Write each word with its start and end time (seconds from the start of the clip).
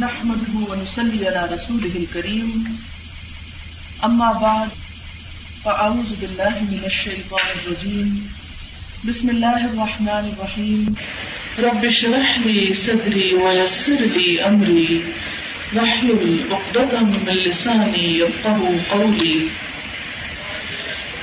نحمده 0.00 0.54
ونصلي 0.70 1.28
على 1.28 1.48
رسوله 1.52 1.92
الكريم. 1.96 2.64
أما 4.04 4.32
بعد، 4.32 4.68
فأعوذ 5.64 6.10
بالله 6.20 6.54
من 6.72 6.82
الشيطان 6.86 7.46
الرجيم. 7.56 8.32
بسم 9.08 9.30
الله 9.30 9.66
الرحمن 9.66 10.24
الرحيم. 10.32 10.94
رب 11.58 11.84
اشرح 11.84 12.38
لي 12.38 12.74
صدري 12.74 13.34
ويسر 13.34 14.00
لي 14.04 14.46
أمري. 14.46 15.04
واحلل 15.76 16.48
عقدة 16.52 17.00
من 17.00 17.28
لساني 17.46 18.18
يفقه 18.18 18.80
قولي. 18.90 19.48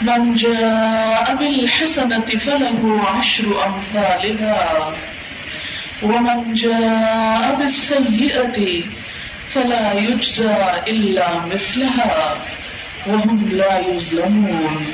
من 0.02 0.36
جاء 0.36 1.36
بالحسنة 1.36 2.26
فله 2.26 3.02
عشر 3.02 3.66
أمثالها. 3.66 4.96
ومن 6.04 6.54
جاء 6.54 7.56
بالسيئة 7.60 8.84
فلا 9.48 9.94
يجزى 9.94 10.56
إلا 10.88 11.46
مثلها 11.46 12.38
وهم 13.08 13.50
لا 13.52 13.80
يظلمون. 13.80 14.94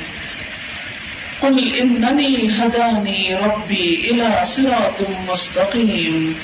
قل 1.42 1.74
إنني 1.74 2.52
هداني 2.52 3.34
ربي 3.34 4.10
إلى 4.10 4.40
صراط 4.42 5.08
مستقيم. 5.28 6.36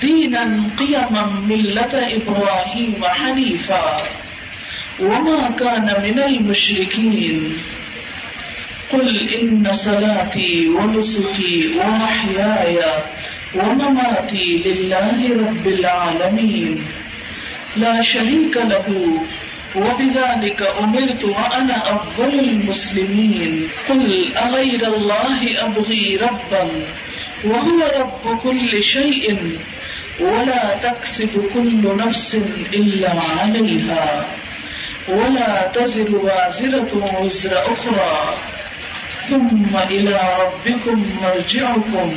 دينا 0.00 0.70
قيما 0.78 1.26
ملة 1.26 1.94
إبراهيم 1.94 3.04
حنيفا. 3.04 3.96
وما 5.00 5.50
كان 5.50 6.02
من 6.02 6.18
المشركين. 6.18 7.58
قل 8.92 9.28
إن 9.40 9.72
صلاتي 9.72 10.68
ونسكي 10.68 11.78
ومحياي 11.78 12.82
ومماتي 13.54 14.62
لله 14.66 15.48
رب 15.48 15.68
العالمين. 15.68 16.84
لا 17.76 18.00
شريك 18.00 18.56
له، 18.56 19.20
وبذلك 19.76 20.62
أمرت 20.62 21.24
وأنا 21.24 21.94
أفضل 21.94 22.38
المسلمين. 22.38 23.68
قل 23.88 24.32
أغير 24.36 24.94
الله 24.94 25.60
أبغي 25.60 26.16
ربا، 26.16 26.70
وهو 27.44 27.78
رب 28.00 28.38
كل 28.38 28.82
شيء، 28.82 29.58
ولا 30.20 30.78
تكسب 30.82 31.50
كل 31.54 31.96
نفس 31.96 32.40
إلا 32.74 33.20
عليها. 33.40 34.26
ولا 35.08 35.70
تزر 35.74 36.16
وازرة 36.16 37.20
وزر 37.20 37.72
أخرى. 37.72 38.34
ثم 39.28 39.76
إلى 39.76 40.20
ربكم 40.40 41.10
مرجعكم. 41.22 42.14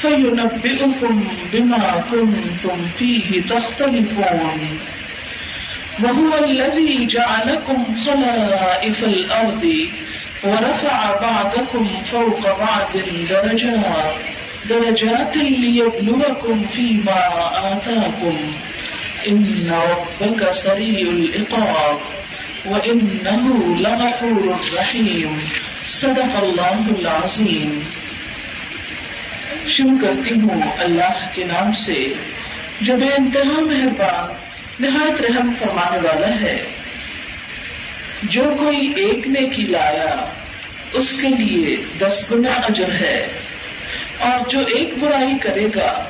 فينبئكم 0.00 1.24
بما 1.52 2.04
كنتم 2.10 2.86
فيه 2.98 3.42
تختلفون 3.42 4.78
وهو 6.02 6.44
الذي 6.44 7.06
جعلكم 7.06 7.94
خلائف 8.06 9.04
الأرض 9.04 9.64
ورفع 10.44 11.16
بعضكم 11.20 12.02
فوق 12.02 12.58
بعض 12.58 12.92
درجات 13.30 14.12
درجات 14.68 15.36
ليبلوكم 15.36 16.66
فيما 16.66 17.20
آتاكم 17.72 18.36
إن 19.28 19.72
ربك 19.90 20.50
سريع 20.50 21.10
العقاب 21.10 21.98
وإنه 22.66 23.76
لغفور 23.80 24.56
رحيم 24.78 25.38
صدق 25.84 26.42
الله 26.42 26.86
العظيم 27.00 27.84
شروع 29.66 29.98
کرتی 30.02 30.34
ہوں 30.34 30.60
اللہ 30.78 31.28
کے 31.32 31.44
نام 31.44 31.72
سے، 31.72 32.06
جو 32.80 32.96
بے 32.96 33.06
انتہا 33.06 33.60
مہربان، 33.60 34.34
نہایت 34.80 35.20
رحم 35.20 35.52
فرمانے 35.58 35.96
والا 35.96 36.40
ہے۔ 36.40 36.64
جو 38.22 38.44
کوئی 38.58 38.92
ایک 38.96 39.28
نے 39.28 39.46
کی 39.46 39.62
لایا، 39.62 40.24
اس 40.92 41.20
کے 41.20 41.28
لیے 41.28 41.76
دس 41.98 42.32
گنا 42.32 42.50
اجر 42.50 42.90
ہے۔ 42.90 43.26
اور 44.18 44.48
جو 44.48 44.60
ایک 44.60 44.98
برائی 44.98 45.38
کرے 45.38 45.66
گا، 45.74 46.04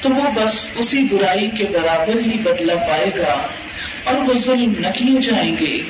تو 0.00 0.10
وہ 0.10 0.30
بس 0.34 0.68
اسی 0.74 1.02
برائی 1.10 1.50
کے 1.50 1.64
برابر 1.64 2.18
ہی 2.18 2.38
بدلا 2.38 2.74
پائے 2.74 3.10
گا 3.18 3.48
اور 4.04 4.14
وہ 4.14 4.34
ظلم 4.34 4.72
نہ 4.78 4.86
کیے 4.94 5.20
جائیں 5.20 5.56
گے۔ 5.60 5.82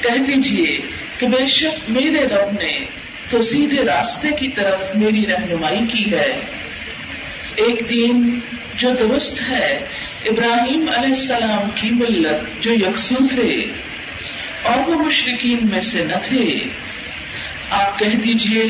کہہ 0.00 0.18
دیجیے 0.18 0.80
کہ 1.18 1.28
بے 1.28 1.46
شک 1.46 1.90
میرے 1.90 2.24
رب 2.24 2.52
نے 2.52 2.78
تو 3.32 3.42
سیدھے 3.42 3.84
راستے 3.84 4.28
کی 4.30 4.48
طرف 4.48 4.82
میری 4.94 5.26
رہنمائی 5.26 5.86
کی 5.86 6.10
ہے۔ 6.12 6.40
ایک 7.54 7.90
دن 7.90 8.38
جو 8.76 8.90
درست 9.00 9.50
ہے، 9.50 9.78
ابراہیم 10.26 10.80
علیہ 10.80 11.08
السلام 11.08 11.70
کی 11.74 11.90
ملت 11.90 12.62
جو 12.62 12.72
یکسو 12.72 13.14
تھے، 13.34 13.64
اور 14.62 14.88
وہ 14.88 14.94
مشرقین 15.06 15.58
میں 15.70 15.80
سے 15.80 16.04
نہ 16.04 16.16
تھے۔ 16.22 16.64
آپ 17.70 17.98
کہہ 17.98 18.16
دیجیے، 18.16 18.64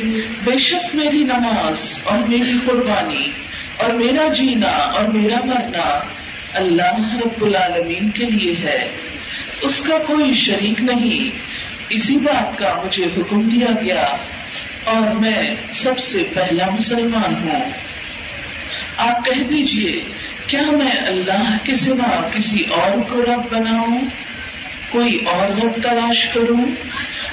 بے 0.44 0.58
شک 0.58 0.94
میری 0.94 1.24
نماز 1.24 1.98
اور 2.04 2.18
میری 2.18 2.56
قربانی 2.66 3.30
اور 3.76 3.90
میرا 3.90 4.28
جینا 4.28 4.70
اور 4.70 5.04
میرا 5.08 5.44
مرنا 5.44 6.00
اللہ 6.54 7.14
رب 7.14 7.44
العالمین 7.44 8.10
کے 8.10 8.24
لیے 8.24 8.54
ہے۔ 8.64 8.90
اس 9.62 9.82
کا 9.82 9.98
کوئی 9.98 10.32
شریک 10.32 10.80
نہیں۔ 10.80 11.38
اسی 11.88 12.16
بات 12.16 12.58
کا 12.58 12.82
مجھے 12.84 13.04
حکم 13.04 13.42
دیا 13.42 13.68
گیا۔ 13.82 14.16
اور 14.84 15.06
میں 15.08 15.54
سب 15.70 15.98
سے 15.98 16.24
پہلا 16.34 16.70
مسلمان 16.70 17.34
ہوں۔ 17.34 17.70
آپ 18.96 19.24
کہہ 19.24 19.42
دیجیے، 19.42 20.04
کیا 20.46 20.62
میں 20.70 21.06
اللہ 21.06 21.56
کے 21.64 21.74
سوا 21.74 22.28
کسی 22.32 22.64
اور 22.70 23.02
کو 23.02 23.22
رب 23.22 23.52
بناؤں؟ 23.52 24.00
کوئی 24.90 25.18
اور 25.30 25.48
رب 25.48 25.82
تلاش 25.82 26.28
کروں؟ 26.28 26.64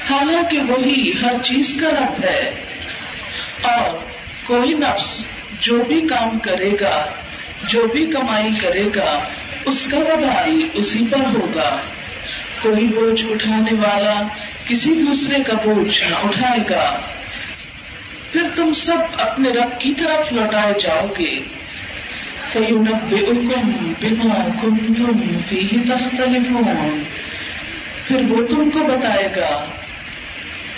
حالانکہ 0.10 0.62
وہی 0.62 1.12
ہر 1.24 1.42
چیز 1.44 1.82
کا 1.82 1.90
رب 1.90 2.26
ہے۔ 2.26 2.66
اور 3.62 3.98
کوئی 4.48 4.74
نفس 4.74 5.28
جو 5.60 5.84
بھی 5.84 6.02
کام 6.02 6.40
کرے 6.40 6.72
گا، 6.82 7.12
جو 7.68 7.88
بھی 7.88 8.06
کمائی 8.06 8.50
کرے 8.62 8.90
گا، 8.96 9.24
اس 9.66 9.88
کا 9.88 9.98
وبال 9.98 10.70
اسی 10.74 11.06
پر 11.10 11.20
ہوگا۔ 11.20 11.80
کوئی 12.62 12.88
بوجھ 12.88 13.26
اٹھانے 13.30 13.74
والا 13.74 14.22
کسی 14.66 14.94
دوسرے 14.94 15.44
کا 15.44 15.54
بوجھ 15.54 16.04
نہ 16.10 16.16
اٹھائے 16.16 16.60
گا۔ 16.70 17.00
پھر 18.32 18.42
تم 18.56 18.72
سب 18.72 18.98
اپنے 19.20 19.50
رب 19.50 19.80
کی 19.80 19.94
طرف 19.94 20.34
لوٹائے 20.34 20.74
جاؤ 20.80 21.06
گے۔ 21.20 21.40
پھر 28.08 28.22
وہ 28.30 28.48
تم 28.48 28.70
کو 28.70 28.80
بتائے 28.80 29.28
گا 29.36 29.66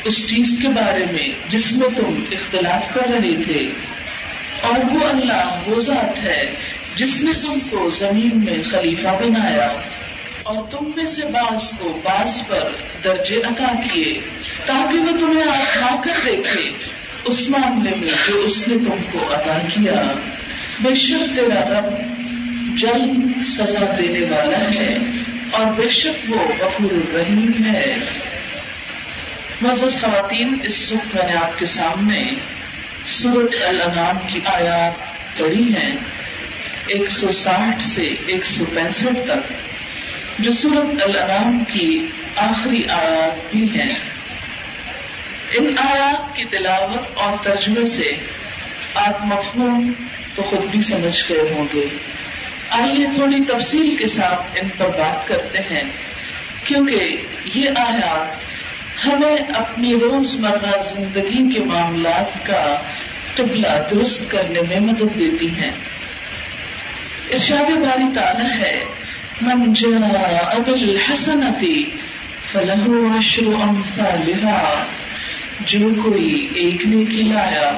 اس 0.03 0.29
چیز 0.29 0.59
کے 0.61 0.67
بارے 0.67 1.05
میں 1.11 1.29
جس 1.47 1.77
میں 1.77 1.89
تم 1.95 2.23
اختلاف 2.31 2.93
کر 2.93 3.01
رہے 3.01 3.43
تھے۔ 3.43 3.71
اور 4.61 4.93
وہ 4.93 5.09
اللہ 5.09 5.57
وہ 5.67 5.75
ذات 5.75 6.23
ہے 6.23 6.55
جس 6.95 7.23
نے 7.23 7.31
تم 7.31 7.59
کو 7.69 7.89
زمین 7.89 8.31
میں 8.33 8.57
خلیفہ 8.69 9.07
بنایا۔ 9.07 9.67
اور 10.43 10.69
تم 10.69 10.91
میں 10.95 11.05
سے 11.05 11.25
بعض 11.25 11.73
کو 11.79 12.01
بعض 12.03 12.47
پر 12.47 12.71
درجے 13.03 13.37
عطا 13.37 13.73
کیے 13.93 14.21
تاکہ 14.65 14.99
وہ 14.99 15.17
تمہیں 15.19 15.49
آسما 15.49 16.01
کر 16.01 16.19
دیکھے۔ 16.25 16.71
اس 17.25 17.49
معاملے 17.49 17.91
میں 17.95 18.07
جو 18.27 18.35
اس 18.35 18.67
نے 18.67 18.77
تم 18.77 19.11
کو 19.11 19.33
عطا 19.33 19.59
کیا۔ 19.67 20.13
بے 20.79 20.93
شک 20.93 21.35
تیرا 21.35 21.69
رب 21.69 21.93
جلد 22.77 23.41
سزا 23.41 23.95
دینے 23.97 24.35
والا 24.35 24.59
ہے 24.59 24.97
اور 25.51 25.65
بے 25.65 25.89
شک 25.89 26.31
وہ 26.31 26.39
غفور 26.59 26.91
الرحیم 26.91 27.51
ہے۔ 27.65 27.97
مزز 29.61 30.01
خواتین، 30.01 30.57
اس 30.63 30.91
وقت 30.91 31.15
میں 31.15 31.23
نے 31.23 31.33
آپ 31.33 31.59
کے 31.59 31.65
سامنے 31.65 32.23
سورت 33.05 33.55
الانام 33.67 34.17
کی 34.27 34.39
آیات 34.45 34.93
پڑھی 35.39 35.73
ہیں۔ 35.75 35.95
ایک 36.87 37.11
سو 37.11 37.29
ساٹھ 37.29 37.83
سے 37.83 38.03
ایک 38.03 38.45
سو 38.45 38.65
پینسٹھ 38.65 39.25
تک، 39.25 39.53
جو 40.39 40.51
سورت 40.51 41.01
الانام 41.01 41.63
کی 41.63 42.07
آخری 42.35 42.83
آیات 42.89 43.51
بھی 43.51 43.79
ہیں۔ 43.79 44.10
ان 45.59 45.75
آیات 45.77 46.35
کی 46.35 46.45
تلاوت 46.45 47.17
اور 47.17 47.33
ترجمے 47.41 47.85
سے 47.85 48.11
آپ 48.95 49.25
مفہوم 49.25 49.91
تو 50.35 50.43
خود 50.43 50.63
بھی 50.71 50.81
سمجھ 50.81 51.31
گئے 51.31 51.39
ہوں 51.39 51.65
گے۔ 51.73 51.85
آئیے 52.69 53.05
تھوڑی 53.13 53.45
تفصیل 53.45 53.95
کے 53.97 54.07
ساتھ 54.07 54.59
ان 54.61 54.69
پر 54.77 54.87
بات 54.87 55.27
کرتے 55.27 55.59
ہیں، 55.59 55.83
کیونکہ 56.63 57.17
یہ 57.53 57.69
آیات 57.77 58.27
ہمیں 59.07 59.37
اپنی 59.55 59.93
روز 59.93 60.39
مرہ 60.39 60.81
زندگی 60.81 61.53
کے 61.53 61.59
معاملات 61.59 62.45
کا 62.45 62.75
قبلہ 63.35 63.67
درست 63.91 64.31
کرنے 64.31 64.61
میں 64.61 64.79
مدد 64.79 65.19
دیتی 65.19 65.49
ہیں۔ 65.49 65.71
ارشاد 67.31 67.77
باری 67.77 68.13
تعالیٰ 68.13 68.59
ہے، 68.59 68.83
من 69.41 69.73
جاء 69.73 70.57
بالحسنتی 70.57 71.83
فلہ 72.43 73.15
عشر 73.17 73.45
امثالها 73.61 74.83
جو 75.65 75.79
کوئی 76.03 76.49
ایک 76.53 76.85
نیکی 76.85 77.21
لایا، 77.21 77.77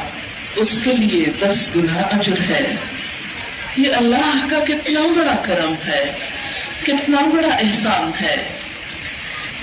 اس 0.56 0.82
کے 0.84 0.94
لیے 0.94 1.26
دس 1.26 1.76
گنا 1.76 2.02
اجر 2.02 2.52
ہے۔ 2.52 2.76
یہ 3.78 3.94
اللہ 3.96 4.46
کا 4.50 4.60
کتنا 4.60 5.02
بڑا 5.16 5.36
کرم 5.36 5.74
ہے، 5.88 6.14
کتنا 6.84 7.18
بڑا 7.34 7.48
احسان 7.48 8.12
ہے 8.22 8.50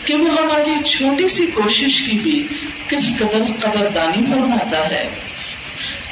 کہ 0.05 0.15
وہ 0.15 0.29
ہماری 0.41 0.85
چھوٹی 0.85 1.29
سی 1.29 1.47
کوشش 1.47 2.03
کی 2.03 2.19
بھی 2.19 2.49
کس 2.89 3.19
قدر 3.19 3.43
قدردانی 3.61 4.27
فرماتا 4.27 4.91
ہے۔ 4.91 5.09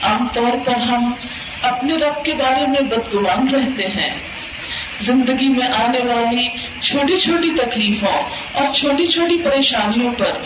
عام 0.02 0.26
طور 0.26 0.58
پر 0.64 0.74
ہم 0.74 1.12
اپنے 1.62 1.94
رب 1.94 2.24
کے 2.24 2.34
بارے 2.34 2.66
میں 2.66 2.80
بدگمان 2.80 3.48
رہتے 3.48 3.86
ہیں۔ 3.86 4.28
زندگی 5.00 5.48
میں 5.48 5.66
آنے 5.66 5.98
والی 5.98 6.48
چھوٹی 6.80 7.16
چھوٹی 7.16 7.48
تکلیفوں 7.48 8.22
اور 8.52 8.74
چھوٹی 8.74 9.06
چھوٹی 9.06 9.36
پریشانیوں 9.36 10.12
پر 10.18 10.38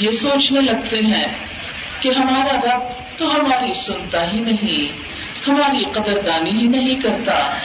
یہ 0.00 0.10
سوچنے 0.10 0.60
لگتے 0.60 0.96
ہیں 0.96 1.26
کہ 2.00 2.08
ہمارا 2.08 2.56
رب 2.56 2.82
تو 3.18 3.34
ہماری 3.34 3.72
سنتا 3.72 4.32
ہی 4.32 4.40
نہیں، 4.40 4.92
ہماری 5.48 5.84
قدردانی 5.92 6.50
ہی 6.50 6.66
نہیں 6.66 6.94
کرتا۔ 6.94 7.56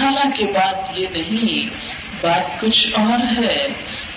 حالانکہ 0.00 0.44
بات 0.44 0.98
یہ 0.98 1.06
نہیں، 1.12 1.70
بات 2.20 2.60
کچھ 2.60 2.88
اور 2.94 3.44
ہے، 3.44 3.66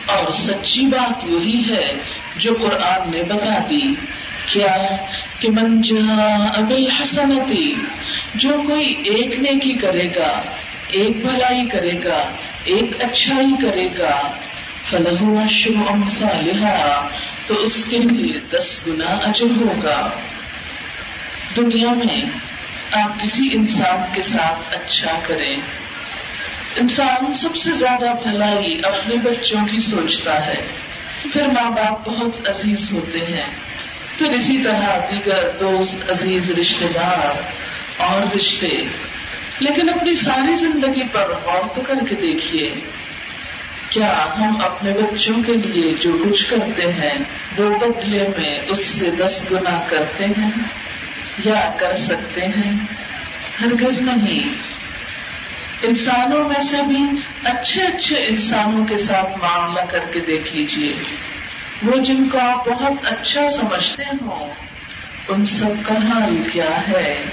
اور 0.05 0.29
سچی 0.29 0.85
بات 0.85 1.25
وہی 1.25 1.63
ہے 1.69 1.93
جو 2.37 2.53
قرآن 2.61 3.11
نے 3.11 3.23
بتا 3.23 3.59
دی۔ 3.69 3.93
کیا 4.45 4.77
کہ 5.39 5.51
منجا 5.51 6.35
ابل 6.57 6.89
حسنتی 7.01 7.73
جو 8.35 8.49
کوئی 8.67 8.95
ایک 9.05 9.39
نیکی 9.39 9.73
کرے 9.73 10.07
گا، 10.15 10.41
ایک 10.87 11.25
بھلائی 11.25 11.69
کرے 11.69 12.03
گا، 12.03 12.29
ایک 12.63 13.03
اچھائی 13.03 13.51
کرے 13.61 13.87
گا 13.99 14.21
فلح 14.83 15.47
شروع 15.47 15.85
امسا 15.89 16.27
تو 17.47 17.53
اس 17.53 17.85
کے 17.85 17.97
لیے 17.97 18.39
دس 18.39 18.87
گنا 18.87 19.09
اجر 19.09 19.45
ہوگا۔ 19.45 20.09
دنیا 21.57 21.93
میں 21.93 22.21
آپ 22.91 23.23
کسی 23.23 23.49
انسان 23.53 24.13
کے 24.13 24.21
ساتھ 24.21 24.75
اچھا 24.75 25.19
کریں۔ 25.23 25.55
انسان 26.75 27.33
سب 27.33 27.55
سے 27.55 27.71
زیادہ 27.71 28.05
بھلائی 28.23 28.79
اپنے 28.83 29.15
بچوں 29.15 29.65
کی 29.65 29.79
سوچتا 29.79 30.47
ہے۔ 30.47 30.67
پھر 31.33 31.47
ماں 31.47 31.71
باپ 31.71 32.09
بہت 32.09 32.49
عزیز 32.49 32.93
ہوتے 32.93 33.19
ہیں۔ 33.19 33.47
پھر 34.17 34.29
اسی 34.29 34.57
طرح 34.57 34.97
دیگر 35.11 35.49
دوست، 35.51 36.11
عزیز 36.11 36.51
رشتے 36.51 36.87
دار 36.87 37.35
اور 37.97 38.35
رشتے۔ 38.35 38.83
لیکن 39.59 39.89
اپنی 39.89 40.13
ساری 40.13 40.55
زندگی 40.55 41.07
پر 41.07 41.29
غور 41.29 41.75
تو 41.75 41.81
کر 41.81 41.95
کے 42.09 42.15
دیکھیے۔ 42.15 42.75
کیا 43.93 44.25
ہم 44.39 44.57
اپنے 44.61 44.91
بچوں 44.91 45.43
کے 45.43 45.53
لیے 45.53 45.93
جو 45.99 46.11
کچھ 46.13 46.49
کرتے 46.49 46.91
ہیں، 46.91 47.13
دو 47.57 47.73
بدلے 47.81 48.27
میں 48.27 48.59
اس 48.67 48.99
سے 48.99 49.11
دس 49.11 49.47
گنا 49.51 49.83
کرتے 49.87 50.25
ہیں 50.25 50.51
یا 51.45 51.71
کر 51.77 51.93
سکتے 51.93 52.41
ہیں؟ 52.41 52.71
ہرگز 53.61 54.01
نہیں۔ 54.01 54.53
انسانوں 55.81 56.49
میں 56.49 56.59
سے 56.59 56.77
بھی 56.87 57.05
اچھے 57.43 57.83
اچھے 57.83 58.15
انسانوں 58.17 58.85
کے 58.85 58.97
ساتھ 58.97 59.37
معاملہ 59.37 59.81
کر 59.81 59.99
کے 59.99 60.19
دیکھ 60.19 60.55
لیجیے 60.55 60.93
وہ 61.83 61.97
جن 61.97 62.29
کو 62.29 62.37
آپ 62.39 62.67
بہت 62.67 63.13
اچھا 63.13 63.47
سمجھتے 63.47 64.03
ہوں، 64.03 64.49
ان 65.27 65.43
سب 65.43 65.85
کا 65.85 65.93
حال 65.93 66.49
کیا 66.51 66.87
ہے؟ 66.87 67.23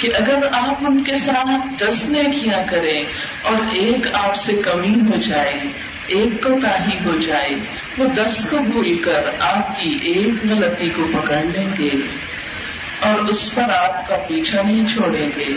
کہ 0.00 0.08
اگر 0.14 0.38
آپ 0.52 0.74
ان 0.80 1.02
کے 1.02 1.14
ساتھ 1.14 1.82
دس 1.82 2.10
نیکیاں 2.10 2.66
کریں 2.68 3.04
اور 3.42 3.56
ایک 3.72 4.06
آپ 4.14 4.34
سے 4.34 4.52
کمی 4.52 4.94
ہو 4.94 5.16
جائے 5.16 5.54
ایک 6.10 6.42
کو 6.42 6.60
تاہی 6.60 6.98
ہو 7.04 7.16
جائے، 7.18 7.50
وہ 7.98 8.06
دس 8.06 8.46
کو 8.50 8.58
بھول 8.58 8.94
کر 8.94 9.20
آپ 9.40 9.80
کی 9.80 9.98
ایک 10.02 10.50
غلطی 10.50 10.88
کو 10.88 11.06
پکڑ 11.12 11.38
لیں 11.38 11.68
گے 11.78 11.90
اور 13.00 13.20
اس 13.20 13.54
پر 13.54 13.62
آپ 13.62 14.06
کا 14.06 14.16
پیچھا 14.16 14.62
نہیں 14.62 14.84
چھوڑیں 14.84 15.30
گے۔ 15.36 15.52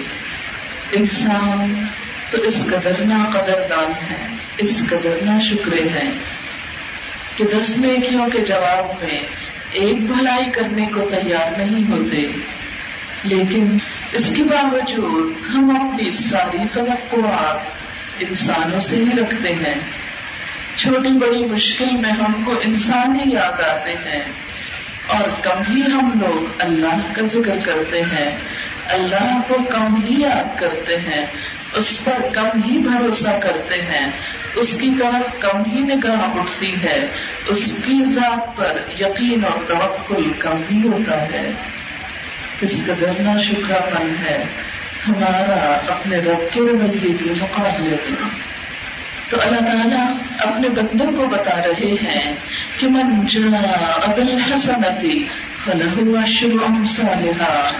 انسان 0.93 1.85
تو 2.29 2.37
اس 2.37 2.67
قدر 2.69 3.05
نہ 3.05 3.29
قدر 3.29 3.67
دان 3.69 4.11
ہے، 4.11 4.27
اس 4.57 4.85
قدر 4.89 5.11
نہ 5.21 5.39
شکرے 5.39 5.81
ہیں۔ 5.81 6.11
کہ 7.35 7.45
دس 7.57 7.79
نیکیوں 7.79 8.27
کے 8.27 8.39
جواب 8.43 9.03
میں 9.03 9.21
ایک 9.71 10.11
بھلائی 10.11 10.51
کرنے 10.51 10.85
کو 10.85 11.01
تیار 11.01 11.57
نہیں 11.57 11.91
ہوتے۔ 11.91 12.23
لیکن 13.23 13.69
اس 14.11 14.33
کے 14.37 14.43
باوجود 14.43 15.33
ہم 15.55 15.77
اپنی 15.77 16.11
ساری 16.11 16.57
توقعات 16.73 17.59
انسانوں 18.19 18.79
سے 18.79 18.95
ہی 18.95 19.21
رکھتے 19.21 19.49
ہیں۔ 19.49 20.02
چھوٹی 20.75 21.17
بڑی 21.17 21.45
مشکل 21.45 21.97
میں 21.97 22.11
ہم 22.11 22.43
کو 22.43 22.51
انسان 22.63 23.15
ہی 23.15 23.33
یاد 23.33 23.61
آتے 23.61 23.91
ہیں 23.91 24.23
اور 25.07 25.29
کم 25.41 25.75
ہی 25.75 25.81
ہم 25.81 26.11
لوگ 26.19 26.45
اللہ 26.59 27.13
کا 27.13 27.21
ذکر 27.21 27.57
کرتے 27.63 28.01
ہیں۔ 28.01 28.37
اللہ 28.87 29.41
کو 29.47 29.55
کم 29.69 29.95
ہی 29.95 30.21
یاد 30.21 30.59
کرتے 30.59 30.97
ہیں، 30.97 31.25
اس 31.73 32.05
پر 32.05 32.21
کم 32.33 32.47
ہی 32.65 32.77
بھروسہ 32.77 33.29
کرتے 33.41 33.81
ہیں۔ 33.81 34.11
اس 34.55 34.77
کی 34.77 34.89
طرف 34.99 35.39
کم 35.39 35.71
ہی 35.71 35.79
نگاہ 35.79 36.39
اٹھتی 36.39 36.75
ہے۔ 36.83 37.01
اس 37.47 37.81
کی 37.85 38.05
ذات 38.05 38.57
پر 38.57 38.79
یقین 38.99 39.45
اور 39.45 39.65
توکل 39.67 40.29
کم 40.29 40.57
ہی 40.71 40.87
ہوتا 40.87 41.21
ہے۔ 41.21 41.51
کس 42.59 42.85
قدر 42.85 43.21
نا 43.21 43.35
شکرا 43.35 43.79
پن 43.79 44.15
ہے 44.25 44.43
ہمارا 45.07 45.77
اپنے 45.89 46.17
رب 46.17 46.53
کے 46.53 46.61
رویے 46.61 47.13
کے 47.17 47.33
مقابلے 47.41 47.97
میں۔ 48.09 48.52
تو 49.29 49.37
اللہ 49.41 49.65
تعالیٰ 49.65 50.07
اپنے 50.39 50.69
بندوں 50.69 51.11
کو 51.11 51.27
بتا 51.27 51.61
رہے 51.67 51.91
ہیں 51.91 52.35
کہ 52.77 52.87
من 52.87 53.25
ابل 54.03 54.41
حسنتی 54.41 55.27
فلاح 55.57 56.23
شروع 56.25 56.85
صالحہ 56.85 57.71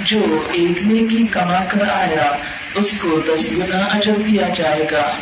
جو 0.00 0.48
ایک 0.52 0.82
نیکی 0.82 1.26
کما 1.26 1.64
کر 1.64 1.90
آیا، 1.90 2.36
اس 2.74 2.98
کو 2.98 3.20
دس 3.20 3.52
گنا 3.52 3.78
اجر 3.78 4.14
دیا 4.14 4.48
جائے 4.54 4.86
گا۔ 4.92 5.14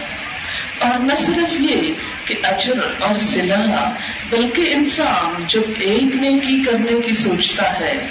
اور 0.78 0.98
نہ 0.98 1.14
صرف 1.14 1.60
یہ 1.60 1.94
کہ 2.24 2.34
اجر 2.42 2.74
اور 3.00 3.14
سلا 3.14 3.90
بلکہ 4.30 4.64
انسان 4.74 5.44
جب 5.46 5.62
ایک 5.78 6.16
نیکی 6.16 6.62
کرنے 6.62 7.00
کی 7.00 7.12
سوچتا 7.12 7.80
ہے، 7.80 8.06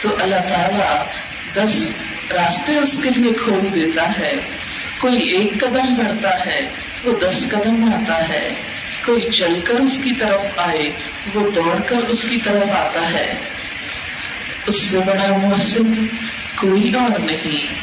تو 0.00 0.08
اللہ 0.22 0.48
تعالیٰ 0.48 1.06
دس 1.54 1.94
راستے 2.30 2.76
اس 2.76 2.98
کے 2.98 3.10
لیے 3.16 3.32
کھول 3.32 3.74
دیتا 3.74 4.18
ہے۔ 4.18 4.32
کوئی 5.00 5.22
ایک 5.22 5.60
قدم 5.60 5.94
بڑھتا 5.94 6.46
ہے، 6.46 6.60
وہ 7.04 7.12
دس 7.26 7.48
قدم 7.50 7.94
آتا 7.94 8.28
ہے۔ 8.28 8.54
کوئی 9.06 9.20
چل 9.20 9.60
کر 9.60 9.74
اس 9.74 10.00
کی 10.04 10.12
طرف 10.12 10.46
آئے، 10.56 10.90
وہ 11.34 11.50
دوڑ 11.50 11.80
کر 11.86 11.96
اس 11.96 12.28
کی 12.28 12.36
طرف 12.36 12.70
آتا 12.70 13.12
ہے۔ 13.12 13.34
اس 14.66 14.82
سے 14.82 14.98
بڑا 14.98 15.36
محسن 15.36 16.06
کوئی 16.54 16.94
اور 16.94 17.18
نہیں۔ 17.18 17.74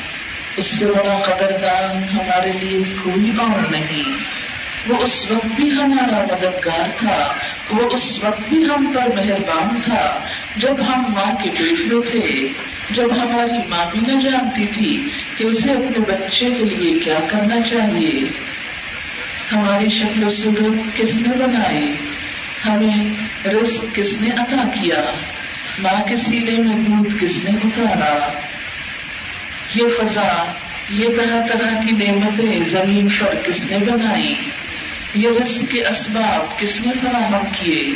اس 0.57 0.65
سے 0.65 0.87
بڑا 0.87 1.19
قدردان 1.19 2.03
ہمارے 2.13 2.51
لیے 2.51 2.93
کوئی 3.03 3.31
اور 3.39 3.71
نہیں۔ 3.71 4.03
وہ 4.87 4.95
اس 4.95 5.31
وقت 5.31 5.45
بھی 5.45 5.71
ہمارا 5.71 6.25
مددگار 6.33 6.89
تھا، 6.97 7.33
وہ 7.69 7.89
اس 7.91 8.23
وقت 8.23 8.41
بھی 8.49 8.65
ہم 8.65 8.91
پر 8.95 9.07
مہربان 9.15 9.81
تھا۔ 9.81 10.19
جب 10.55 10.75
ہم 10.81 11.01
ماں 11.01 11.35
کے 11.43 11.49
پیٹ 11.49 11.93
میں 11.93 12.01
تھے، 12.11 12.47
جب 12.89 13.13
ہماری 13.13 13.67
ماں 13.67 13.85
بھی 13.91 13.99
نہ 13.99 14.19
جانتی 14.19 14.65
تھی 14.65 15.09
کہ 15.37 15.43
اسے 15.43 15.71
اپنے 15.71 15.99
بچے 15.99 16.45
کے 16.45 16.63
لیے 16.63 16.99
کیا 16.99 17.19
کرنا 17.27 17.61
چاہیے۔ 17.61 18.29
ہماری 19.51 19.87
شکل 19.87 20.23
و 20.23 20.29
صورت 20.29 20.97
کس 20.97 21.27
نے 21.27 21.35
بنائی؟ 21.35 21.93
ہمیں 22.65 23.13
رزق 23.45 23.95
کس 23.95 24.21
نے 24.21 24.29
عطا 24.29 24.67
کیا؟ 24.67 25.03
ماں 25.79 26.03
کے 26.07 26.15
سینے 26.15 26.51
میں 26.51 26.77
دودھ 26.77 27.15
کس 27.19 27.49
نے 27.49 27.57
اتارا؟ 27.63 28.27
یہ 29.75 29.87
فضا، 29.87 30.51
یہ 30.89 31.07
طرح 31.17 31.47
طرح 31.47 31.81
کی 31.81 31.91
نعمتیں 31.91 32.63
زمین 32.63 33.07
پر 33.07 33.35
کس 33.35 33.71
نے 33.71 33.77
بنائی؟ 33.77 34.33
یہ 35.15 35.29
رزق 35.41 35.71
کے 35.71 35.87
اسباب 35.87 36.59
کس 36.59 36.85
نے 36.85 36.93
فراہم 37.01 37.45
کیے؟ 37.51 37.93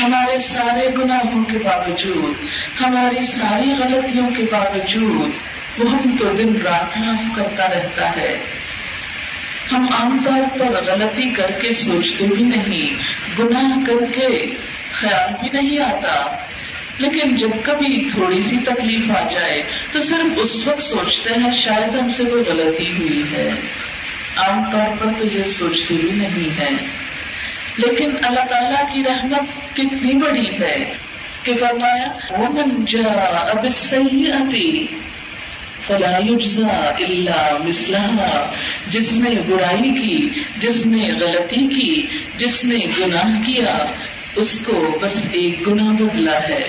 ہمارے 0.00 0.38
سارے 0.38 0.88
گناہوں 0.88 1.44
کے 1.44 1.58
باوجود، 1.58 2.34
ہماری 2.80 3.22
ساری 3.22 3.70
غلطیوں 3.70 4.30
کے 4.30 4.42
باوجود، 4.42 5.30
وہ 5.78 5.90
ہم 5.90 6.16
کو 6.16 6.32
دن 6.32 6.56
رات 6.56 6.96
معاف 6.96 7.36
کرتا 7.36 7.68
رہتا 7.68 8.16
ہے۔ 8.16 8.36
ہم 9.72 9.86
عام 9.92 10.22
طور 10.22 10.58
پر 10.58 10.84
غلطی 10.84 11.30
کر 11.30 11.50
کے 11.50 11.72
سوچتے 11.72 12.26
بھی 12.26 12.42
نہیں، 12.42 12.94
گناہ 13.38 13.84
کر 13.86 14.10
کے 14.12 14.56
خیال 14.92 15.32
بھی 15.40 15.60
نہیں 15.60 15.78
آتا۔ 15.78 16.36
لیکن 16.98 17.36
جب 17.36 17.50
کبھی 17.62 18.08
تھوڑی 18.08 18.40
سی 18.40 18.56
تکلیف 18.58 19.10
آ 19.10 19.28
جائے، 19.28 19.62
تو 19.92 20.00
صرف 20.00 20.32
اس 20.36 20.68
وقت 20.68 20.82
سوچتے 20.82 21.34
ہیں 21.34 21.50
شاید 21.50 21.94
ہم 21.94 22.08
سے 22.08 22.24
کوئی 22.24 22.42
غلطی 22.42 22.92
ہوئی 22.92 23.22
ہے۔ 23.32 23.50
عام 24.36 24.70
طور 24.70 24.96
پر 24.96 25.18
تو 25.18 25.26
یہ 25.26 25.42
سوچتی 25.42 25.96
بھی 25.96 26.10
نہیں 26.10 26.60
ہے۔ 26.60 26.70
لیکن 27.76 28.10
اللہ 28.22 28.44
تعالیٰ 28.44 28.92
کی 28.92 29.02
رحمت 29.04 29.72
کتنی 29.72 30.14
بڑی 30.14 30.64
ہے 30.64 30.92
کہ 31.42 31.54
فرمایا 31.54 32.38
وہ 32.38 32.48
منجا 32.48 33.12
اب 33.50 33.68
صحیح 33.70 34.84
فلا 35.80 36.18
یجزا 36.20 36.90
اللہ 37.08 37.56
مسلح 37.64 38.16
جس 38.88 39.16
نے 39.16 39.30
برائی 39.30 39.92
کی، 40.02 40.28
جس 40.58 40.86
نے 40.86 41.02
غلطی 41.20 41.66
کی، 41.66 42.06
جس 42.36 42.64
نے 42.64 42.76
گناہ 42.76 43.40
کیا، 43.46 43.74
اس 44.36 44.66
کو 44.66 44.98
بس 45.02 45.28
ایک 45.32 45.68
گناہ 45.68 45.92
بدلا 45.92 46.38
ہے۔ 46.48 46.68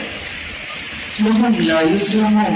وہ 1.21 1.49
لا 1.59 1.81
یسلمون 1.93 2.55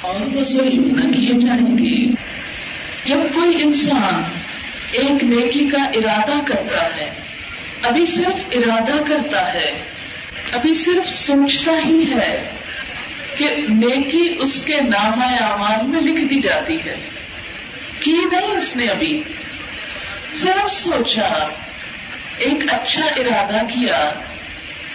اور 0.00 0.20
وہ 0.32 0.42
ظلم 0.42 0.98
نہ 0.98 1.12
کیے 1.12 1.38
جائیں 1.38 1.78
گے۔ 1.78 2.12
جب 3.04 3.18
کوئی 3.34 3.62
انسان 3.62 4.22
ایک 4.92 5.24
نیکی 5.24 5.68
کا 5.68 5.82
ارادہ 5.82 6.44
کرتا 6.44 6.96
ہے، 6.96 7.10
ابھی 7.82 8.06
صرف 8.06 8.46
ارادہ 8.52 9.02
کرتا 9.02 9.54
ہے، 9.54 9.72
ابھی 10.52 10.74
صرف 10.74 11.08
سوچتا 11.08 11.72
ہی 11.72 12.12
ہے 12.12 12.52
کہ 13.36 13.50
نیکی 13.68 14.34
اس 14.38 14.62
کے 14.62 14.80
نام 14.80 15.22
اعمال 15.22 15.86
میں 15.86 16.00
لکھ 16.00 16.24
دی 16.24 16.40
جاتی 16.40 16.76
ہے۔ 16.86 16.94
کی 18.00 18.12
نہیں 18.12 18.50
اس 18.50 18.76
نے 18.76 18.86
ابھی؟ 18.86 19.22
صرف 20.34 20.72
سوچا، 20.72 21.48
ایک 22.38 22.74
اچھا 22.74 23.02
ارادہ 23.16 23.64
کیا، 23.64 24.04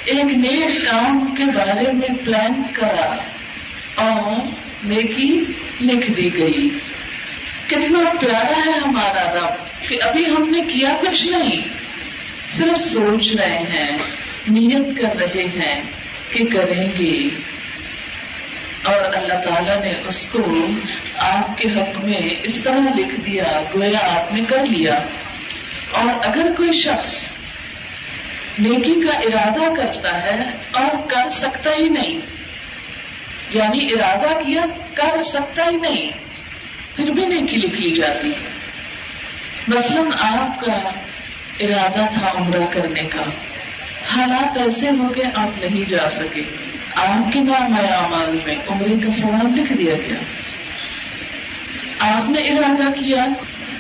ایک 0.05 0.25
نیک 0.25 0.89
کام 0.91 1.35
کے 1.35 1.43
بارے 1.45 1.91
میں 1.91 2.09
پلان 2.25 2.73
کرا 2.73 3.15
اور 3.95 4.39
نیکی 4.83 5.45
لکھ 5.81 6.11
دی 6.11 6.33
گئی۔ 6.33 6.69
کتنا 7.69 8.09
پیارا 8.19 8.57
ہے 8.57 8.71
ہمارا 8.71 9.33
رب 9.33 9.89
کہ 9.89 9.97
ابھی 10.01 10.25
ہم 10.25 10.49
نے 10.49 10.61
کیا 10.61 10.97
کچھ 11.01 11.27
نہیں، 11.27 11.61
صرف 12.47 12.77
سوچ 12.77 13.35
رہے 13.35 13.57
ہیں، 13.57 13.97
نیت 14.47 14.97
کر 14.97 15.15
رہے 15.15 15.43
ہیں 15.43 15.81
کہ 16.31 16.45
کریں 16.45 16.89
گے۔ 16.99 17.29
اور 18.83 19.13
اللہ 19.13 19.33
تعالیٰ 19.33 19.83
نے 19.83 19.93
اس 20.07 20.29
کو 20.29 20.39
آپ 21.15 21.57
کے 21.57 21.69
حق 21.69 21.99
میں 22.03 22.35
اس 22.43 22.63
طرح 22.63 22.79
لکھ 22.97 23.15
دیا، 23.15 23.43
گویا 23.75 23.99
آپ 23.99 24.33
نے 24.33 24.41
کر 24.47 24.63
لیا۔ 24.63 24.93
اور 25.91 26.05
اگر 26.25 26.53
کوئی 26.57 26.71
شخص 26.71 27.31
نیکی 28.59 29.07
کا 29.07 29.19
ارادہ 29.19 29.73
کرتا 29.73 30.23
ہے، 30.23 30.39
اور 30.71 31.07
کر 31.07 31.29
سکتا 31.29 31.69
ہی 31.79 31.89
نہیں 31.89 32.19
یعنی 33.49 33.89
ارادہ 33.93 34.39
کیا، 34.39 34.61
کر 34.93 35.21
سکتا 35.21 35.63
ہی 35.71 35.75
نہیں 35.75 36.28
پھر 36.99 37.11
بھی 37.11 37.25
نیکی 37.25 37.57
لکھ 37.57 37.81
لی 37.81 37.91
جاتی۔ 37.91 38.31
مثلاً 39.67 40.05
آپ 40.19 40.59
کا 40.59 40.73
ارادہ 41.59 42.05
تھا 42.13 42.31
عمرہ 42.35 42.65
کرنے 42.65 43.03
کا۔ 43.03 43.21
حالات 44.15 44.57
ایسے 44.57 44.89
ہو 44.89 45.09
کے 45.09 45.21
آپ 45.35 45.57
نہیں 45.57 45.89
جا 45.89 46.09
سکے۔ 46.09 46.41
آپ 46.95 47.33
کے 47.33 47.39
نام 47.39 47.77
ہے 47.77 47.85
اعمال 47.85 48.37
میں۔ 48.45 48.55
عمرے 48.69 48.97
کا 49.03 49.11
سوال 49.11 49.61
لکھ 49.61 49.73
دیا 49.73 49.93
گیا۔ 49.93 50.15
آپ 51.99 52.29
نے 52.29 52.39
ارادہ 52.39 52.91
کیا 52.91 53.25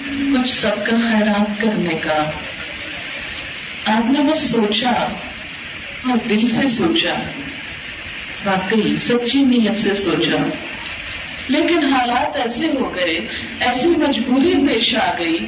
کچھ 0.09 0.49
سب 0.49 0.85
کا 0.85 0.95
خیرات 0.97 1.61
کرنے 1.61 1.93
کا۔ 1.93 2.17
آپ 3.85 4.11
نے 4.11 4.31
بس 4.31 4.51
سوچا 4.51 4.89
اور 4.89 6.17
دل 6.29 6.47
سے 6.47 6.67
سوچا۔ 6.67 7.13
واقعی 8.45 8.97
سچی 8.97 9.39
نیت 9.39 9.75
سے 9.75 9.93
سوچا۔ 9.93 10.35
لیکن 11.49 11.93
حالات 11.93 12.37
ایسے 12.37 12.67
ہو 12.67 12.95
گئے، 12.95 13.27
ایسی 13.59 13.89
مجبوری 13.89 14.67
پیش 14.67 14.95
آ 14.95 15.11
گئی 15.17 15.39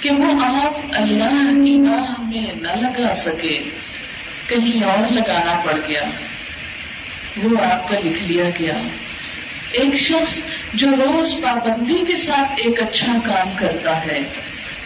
کہ 0.00 0.10
وہ 0.18 0.44
آپ 0.44 0.74
اللہ 0.92 1.64
کی 1.64 1.78
راہ 1.86 2.20
میں 2.20 2.52
نہ 2.60 2.68
لگا 2.68 3.12
سکے، 3.12 3.58
کہیں 4.46 4.84
اور 4.84 5.12
لگانا 5.12 5.60
پڑ 5.64 5.80
گیا۔ 5.88 6.02
وہ 7.42 7.64
آپ 7.64 7.88
کا 7.88 7.98
لکھ 7.98 8.22
لیا 8.22 8.44
گیا۔ 8.44 8.74
ایک 9.72 9.94
شخص 9.94 10.44
جو 10.74 10.88
روز 10.88 11.40
پابندی 11.42 12.04
کے 12.04 12.16
ساتھ 12.16 12.52
ایک 12.56 12.82
اچھا 12.82 13.12
کام 13.24 13.48
کرتا 13.56 14.06
ہے، 14.06 14.18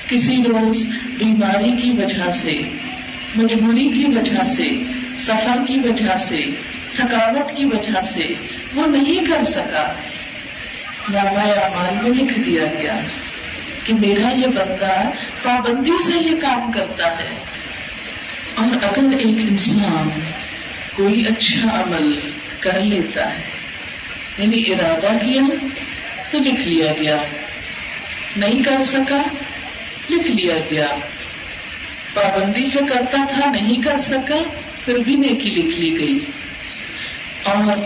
کسی 0.08 0.36
روز 0.36 0.88
بیماری 1.18 1.76
کی 1.76 1.90
وجہ 1.90 2.30
سے، 2.30 2.58
مجبوری 3.36 3.88
کی 3.88 4.04
وجہ 4.04 4.42
سے 4.42 4.70
سفر 5.16 5.56
کی 5.68 5.88
وجہ 5.88 6.14
سے، 6.14 6.46
تھکاوٹ 6.94 7.50
کی 7.56 7.64
وجہ 7.64 8.00
سے 8.00 8.26
وہ 8.74 8.86
نہیں 8.86 9.24
کر 9.24 9.42
سکا۔ 9.42 9.92
نامہ 11.12 11.40
اعمال 11.40 11.94
میں 12.02 12.10
لکھ 12.10 12.40
دیا 12.40 12.64
گیا 12.64 13.00
کہ 13.84 13.94
میرا 13.94 14.28
یہ 14.32 14.46
بندہ 14.46 15.10
پابندی 15.42 16.02
سے 16.02 16.18
یہ 16.18 16.36
کام 16.40 16.72
کرتا 16.72 17.08
ہے 17.08 17.38
اور 18.54 18.72
اگر 18.72 19.16
ایک 19.16 19.50
انسان 19.50 20.08
کوئی 20.96 21.26
اچھا 21.26 21.82
عمل 21.82 22.20
کر 22.60 22.80
لیتا 22.80 23.34
ہے 23.34 23.40
یعنی 24.38 24.72
ارادہ 24.72 25.24
کیا 25.24 25.42
تو 26.30 26.38
لکھ 26.38 26.68
لیا 26.68 26.92
گیا۔ 27.00 27.16
نہیں 28.36 28.62
کر 28.62 28.82
سکا، 28.82 29.22
لکھ 30.10 30.30
لیا 30.30 30.54
گیا۔ 30.70 30.86
پابندی 32.14 32.66
سے 32.66 32.80
کرتا 32.88 33.24
تھا، 33.24 33.50
نہیں 33.50 33.82
کر 33.82 33.98
سکا، 33.98 34.36
پھر 34.84 34.98
بھی 34.98 35.16
نیکی 35.16 35.50
لکھ 35.50 35.80
لی 35.80 35.98
گئی۔ 36.00 36.18
اور 37.42 37.76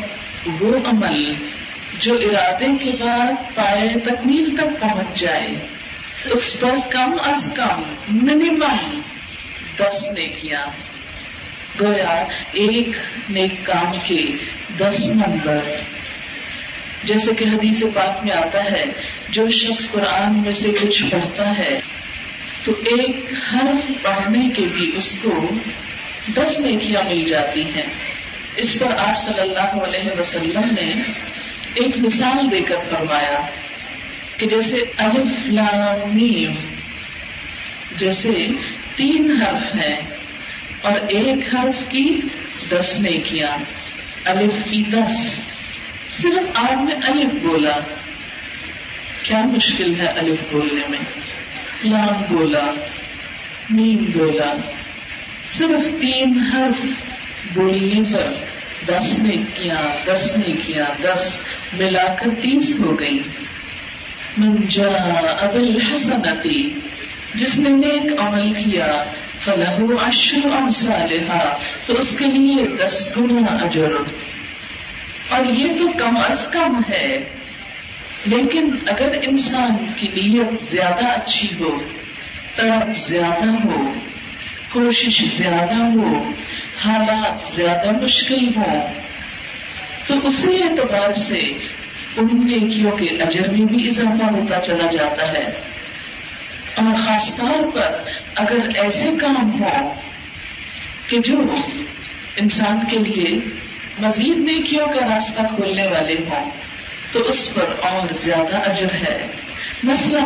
وہ 0.60 0.76
عمل 0.86 1.34
جو 2.00 2.14
ارادے 2.14 2.76
کے 2.84 2.90
بعد 2.90 3.54
پائے 3.54 3.98
تکمیل 4.00 4.56
تک 4.56 4.80
پہنچ 4.80 5.20
جائے، 5.20 5.48
اس 6.24 6.60
پر 6.60 6.74
کم 6.90 7.12
از 7.24 7.52
کم 7.56 7.82
منیمم 8.08 9.00
دس 9.76 10.10
نے 10.12 10.24
کیا 10.24 10.66
گویا 11.80 12.24
ایک 12.52 12.88
نیک 13.28 13.66
کام 13.66 13.90
کے 14.06 14.22
دس 14.78 15.12
نمبر۔ 15.14 15.58
جیسے 17.04 17.34
کہ 17.34 17.44
حدیث 17.44 17.84
پاک 17.94 18.24
میں 18.24 18.36
آتا 18.36 18.64
ہے، 18.64 18.84
جو 19.28 19.48
شخص 19.48 19.92
قرآن 19.92 20.42
میں 20.42 20.52
سے 20.52 20.72
کچھ 20.82 21.04
پڑھتا 21.10 21.58
ہے، 21.58 21.78
تو 22.64 22.72
ایک 22.72 23.16
حرف 23.52 23.90
پڑھنے 24.02 24.48
کے 24.48 24.66
بھی 24.74 24.90
اس 24.94 25.18
کو 25.22 25.48
دس 26.34 26.60
نیکیاں 26.60 27.02
مل 27.08 27.24
جاتی 27.24 27.64
ہیں۔ 27.64 28.19
اس 28.60 28.78
پر 28.78 28.94
آپ 28.98 29.18
صلی 29.18 29.40
اللہ 29.40 29.84
علیہ 29.84 30.20
وسلم 30.20 30.74
نے 30.82 30.92
ایک 31.74 31.98
مثال 31.98 32.50
دے 32.50 32.60
کر 32.60 32.76
فرمایا 32.90 33.46
کہ 34.36 34.46
جیسے 34.46 34.76
الف 34.96 35.46
لام 35.46 36.14
میم، 36.14 36.54
جیسے 37.96 38.46
تین 38.94 39.42
حرف 39.42 39.74
ہیں 39.74 40.00
اور 40.82 40.92
ایک 41.08 41.54
حرف 41.54 41.88
کی 41.88 42.20
دس 42.72 43.00
نے 43.00 43.10
کیا 43.10 43.56
الف 44.24 44.64
کی 44.64 44.82
دس۔ 44.82 45.44
صرف 46.08 46.42
آپ 46.54 46.84
نے 46.84 46.94
الف 46.94 47.32
بولا۔ 47.32 47.76
کیا 49.22 49.44
مشکل 49.44 50.00
ہے 50.00 50.06
الف 50.06 50.40
بولنے 50.52 50.88
میں؟ 50.88 51.20
لام 51.84 52.22
بولا، 52.30 52.74
میم 53.70 53.96
بولا۔ 53.96 54.54
صرف 55.46 56.00
تین 56.00 56.40
حرف 56.40 57.00
بولنے 57.54 58.02
پر 58.12 58.32
دس 58.86 59.18
نے 59.18 59.36
کیا، 59.54 59.74
دس 60.06 60.36
نے 60.36 60.52
کیا، 60.66 60.84
دس 61.02 61.40
ملا 61.72 62.14
کر 62.14 62.26
تیس 62.40 62.80
ہو 62.80 63.00
گئی۔ 63.00 63.22
منجا 64.36 64.90
ابل 65.40 65.80
حسنتی 65.80 66.72
جس 67.34 67.58
نے 67.58 67.68
نیک 67.68 68.20
عمل 68.20 68.52
کیا 68.52 69.04
فلاح 69.38 70.06
اشر 70.06 70.50
امثالحا 70.52 71.56
تو 71.86 71.94
اس 71.94 72.18
کے 72.18 72.26
لیے 72.26 72.76
دس 72.76 73.12
گنا 73.20 73.64
اجر۔ 73.64 73.90
اور 75.28 75.44
یہ 75.44 75.68
تو 75.78 75.88
کم 75.98 76.16
از 76.16 76.48
کم 76.48 76.80
ہے۔ 76.92 77.28
لیکن 78.26 78.76
اگر 78.86 79.08
انسان 79.26 79.70
کی 79.96 80.08
نیت 80.08 80.64
زیادہ 80.64 81.04
اچھی 81.04 81.48
ہو 81.60 81.82
طرف 82.56 82.98
زیادہ 82.98 83.64
ہو، 83.64 83.92
کوشش 84.72 85.24
زیادہ 85.24 85.74
ہو 85.74 86.24
حالات 86.84 87.42
زیادہ 87.42 88.02
مشکل 88.02 88.48
ہوں 88.56 88.92
تو 90.06 90.14
اسی 90.24 90.62
اعتبار 90.62 91.12
سے 91.12 91.38
ان 92.16 92.26
نیکیوں 92.32 92.90
کے 92.90 93.06
اجر 93.06 93.48
میں 93.48 93.64
بھی 93.66 93.86
اضافہ 93.86 94.24
ہوتا 94.24 94.60
چلا 94.60 94.86
جاتا 94.86 95.32
ہے۔ 95.32 95.44
اور 96.74 96.96
خاص 96.98 97.36
طور 97.36 97.70
پر 97.74 97.94
اگر 98.34 98.58
ایسے 98.76 99.10
کام 99.20 99.62
ہو 99.62 99.94
کہ 101.08 101.18
جو 101.18 101.38
انسان 102.36 102.78
کے 102.90 102.98
لیے 102.98 103.38
مزید 103.98 104.36
نیکیوں 104.36 104.86
کا 104.86 105.14
راستہ 105.14 105.42
کھولنے 105.42 105.86
والے 105.86 106.14
ہوں، 106.30 106.50
تو 107.12 107.20
اس 107.20 107.54
پر 107.54 107.74
اور 107.82 108.12
زیادہ 108.12 108.70
اجر 108.70 108.92
ہے۔ 108.92 109.26
مثلا، 109.82 110.20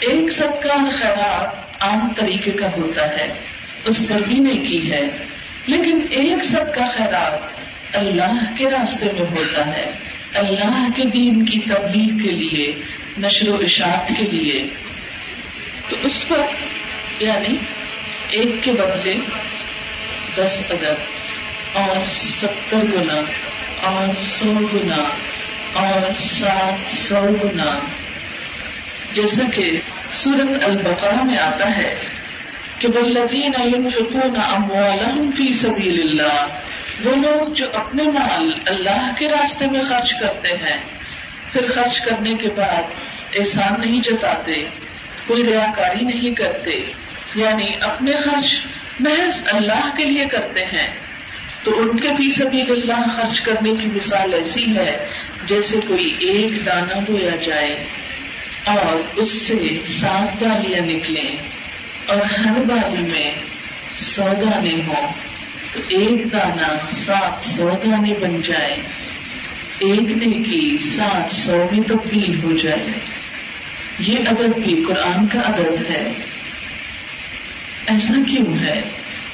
ایک 0.00 0.32
سب 0.32 0.62
کا 0.62 0.88
خیرات 0.90 1.82
عام 1.82 2.12
طریقے 2.12 2.50
کا 2.50 2.66
ہوتا 2.66 3.10
ہے، 3.10 3.26
اس 3.86 4.08
پر 4.08 4.20
بھی 4.28 4.38
نیکی 4.38 4.92
ہے۔ 4.92 5.02
لیکن 5.66 6.06
ایک 6.10 6.44
سب 6.44 6.74
کا 6.74 6.84
خیرات 6.84 7.40
اللہ 7.96 8.54
کے 8.56 8.70
راستے 8.70 9.06
میں 9.12 9.26
ہوتا 9.30 9.66
ہے۔ 9.66 9.92
اللہ 10.34 10.86
کے 10.96 11.04
دین 11.04 11.44
کی 11.44 11.60
تبلیغ 11.60 12.18
کے 12.22 12.30
لیے، 12.30 12.74
نشر 13.18 13.48
و 13.48 13.54
اشاعت 13.54 14.08
کے 14.08 14.24
لیے۔ 14.24 14.70
تو 15.88 15.96
اس 16.02 16.28
پر 16.28 16.40
یعنی 17.20 17.56
ایک 18.30 18.54
کے 18.62 18.72
بدلے 18.72 19.14
دس 20.36 20.62
ادب، 20.70 20.94
اور 21.72 21.96
ستر 22.06 22.76
گنا، 22.76 23.20
اور 23.82 24.14
سو 24.16 24.52
گنا، 24.74 25.04
اور 25.72 26.18
سات 26.18 26.90
سو 26.90 27.20
گنا۔ 27.44 27.78
جیسا 29.12 29.42
کہ 29.54 29.70
سورت 30.10 30.64
البقرہ 30.64 31.22
میں 31.22 31.38
آتا 31.38 31.76
ہے 31.76 31.94
کہ 32.78 32.88
بلدین 32.88 33.52
ينفقون 33.74 34.36
اموالهم 34.36 35.30
فی 35.30 35.52
سبیل 35.52 36.00
اللہ 36.00 36.46
وہ 37.04 37.14
لوگ 37.16 37.52
جو 37.52 37.66
اپنے 37.74 38.02
مال 38.02 38.52
اللہ 38.66 39.10
کے 39.18 39.28
راستے 39.28 39.66
میں 39.66 39.80
خرچ 39.80 40.14
کرتے 40.14 40.48
ہیں، 40.48 40.76
پھر 41.52 41.66
خرچ 41.66 42.00
کرنے 42.00 42.34
کے 42.34 42.48
بعد 42.48 42.82
احسان 43.38 43.80
نہیں 43.80 44.00
جتاتے، 44.00 44.52
کوئی 45.26 45.42
ریاکاری 45.44 46.04
نہیں 46.04 46.34
کرتے 46.34 46.84
یعنی 47.34 47.66
اپنے 47.80 48.12
خرچ 48.12 48.60
محض 49.00 49.44
اللہ 49.52 49.90
کے 49.96 50.04
لیے 50.04 50.24
کرتے 50.24 50.64
ہیں۔ 50.64 50.94
تو 51.64 51.80
ان 51.80 51.96
کے 51.96 52.08
فی 52.08 52.30
سبیل 52.30 52.70
اللہ 52.70 53.06
خرچ 53.08 53.40
کرنے 53.40 53.74
کی 53.74 53.88
مثال 53.88 54.34
ایسی 54.34 54.76
ہے، 54.76 55.06
جیسے 55.46 55.78
کوئی 55.88 56.16
ایک 56.20 56.66
دانہ 56.66 57.00
بویا 57.06 57.36
جائے 57.36 57.84
اور 58.66 59.02
اس 59.16 59.42
سے 59.42 59.84
سات 59.84 60.42
بالیاں 60.42 60.86
نکلیں۔ 60.86 61.55
اور 62.06 62.20
ہر 62.22 62.60
بالی 62.60 63.02
میں 63.02 63.34
سو 63.94 64.24
دانے 64.44 64.74
ہوں 64.88 65.12
تو 65.72 65.80
ایک 65.88 66.32
دانہ 66.32 66.76
سات 66.88 67.42
سو 67.42 67.70
دانے 67.84 68.14
بن 68.20 68.40
جائے، 68.40 68.76
ایک 69.80 70.00
نے 70.00 70.42
کی 70.42 70.78
سات 70.78 71.30
سو 71.30 71.66
میں 71.72 71.82
تبدیل 71.82 72.42
ہو 72.42 72.52
جائے۔ 72.52 72.86
یہ 73.98 74.18
ادب 74.26 74.62
بھی 74.64 74.84
قرآن 74.88 75.26
کا 75.26 75.40
ادب 75.40 75.90
ہے۔ 75.90 76.12
ایسا 77.86 78.14
کیوں 78.28 78.58
ہے؟ 78.58 78.82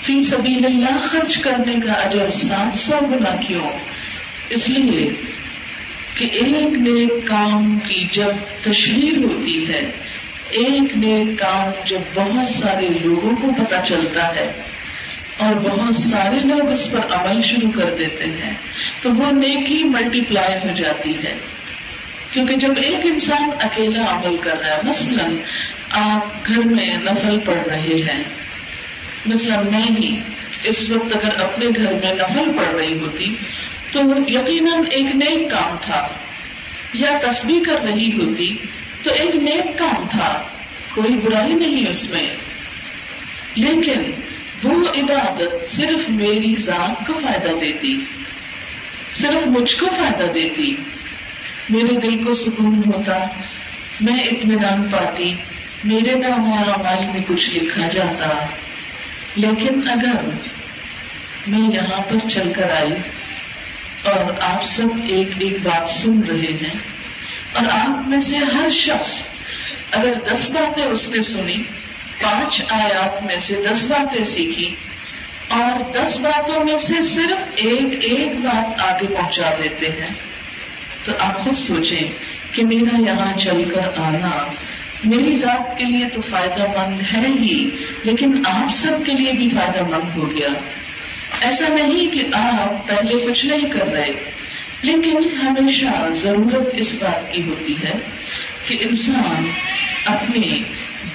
فی 0.02 0.20
سبیل 0.20 0.64
اللہ 0.64 0.98
خرچ 0.98 1.38
کرنے 1.38 1.74
کا 1.86 1.92
اجر 1.92 2.28
سات 2.28 2.76
سو 2.76 3.06
گنا 3.06 3.36
کیوں؟ 3.36 3.68
اس 4.48 4.68
لیے 4.68 5.10
کہ 6.14 6.24
ایک 6.24 6.72
نیک 6.72 7.28
کام 7.28 7.78
کی 7.78 8.06
جب 8.10 8.30
تشہیر 8.62 9.18
ہوتی 9.18 9.68
ہے 9.68 9.90
ایک 10.52 10.96
نیک 10.96 11.38
کام 11.38 11.70
جب 11.84 11.98
بہت 12.14 12.46
سارے 12.46 12.88
لوگوں 12.88 13.36
کو 13.36 13.64
پتا 13.64 13.80
چلتا 13.82 14.36
ہے 14.36 14.52
اور 15.36 15.54
بہت 15.54 15.94
سارے 15.94 16.38
لوگ 16.38 16.70
اس 16.70 16.92
پر 16.92 17.00
عمل 17.10 17.40
شروع 17.40 17.70
کر 17.72 17.94
دیتے 17.98 18.24
ہیں، 18.24 18.54
تو 19.02 19.10
وہ 19.10 19.30
نیکی 19.32 19.84
ملٹی 19.84 20.20
پلائی 20.20 20.54
ہو 20.54 20.72
جاتی 20.72 21.12
ہے۔ 21.24 21.34
کیونکہ 22.32 22.54
جب 22.54 22.68
ایک 22.76 23.00
انسان 23.04 23.50
اکیلا 23.60 24.04
عمل 24.10 24.36
کر 24.36 24.58
رہا 24.60 24.76
ہے، 24.76 24.80
مثلا 24.84 25.24
آپ 25.90 26.46
گھر 26.46 26.62
میں 26.62 26.86
نفل 26.86 27.38
پڑھ 27.38 27.68
رہے 27.68 28.00
ہیں، 28.08 28.22
مثلا 29.26 29.60
میں 29.60 29.98
ہی 29.98 30.16
اس 30.64 30.90
وقت 30.90 31.16
اگر 31.16 31.40
اپنے 31.40 31.66
گھر 31.76 31.92
میں 31.92 32.14
نفل 32.14 32.52
پڑھ 32.56 32.74
رہی 32.74 32.98
ہوتی، 32.98 33.34
تو 33.90 34.00
یقیناً 34.28 34.84
ایک 34.90 35.14
نیک 35.14 35.50
کام 35.50 35.76
تھا، 35.80 36.06
یا 36.94 37.18
تسبیح 37.22 37.60
کر 37.66 37.82
رہی 37.82 38.12
ہوتی 38.12 38.56
تو 39.02 39.10
ایک 39.10 39.36
نیک 39.36 39.78
کام 39.78 40.08
تھا، 40.10 40.42
کوئی 40.94 41.16
برائی 41.16 41.52
نہیں 41.52 41.88
اس 41.88 42.10
میں۔ 42.10 42.36
لیکن 43.54 44.02
وہ 44.64 44.88
عبادت 44.88 45.68
صرف 45.68 46.08
میری 46.08 46.54
ذات 46.54 47.06
کو 47.06 47.12
فائدہ 47.12 47.58
دیتی، 47.60 48.04
صرف 49.12 49.46
مجھ 49.46 49.76
کو 49.76 49.86
فائدہ 49.86 50.32
دیتی۔ 50.32 50.76
میرے 51.68 52.00
دل 52.00 52.24
کو 52.24 52.34
سکون 52.34 52.82
ہوتا، 52.86 53.18
میں 54.00 54.24
اطمینان 54.24 54.88
پاتی، 54.88 55.34
میرے 55.84 56.14
نام 56.14 56.52
اور 56.52 56.66
مال 56.66 57.06
میں 57.06 57.20
کچھ 57.28 57.54
لکھا 57.54 57.88
جاتا۔ 57.88 58.46
لیکن 59.36 59.88
اگر 59.88 60.24
میں 61.46 61.74
یہاں 61.74 62.02
پر 62.02 62.28
چل 62.28 62.52
کر 62.52 62.70
آئی 62.70 62.92
اور 64.04 64.24
آپ 64.40 64.62
سب 64.62 64.88
ایک 65.08 65.28
ایک 65.38 65.62
بات 65.62 65.88
سن 65.88 66.20
رہے 66.22 66.52
ہیں 66.62 66.91
اور 67.52 67.66
آپ 67.70 68.08
میں 68.08 68.18
سے 68.18 68.38
ہر 68.38 68.68
شخص 68.68 69.26
اگر 69.92 70.14
دس 70.32 70.50
باتیں 70.50 70.84
اس 70.84 71.12
نے 71.12 71.22
سنی، 71.22 71.62
پانچ 72.22 72.62
آیات 72.68 73.22
میں 73.22 73.36
سے 73.36 73.62
دس 73.70 73.90
باتیں 73.90 74.22
سیکھی 74.22 74.74
اور 75.48 75.92
دس 75.92 76.20
باتوں 76.20 76.64
میں 76.64 76.76
سے 76.76 77.02
صرف 77.02 77.48
ایک 77.56 77.98
ایک 78.00 78.40
بات 78.40 78.80
آگے 78.80 79.06
پہنچا 79.06 79.50
دیتے 79.62 79.86
ہیں، 79.86 80.14
تو 81.04 81.12
آپ 81.18 81.38
خود 81.38 81.52
سوچیں 81.52 82.12
کہ 82.52 82.66
میرا 82.66 83.10
یہاں 83.10 83.32
چل 83.36 83.64
کر 83.64 83.98
آنا 83.98 84.44
میری 85.04 85.34
ذات 85.34 85.78
کے 85.78 85.84
لیے 85.84 86.08
تو 86.08 86.20
فائدہ 86.20 86.64
مند 86.78 87.00
ہے 87.14 87.26
ہی، 87.28 87.70
لیکن 88.04 88.42
آپ 88.46 88.70
سب 88.70 89.06
کے 89.06 89.12
لیے 89.12 89.32
بھی 89.32 89.48
فائدہ 89.48 89.82
مند 89.82 90.16
ہو 90.16 90.36
گیا۔ 90.36 90.48
ایسا 91.40 91.68
نہیں 91.68 92.08
کہ 92.08 92.22
آپ 92.32 92.88
پہلے 92.88 93.26
کچھ 93.26 93.46
نہیں 93.46 93.70
کر 93.70 93.86
رہے۔ 93.86 94.10
لیکن 94.82 95.36
ہمیشہ 95.42 96.10
ضرورت 96.10 96.68
اس 96.72 97.02
بات 97.02 97.32
کی 97.32 97.42
ہوتی 97.42 97.74
ہے 97.84 97.92
کہ 98.66 98.76
انسان 98.80 99.44
اپنے 100.06 100.62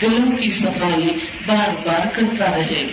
دلوں 0.02 0.32
کی 0.32 0.50
صفائی 0.50 1.18
بار 1.46 1.88
بار 1.88 2.06
کرتا 2.14 2.46
رہے۔ 2.46 2.84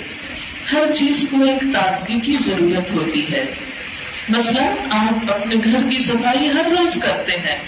ہر 0.72 0.92
چیز 0.92 1.28
کو 1.30 1.44
ایک 1.44 1.62
تازگی 1.72 2.20
کی 2.20 2.32
ضرورت 2.32 2.92
ہوتی 2.92 3.32
ہے۔ 3.32 3.44
مثلا 4.28 4.74
آپ 4.90 5.32
اپنے 5.32 5.54
گھر 5.64 5.88
کی 5.88 5.98
صفائی 5.98 6.48
ہر 6.48 6.64
روز 6.64 7.02
کرتے 7.02 7.32
ہیں۔ 7.32 7.58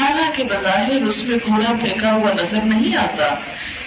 حالانکہ 0.00 0.44
بظاہر 0.44 1.02
اس 1.02 1.28
میں 1.28 1.38
کوڑا 1.38 1.72
پھینکا 1.80 2.12
ہوا 2.12 2.32
نظر 2.40 2.60
نہیں 2.64 2.96
آتا۔ 2.96 3.34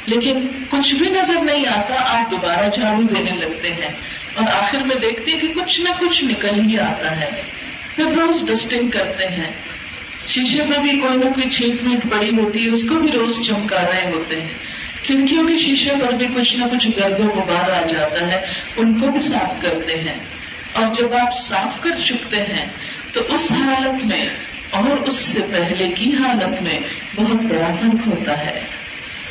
لیکن 0.05 0.47
کچھ 0.69 0.95
بھی 0.95 1.09
نظر 1.09 1.41
نہیں 1.41 1.67
آتا، 1.67 1.95
آپ 1.99 2.31
دوبارہ 2.31 2.69
جھاڑو 2.69 3.01
دینے 3.01 3.31
لگتے 3.31 3.73
ہیں۔ 3.73 3.91
اور 4.35 4.47
آخر 4.59 4.81
میں 4.81 4.95
دیکھتے 4.95 5.31
کہ 5.31 5.47
کچھ 5.47 5.81
نہ 5.81 5.89
کچھ 5.89 6.25
نکل 6.25 6.69
ہی 6.69 6.79
آتا 6.79 7.21
ہے۔ 7.21 7.29
پھر 7.95 8.05
روز 8.05 8.45
ڈسٹنگ 8.47 8.89
کرتے 8.89 9.27
ہیں، 9.27 9.51
شیشے 10.27 10.63
میں 10.65 10.77
بھی 10.77 10.99
کوئی 10.99 11.17
نہ 11.17 11.25
کوئی 11.25 11.49
چھیٹ 11.49 11.83
میٹ 11.83 12.11
پڑی 12.11 12.29
ہوتی 12.29 12.65
ہے، 12.65 12.69
اس 12.69 12.89
کو 12.89 12.95
بھی 12.95 13.11
روز 13.11 13.47
چمکا 13.47 13.81
رہے 13.81 14.11
ہوتے 14.11 14.41
ہیں۔ 14.41 14.53
کھڑکیوں 15.03 15.47
کے 15.47 15.57
شیشے 15.57 15.91
پر 16.01 16.13
بھی 16.13 16.27
کچھ 16.27 16.57
نہ 16.57 16.65
کچھ 16.65 16.89
گرد 16.97 17.19
و 17.19 17.23
غبار 17.23 17.69
آ 17.69 17.85
جاتا 17.85 18.27
ہے، 18.27 18.41
ان 18.77 18.99
کو 18.99 19.11
بھی 19.11 19.19
صاف 19.19 19.61
کرتے 19.61 19.99
ہیں۔ 19.99 20.19
اور 20.73 20.85
جب 20.93 21.13
آپ 21.13 21.33
صاف 21.33 21.81
کر 21.81 21.91
چکتے 21.91 22.37
ہیں، 22.37 22.65
تو 23.13 23.21
اس 23.29 23.51
حالت 23.51 24.05
میں 24.05 24.29
اور 24.69 24.97
اس 24.97 25.15
سے 25.15 25.41
پہلے 25.41 25.89
کی 25.89 26.13
حالت 26.13 26.61
میں 26.61 26.79
بہت 27.15 27.41
بڑا 27.41 27.71
فرق 27.71 28.07
ہوتا 28.07 28.45
ہے۔ 28.45 28.59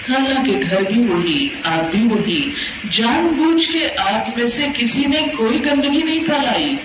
حالانکہ 0.08 0.52
گھر 0.70 0.82
بھی 0.82 1.00
وہی 1.00 1.48
آگ 1.64 1.84
بھی 1.90 2.02
وہی۔ 2.02 2.50
جان 2.90 3.28
بوجھ 3.28 3.72
کے 3.72 3.88
آگ 3.98 4.30
میں 4.36 4.46
سے 4.46 4.66
کسی 4.74 5.04
نے 5.06 5.20
کوئی 5.20 5.64
گندگی 5.64 6.02
نہیں 6.02 6.24
پھیلائی۔ 6.24 6.76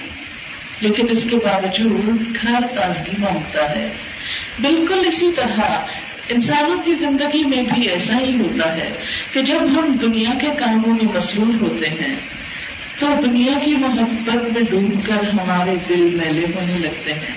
لیکن 0.81 1.09
اس 1.09 1.29
کے 1.29 1.37
باوجود 1.37 2.35
گھر 2.41 2.67
تازگی 2.73 3.13
مانگتا 3.19 3.69
ہے۔ 3.69 3.89
بالکل 4.59 5.01
اسی 5.07 5.31
طرح 5.31 5.61
انسانوں 6.29 6.77
کی 6.77 6.93
زندگی 6.93 7.45
میں 7.45 7.61
بھی 7.61 7.89
ایسا 7.89 8.19
ہی 8.19 8.39
ہوتا 8.39 8.77
ہے 8.77 8.91
کہ 9.33 9.41
جب 9.41 9.61
ہم 9.61 9.93
دنیا 9.93 10.29
کے 10.41 10.47
کاموں 10.47 10.93
میں 10.93 11.13
مصروف 11.13 11.61
ہوتے 11.61 11.87
ہیں، 11.87 12.15
تو 12.99 13.07
دنیا 13.23 13.53
کی 13.65 13.75
محبت 13.75 14.35
میں 14.35 14.61
ڈوب 14.69 14.93
کر 15.05 15.23
ہمارے 15.33 15.75
دل 15.89 16.01
میلے 16.01 16.45
ہونے 16.55 16.77
لگتے 16.77 17.13
ہیں۔ 17.13 17.33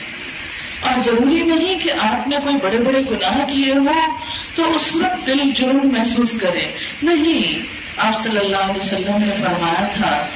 اور 0.81 0.99
ضروری 0.99 1.43
نہیں 1.43 1.79
کہ 1.79 1.91
آپ 2.01 2.29
نے 2.29 2.37
کوئی 2.37 2.57
بڑے 2.57 2.79
بڑے 2.79 3.01
گناہ 3.01 3.45
کیے 3.45 3.73
ہوں، 3.73 4.19
تو 4.55 4.71
اس 4.71 4.97
وقت 4.97 5.27
دل 5.27 5.51
جرم 5.51 5.81
محسوس 5.85 6.41
کرے۔ 6.41 6.67
نہیں، 7.03 7.63
آپ 7.97 8.15
صلی 8.15 8.39
اللہ 8.39 8.57
علیہ 8.57 8.77
وسلم 8.77 9.19
نے 9.19 9.33
فرمایا 9.43 9.89
تھا 9.93 10.27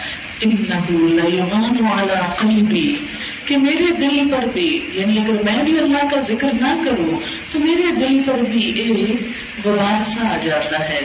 والا 1.81 2.35
قلبی، 2.35 2.97
کہ 3.45 3.59
میرے 3.59 3.97
دل 4.01 4.31
پر 4.31 4.47
بھی 4.47 4.91
یعنی 4.93 5.19
اگر 5.19 5.43
میں 5.43 5.63
بھی 5.63 5.79
اللہ 5.79 6.09
کا 6.15 6.21
ذکر 6.21 6.49
نہ 6.61 6.85
کروں، 6.85 7.21
تو 7.53 7.59
میرے 7.59 7.97
دل 7.97 8.23
پر 8.23 8.39
بھی 8.39 8.65
ایک 8.65 9.21
غبار 9.65 10.03
سا 10.03 10.35
آ 10.35 10.37
جاتا 10.43 10.89
ہے۔ 10.89 11.01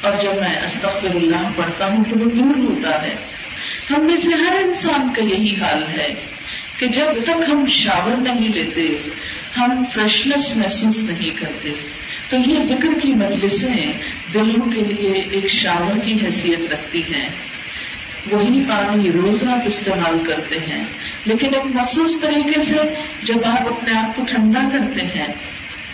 اور 0.00 0.12
جب 0.22 0.34
میں 0.40 0.62
استغفر 0.62 1.14
اللہ 1.14 1.48
پڑھتا 1.56 1.92
ہوں، 1.92 2.04
تو 2.04 2.18
وہ 2.18 2.24
دور 2.24 2.70
ہوتا 2.70 3.02
ہے۔ 3.02 3.14
ہم 3.90 4.06
میں 4.06 4.14
سے 4.14 4.34
ہر 4.34 4.56
انسان 4.64 5.12
کا 5.12 5.22
یہی 5.22 5.54
حال 5.60 5.82
ہے 5.88 6.08
کہ 6.78 6.86
جب 6.86 7.06
تک 7.24 7.50
ہم 7.52 7.66
شاور 7.66 8.16
نہیں 8.16 8.48
لیتے، 8.48 8.88
ہم 9.58 9.84
فریشنس 9.92 10.56
محسوس 10.56 11.02
نہیں 11.02 11.30
کرتے۔ 11.30 11.70
تو 12.30 12.36
یہ 12.46 12.60
ذکر 12.60 13.00
کی 13.02 13.14
مجلسیں 13.14 13.92
دلوں 14.34 14.70
کے 14.70 14.80
لیے 14.80 15.12
ایک 15.12 15.46
شاور 15.46 15.98
کی 16.04 16.12
حیثیت 16.12 16.72
رکھتی 16.72 17.02
ہیں۔ 17.02 17.28
وہی 18.30 18.64
پانی 18.68 19.12
روز 19.12 19.48
آپ 19.48 19.58
استعمال 19.64 20.18
کرتے 20.18 20.58
ہیں۔ 20.58 20.84
لیکن 21.24 21.54
ایک 21.54 21.66
مخصوص 21.66 22.20
طریقے 22.20 22.60
سے 22.60 22.76
جب 23.22 23.44
آپ 23.44 23.68
اپنے 23.68 23.98
آپ 23.98 24.16
کو 24.16 24.22
ٹھنڈا 24.22 24.68
کرتے 24.72 25.00
ہیں، 25.02 25.26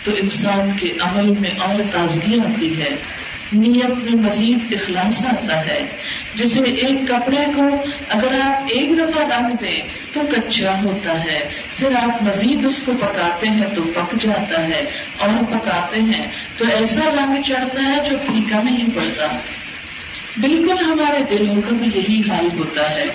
تو 0.03 0.11
انسان 0.17 0.71
کے 0.79 0.93
عمل 1.01 1.29
میں 1.39 1.51
اور 1.59 1.81
تازگی 1.91 2.39
آتی 2.39 2.81
ہے۔ 2.81 2.89
نیت 3.53 4.03
میں 4.03 4.21
مزید 4.23 4.59
اخلاص 4.71 5.25
آتا 5.25 5.67
ہے۔ 5.67 5.87
جسے 6.33 6.61
ایک 6.61 7.07
کپڑے 7.07 7.45
کو 7.55 7.75
اگر 8.09 8.39
آپ 8.41 8.63
ایک 8.69 8.97
دفعہ 8.97 9.37
رنگ 9.37 9.55
دیں 9.55 9.81
تو 10.13 10.21
کچا 10.21 10.81
ہوتا 10.83 11.25
ہے۔ 11.25 11.49
پھر 11.77 11.95
آپ 11.95 12.23
مزید 12.23 12.65
اس 12.65 12.83
کو 12.83 12.91
پکاتے 12.99 13.47
ہیں 13.47 13.67
تو 13.75 13.81
پک 13.95 14.15
جاتا 14.19 14.63
ہے۔ 14.63 14.85
اور 15.19 15.43
پکاتے 15.43 15.99
ہیں 15.99 16.27
تو 16.57 16.65
ایسا 16.73 17.01
رنگ 17.09 17.41
چڑھتا 17.41 17.81
ہے 17.85 17.95
جو 18.09 18.17
پھیکا 18.17 18.61
نہیں 18.61 18.87
پڑتا۔ 18.95 19.27
بالکل 20.37 20.85
ہمارے 20.85 21.23
دلوں 21.23 21.61
کا 21.61 21.69
بھی 21.69 21.89
یہی 21.95 22.21
حال 22.29 22.49
ہوتا 22.57 22.91
ہے۔ 22.91 23.05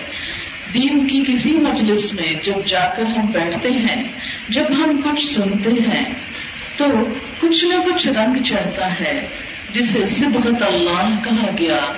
دین 0.74 1.06
کی 1.06 1.22
کسی 1.26 1.52
مجلس 1.52 2.14
میں 2.14 2.32
جب 2.42 2.64
جا 2.64 2.88
کر 2.96 3.02
ہم 3.02 3.26
بیٹھتے 3.26 3.68
ہیں، 3.70 4.04
جب 4.48 4.64
ہم 4.78 5.00
کچھ 5.00 5.26
سنتے 5.26 5.70
ہیں، 5.70 6.04
تو 6.76 6.86
کچھ 7.40 7.64
نہ 7.64 7.74
کچھ 7.74 8.08
رنگ 8.08 8.42
چڑھتا 8.42 9.00
ہے، 9.00 9.26
جسے 9.72 10.04
صبغت 10.04 10.62
اللہ 10.62 11.10
کہا 11.24 11.46
گیا، 11.58 11.92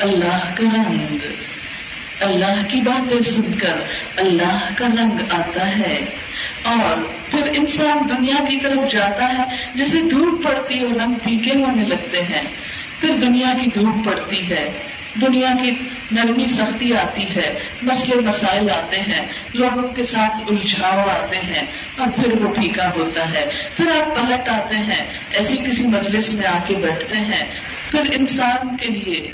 اللہ 0.00 0.54
کا 0.54 0.64
رنگ۔ 0.74 1.18
اللہ 2.20 2.62
کی 2.68 2.80
باتیں 2.80 3.20
سن 3.20 3.54
کر 3.54 3.80
اللہ 4.16 4.68
کا 4.76 4.86
رنگ 4.86 5.18
آتا 5.30 5.78
ہے۔ 5.78 6.04
اور 6.62 6.98
پھر 7.30 7.42
انسان 7.56 7.98
دنیا 8.10 8.44
کی 8.44 8.60
طرف 8.60 8.92
جاتا 8.92 9.38
ہے 9.38 9.42
جیسے 9.74 10.00
دھوپ 10.00 10.44
پڑتی 10.44 10.80
اور 10.80 11.00
رنگ 11.00 11.14
پھیکے 11.14 11.50
ہونے 11.50 11.82
لگتے 11.82 12.20
ہیں۔ 12.20 12.42
پھر 13.00 13.08
دنیا 13.20 13.52
کی 13.60 13.70
دھوپ 13.74 14.04
پڑتی 14.04 14.50
ہے، 14.50 14.70
دنیا 15.20 15.52
کی 15.62 15.70
نرمی 16.10 16.44
سختی 16.44 16.96
آتی 16.96 17.24
ہے، 17.24 17.58
مسئلے 17.82 18.20
مسائل 18.20 18.70
آتے 18.70 19.00
ہیں، 19.00 19.26
لوگوں 19.54 19.88
کے 19.88 20.02
ساتھ 20.02 20.36
الجھاؤ 20.48 21.08
آتے 21.08 21.36
ہیں، 21.36 21.66
اور 21.98 22.08
پھر 22.08 22.40
وہ 22.40 22.52
پھیکا 22.52 22.90
ہوتا 22.96 23.32
ہے۔ 23.32 23.46
پھر 23.76 23.88
آپ 23.88 24.16
پلٹ 24.16 24.48
آتے 24.48 24.76
ہیں، 24.76 25.04
ایسی 25.32 25.56
کسی 25.56 25.88
مجلس 25.88 26.34
میں 26.34 26.46
آ 26.46 26.58
کے 26.66 26.74
بیٹھتے 26.74 27.16
ہیں۔ 27.16 27.50
پھر 27.90 28.00
انسان 28.12 28.76
کے 28.76 28.86
لیے 28.86 29.30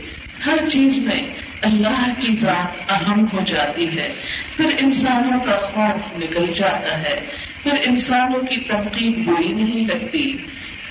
ہر 0.46 0.66
چیز 0.66 0.98
میں 0.98 1.22
اللہ 1.62 2.10
کی 2.20 2.36
ذات 2.36 2.92
اہم 2.92 3.24
ہو 3.24 3.40
جاتی 3.46 3.98
ہے۔ 3.98 4.08
پھر 4.56 4.66
انسانوں 4.82 5.40
کا 5.40 5.56
خوف 5.56 6.22
نکل 6.22 6.52
جاتا 6.52 7.02
ہے۔ 7.02 7.20
پھر 7.62 7.72
انسانوں 7.86 8.40
کی 8.40 8.56
تنقید 8.60 9.18
بری 9.18 9.48
نہیں 9.48 9.86
لگتی۔ 9.86 10.36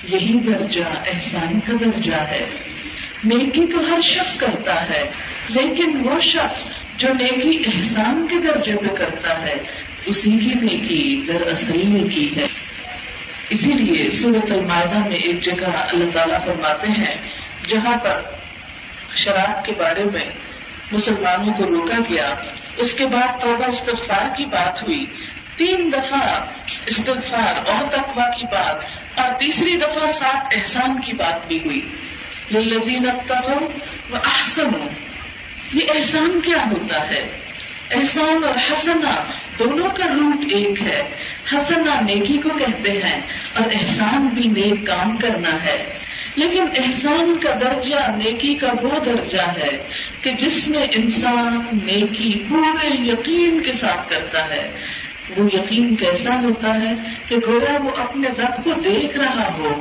یہی 0.04 0.40
درجہ 0.40 0.84
احسان 0.84 1.60
کا 1.60 1.74
درجہ 1.86 2.16
ہے۔ 2.16 2.46
نیکی 3.24 3.68
تو 3.68 3.80
ہر 3.80 4.00
شخص 4.00 4.38
کرتا 4.38 4.90
ہے، 4.90 5.04
لیکن 5.48 6.02
وہ 6.06 6.20
شخص 6.20 6.70
جو 6.98 7.14
نیکی 7.14 7.64
احسان 7.76 8.28
کے 8.30 8.36
درجے 8.36 8.76
پہ 8.76 8.96
کرتا 8.96 9.42
ہے، 9.42 9.56
اسی 10.06 10.32
کی 10.32 10.54
نیکی 10.54 11.26
دراصل 11.28 11.90
نیکی 11.90 12.36
ہے۔ 12.36 12.48
اسی 13.50 13.74
لیے 13.74 14.10
سورت 14.10 14.52
المائدہ 14.52 14.98
میں 14.98 15.18
ایک 15.18 15.42
جگہ 15.42 15.72
اللہ 15.76 16.12
تعالیٰ 16.12 16.46
فرماتے 16.46 16.88
ہیں، 16.88 17.16
جہاں 17.68 17.98
پر 17.98 18.22
شراب 19.16 19.66
کے 19.66 19.72
بارے 19.78 20.04
میں 20.04 20.26
مسلمانوں 20.92 21.54
کو 21.54 21.64
روکا 21.64 21.98
گیا۔ 22.14 22.36
اس 22.78 22.94
کے 22.94 23.06
بعد 23.06 23.42
توبہ 23.42 23.66
استغفار 23.66 24.36
کی 24.38 24.46
بات 24.46 24.84
ہوئی۔ 24.84 25.06
تین 25.56 25.92
دفعہ 25.94 26.46
استغفار 26.86 27.56
اور 27.56 27.90
تقوا 27.90 28.30
کی 28.30 28.46
بات، 28.46 28.84
اور 29.20 29.34
تیسری 29.40 29.76
دفعہ 29.76 30.08
سات 30.08 30.54
احسان 30.58 31.02
کی 31.02 31.14
بات 31.14 31.48
بھی 31.48 31.58
ہوئی۔ 31.58 31.82
لذین 32.52 33.06
و 33.06 34.16
احسن 34.16 34.72
یہ 35.74 35.86
احسان 35.96 36.40
کیا 36.42 36.58
ہوتا 36.72 37.10
ہے؟ 37.10 37.40
احسان 37.92 38.44
اور 38.44 38.56
حسنا 38.72 39.24
دونوں 39.60 39.90
کا 39.90 40.04
روٹ 40.04 40.44
ایک 40.50 40.84
ہے۔ 40.84 41.02
حسنا 41.54 42.00
نیکی 42.02 42.38
کو 42.38 42.50
کہتے 42.50 42.92
ہیں 42.92 43.22
اور 43.54 43.66
احسان 43.74 44.28
بھی 44.28 44.44
نیک 44.44 44.88
کام 44.88 45.18
کرنا 45.18 45.64
ہے۔ 45.64 45.98
لیکن 46.36 46.64
احسان 46.76 47.40
کا 47.40 47.50
درجہ 47.62 48.12
نیکی 48.18 48.54
کا 48.56 48.68
وہ 48.82 49.00
درجہ 49.06 49.42
ہے 49.42 49.78
کہ 50.22 50.32
جس 50.32 50.68
میں 50.68 50.88
انسان 50.92 51.66
نیکی 51.84 52.44
پورے 52.50 52.88
یقین 53.12 53.62
کے 53.62 53.72
ساتھ 53.72 54.10
کرتا 54.10 54.50
ہے۔ 54.50 54.72
وہ 55.38 55.50
یقین 55.54 55.96
کیسا 55.96 56.40
ہوتا 56.42 56.74
ہے 56.76 56.94
کہ 57.28 57.36
گویا 57.48 57.78
وہ 57.84 57.90
اپنے 57.98 58.28
رب 58.28 58.64
کو 58.64 58.74
دیکھ 58.74 59.18
رہا 59.18 59.48
ہو؟ 59.58 59.74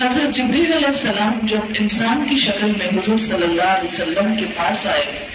حضرت 0.00 0.34
جبریل 0.34 0.72
علیہ 0.72 0.86
السلام 0.86 1.38
جب 1.42 1.72
انسان 1.78 2.24
کی 2.28 2.36
شکل 2.36 2.70
میں 2.70 2.98
حضور 2.98 3.16
صلی 3.16 3.42
اللہ 3.42 3.62
علیہ 3.62 3.84
وسلم 3.84 4.36
کے 4.36 4.46
پاس 4.56 4.86
آئے 4.86 5.26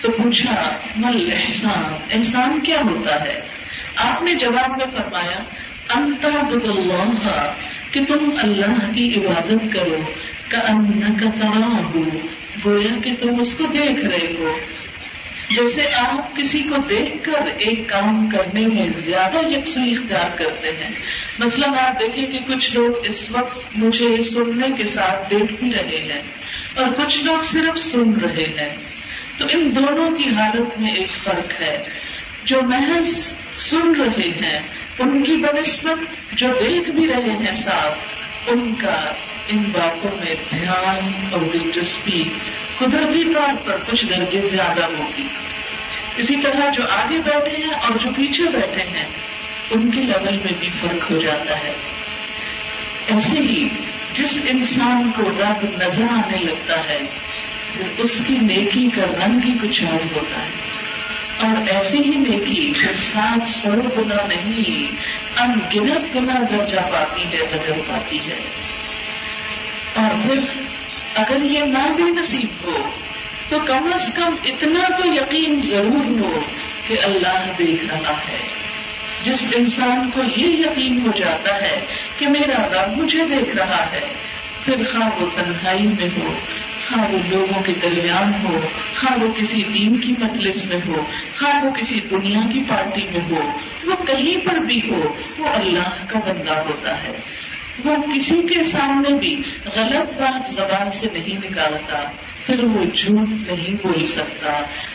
تو 0.00 0.10
پوچھا، 0.12 0.54
مل 0.96 1.28
احسان 1.32 1.94
احسان 2.10 2.60
کیا 2.60 2.80
ہوتا 2.80 3.20
ہے؟ 3.20 3.40
آپ 3.96 4.22
نے 4.22 4.34
جواب 4.34 4.70
میں 4.70 4.86
فرمایا 4.92 5.42
انتا 5.94 6.28
بد 6.28 6.64
اللہ 6.64 7.52
کہ 7.90 8.00
تم 8.08 8.30
اللہ 8.38 8.92
کی 8.94 9.14
عبادت 9.16 9.72
کرو 9.72 10.00
کا 10.48 10.58
ان 10.58 11.16
کا 11.16 11.48
ہو 11.94 12.04
گویا 12.64 12.98
کہ 13.02 13.14
تم 13.20 13.38
اس 13.38 13.56
کو 13.56 13.66
دیکھ 13.66 14.04
رہے 14.04 14.32
ہو؟ 14.38 14.50
جیسے 15.50 15.94
آپ 15.94 16.36
کسی 16.36 16.62
کو 16.62 16.76
دیکھ 16.76 17.24
کر 17.24 17.46
ایک 17.58 17.88
کام 17.88 18.30
کرنے 18.30 18.66
میں 18.66 18.88
زیادہ 18.88 19.38
یکسوئی 19.50 19.90
اختیار 19.90 20.36
کرتے 20.36 20.68
ہیں۔ 20.68 20.90
مثلاً 21.38 21.78
آپ 21.78 22.00
دیکھیں 22.00 22.26
کہ 22.26 22.54
کچھ 22.54 22.76
لوگ 22.76 23.06
اس 23.06 23.30
وقت 23.30 23.58
مجھے 23.74 24.18
سننے 24.18 24.68
کے 24.76 24.84
ساتھ 24.84 25.30
دیکھ 25.30 25.52
بھی 25.52 25.72
رہے 25.72 26.12
ہیں 26.12 26.22
اور 26.74 26.88
کچھ 26.88 27.24
لوگ 27.24 27.40
صرف 27.40 27.78
سن 27.78 28.12
رہے 28.12 28.44
ہیں۔ 28.44 28.76
تو 29.38 29.46
ان 29.50 29.76
دونوں 29.76 30.10
کی 30.10 30.30
حالت 30.30 30.80
میں 30.80 30.94
ایک 30.94 31.10
فرق 31.10 31.62
ہے۔ 31.62 31.82
جو 32.44 32.62
محض 32.62 33.36
سن 33.56 33.90
رہے 33.90 34.28
ہیں، 34.28 34.60
ان 34.98 35.22
کی 35.22 35.36
بنسبت 35.36 35.98
جو 36.32 36.48
دیکھ 36.48 36.90
بھی 36.90 37.06
رہے 37.06 37.36
ہیں 37.36 37.54
ساتھ 37.54 37.98
ان 38.46 38.74
کا 38.74 39.12
ان 39.50 39.58
باتوں 39.58 40.10
میں 40.24 40.34
دھیان 40.50 41.28
اور 41.32 41.40
دلچسپی 41.52 42.22
قدرتی 42.78 43.32
طور 43.34 43.48
پر 43.64 43.76
کچھ 43.90 44.06
درجے 44.06 44.40
زیادہ 44.40 44.84
ہوگی۔ 44.98 45.26
اسی 46.16 46.36
طرح 46.36 46.70
جو 46.74 46.82
آگے 46.90 47.18
بیٹھے 47.18 47.56
ہیں 47.56 47.74
اور 47.74 47.96
جو 47.96 48.10
پیچھے 48.16 48.44
بیٹھے 48.44 48.82
ہیں، 48.82 49.08
ان 49.70 49.90
کے 49.90 50.00
لیول 50.00 50.36
میں 50.36 50.52
بھی 50.60 50.68
فرق 50.80 51.10
ہو 51.10 51.18
جاتا 51.18 51.54
ہے۔ 51.54 51.72
ایسے 53.06 53.38
ہی 53.38 53.68
جس 54.12 54.40
انسان 54.46 55.10
کو 55.16 55.22
رب 55.22 55.82
نظر 55.82 56.04
آنے 56.04 56.36
لگتا 56.36 56.88
ہے 56.88 56.98
اس 57.98 58.22
کی 58.26 58.34
نیکی 58.34 58.88
کا 58.94 59.02
رنگ 59.02 59.40
ہی 59.44 59.68
کچھ 59.68 59.84
اور 59.84 60.16
ہوتا 60.16 60.40
ہے۔ 60.40 60.50
اور 61.40 61.68
ایسی 61.68 61.98
ہی 61.98 62.16
نیکی 62.16 62.72
پھر 62.76 62.92
سات 62.92 63.48
سو 63.48 63.72
گنا 63.72 64.26
نہیں، 64.28 64.92
ان 65.42 65.50
گنت 65.74 66.16
گنا 66.16 66.34
درجہ 66.50 66.80
پاتی 66.92 67.22
ہے 67.22 67.42
بدل 67.52 67.80
پاتی 67.88 68.18
ہے۔ 68.18 68.69
اور 69.94 70.10
پھر 70.24 70.38
اگر 71.14 71.44
یہ 71.44 71.60
نہ 71.60 71.92
بھی 71.96 72.04
نصیب 72.04 72.66
ہو، 72.66 72.90
تو 73.48 73.58
کم 73.66 73.92
از 73.92 74.14
کم 74.14 74.36
اتنا 74.44 74.80
تو 74.96 75.08
یقین 75.08 75.58
ضرور 75.58 76.20
ہو 76.20 76.40
کہ 76.86 76.96
اللہ 77.02 77.52
دیکھ 77.58 77.84
رہا 77.90 78.10
ہے۔ 78.10 78.60
جس 79.24 79.48
انسان 79.56 80.10
کو 80.14 80.20
یہ 80.36 80.46
یقین 80.46 81.00
ہو 81.06 81.10
جاتا 81.16 81.62
ہے 81.62 81.80
کہ 82.18 82.28
میرا 82.28 82.62
رب 82.62 82.96
مجھے 82.96 83.24
دیکھ 83.24 83.56
رہا 83.56 83.86
ہے، 83.92 84.08
پھر 84.64 84.74
خواہ 84.92 85.22
وہ 85.22 85.26
تنہائی 85.34 85.86
میں 85.86 86.08
ہو، 86.18 86.34
خواہ 86.88 87.12
وہ 87.12 87.18
لوگوں 87.30 87.62
کے 87.62 87.72
درمیان 87.82 88.32
ہو، 88.42 88.60
خواہ 88.96 89.22
وہ 89.22 89.32
کسی 89.36 89.62
دین 89.62 90.00
کی 90.00 90.14
مجلس 90.18 90.66
میں 90.66 90.80
ہو، 90.86 91.02
خواہ 91.38 91.64
وہ 91.64 91.70
کسی 91.70 92.00
دنیا 92.00 92.40
کی 92.52 92.62
پارٹی 92.68 93.02
میں 93.02 93.20
ہو، 93.30 93.50
وہ 93.86 94.04
کہیں 94.06 94.46
پر 94.46 94.54
بھی 94.54 94.80
ہو، 94.90 95.14
وہ 95.38 95.48
اللہ 95.48 96.06
کا 96.08 96.18
بندہ 96.18 96.52
ہوتا 96.52 97.02
ہے۔ 97.02 97.12
وہ 97.84 98.14
کسی 98.14 98.42
کے 98.42 98.62
سامنے 98.62 99.18
بھی 99.18 99.42
غلط 99.76 100.20
بات 100.20 100.46
زبان 100.46 100.90
سے 100.90 101.08
نہیں 101.12 101.50
نکالتا۔ 101.50 102.29
پھر 102.46 102.64
وہ 102.64 102.84
جھوٹ 102.94 103.28
نہیں 103.28 103.74
بول 103.82 104.02
سکتا۔ 104.02 104.50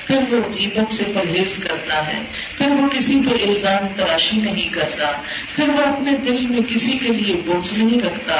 پھر 0.07 0.33
وہ 0.33 0.41
غیبت 0.55 0.91
سے 0.91 1.03
پرہیز 1.13 1.57
کرتا 1.57 2.07
ہے۔ 2.07 2.23
پھر 2.57 2.69
وہ 2.69 2.87
کسی 2.87 3.19
پہ 3.25 3.49
الزام 3.49 3.87
تراشی 3.95 4.37
نہیں 4.37 4.69
کرتا۔ 4.69 5.11
پھر 5.55 5.69
وہ 5.69 5.81
اپنے 5.81 6.17
دل 6.17 6.47
میں 6.47 6.61
کسی 6.61 6.97
کے 6.97 7.09
لیے 7.09 7.35
بوجھ 7.35 7.79
نہیں 7.79 7.99
رکھتا۔ 7.99 8.35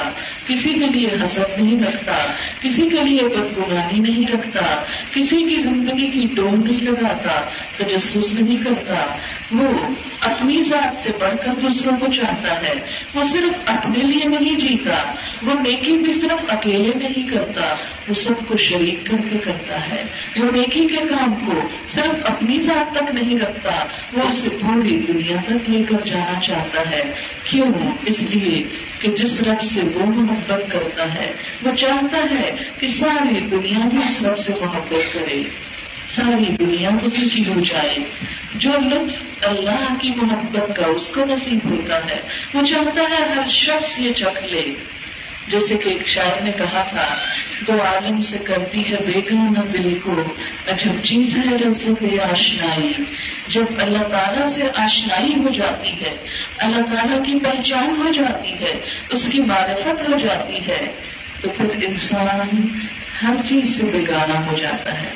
کسی 0.48 0.74
کے 0.74 0.86
لیے 0.86 1.10
حسد 1.24 1.62
نہیں 1.62 1.80
رکھتا۔ 1.84 2.14
کسی 2.62 2.90
کے 2.90 3.06
لیے 3.06 3.24
بدگمانی 3.24 4.00
نہیں 4.00 4.28
رکھتا۔ 4.28 4.62
کسی 5.12 5.44
کی 5.44 5.60
زندگی 5.60 6.08
کی 6.12 6.28
ڈول 6.36 6.60
نہیں 6.64 6.84
لگاتا، 6.84 7.42
تجسس 7.78 8.34
نہیں 8.34 8.58
کرتا۔ 8.58 9.18
وہ 9.52 9.68
اپنی 10.20 10.62
ذات 10.62 11.00
سے 11.00 11.12
بڑھ 11.20 11.36
کر 11.46 11.52
دوسروں 11.62 11.98
کو 11.98 12.12
چاہتا 12.12 12.62
ہے۔ 12.62 12.74
وہ 13.14 13.24
صرف 13.24 13.58
اپنے 13.66 14.00
لیے 14.00 14.26
نہیں 14.26 14.58
جیتا، 14.58 15.14
وہ 15.44 15.54
نیکی 15.54 15.98
بھی 15.98 16.14
صرف 16.14 16.46
اکیلے 16.50 16.94
نہیں 16.94 17.30
کرتا۔ 17.30 17.74
وہ 18.08 18.14
سب 18.14 18.34
کو 18.48 18.58
شریک 18.58 18.95
کر 19.04 19.30
کے 19.30 19.38
کرتا 19.38 19.90
ہے۔ 19.90 20.04
وہ 20.40 20.52
نیکی 20.52 20.88
کے 20.88 20.98
کام 20.98 21.34
کو 21.34 21.54
صرف 21.88 22.26
اپنی 22.26 22.60
ذات 22.60 22.94
تک 22.94 23.16
نہیں 23.16 23.40
رکھتا، 23.40 23.72
وہ 24.14 24.22
اسے 24.30 24.50
پوری 24.50 25.00
دنیا 25.08 25.36
تک 25.46 25.70
لے 25.70 25.84
کر 25.84 25.98
جانا 26.06 26.40
چاہتا 26.40 26.92
ہے۔ 26.92 27.04
کیوں؟ 27.44 27.92
اس 28.06 28.36
لیے 28.36 28.64
کہ 29.00 29.12
جس 29.12 29.44
رب 29.44 29.62
سے 29.62 29.82
وہ 29.96 30.06
محبت 30.06 30.72
کرتا 30.72 31.14
ہے، 31.14 31.34
وہ 31.66 31.72
چاہتا 31.76 32.18
ہے 32.18 32.52
کہ 32.80 32.88
ساری 32.88 33.40
دنیا 33.40 33.88
بھی 33.88 33.98
اس 33.98 34.24
رب 34.24 34.38
سے 34.38 34.54
محبت 34.62 35.14
کرے۔ 35.14 35.44
ساری 36.08 36.66
دنیا 36.66 36.90
اسی 37.04 37.30
کی 37.30 37.52
ہو 37.56 37.60
جائے۔ 37.60 37.96
جو 38.56 38.72
لطف 38.72 39.26
اللہ 39.42 39.94
کی 40.02 40.10
محبت 40.16 40.76
کا 40.76 40.86
اس 40.86 41.12
کو 41.12 41.26
نصیب 41.26 41.60
ہوتا 41.70 42.06
ہے، 42.06 42.20
وہ 42.54 42.62
چاہتا 42.64 43.02
ہے 43.02 43.30
ہر 43.30 43.46
شخص 43.46 44.00
یہ 44.00 44.14
چکھ 44.14 44.46
لے۔ 44.46 44.74
جیسے 45.48 45.78
کہ 45.78 45.90
ایک 45.90 46.08
شاعر 46.08 46.42
نے 46.42 46.52
کہا 46.52 46.86
تھا، 46.90 47.16
دو 47.68 47.82
عالم 47.82 48.22
سے 48.22 48.40
کرتی 48.40 48.92
ہے 48.92 48.98
بیگانہ 49.06 49.60
دل 49.60 50.00
کو 50.00 50.22
اچھا 50.68 50.92
چیز 51.02 51.38
ہے 51.38 51.44
لذت 51.44 52.06
آشنائی۔ 52.32 52.94
جب 53.48 53.66
اللہ 53.78 54.04
تعالیٰ 54.04 54.44
سے 54.44 54.64
آشنائی 54.76 55.34
ہو 55.36 55.50
جاتی 55.50 55.92
ہے، 55.92 56.16
اللہ 56.58 56.82
تعالیٰ 56.82 57.26
کی 57.26 57.40
پہچان 57.40 57.90
ہو 57.90 58.12
جاتی 58.12 58.52
ہے، 58.52 58.80
اس 59.10 59.30
کی 59.30 59.40
معرفت 59.42 60.10
ہو 60.10 60.18
جاتی 60.18 60.58
ہے، 60.68 60.92
تو 61.42 61.50
پھر 61.50 61.66
انسان 61.88 62.68
ہر 63.24 63.34
چیز 63.46 63.80
سے 63.80 63.86
بیگانہ 63.86 64.38
ہو 64.38 64.54
جاتا 64.54 65.02
ہے۔ 65.02 65.10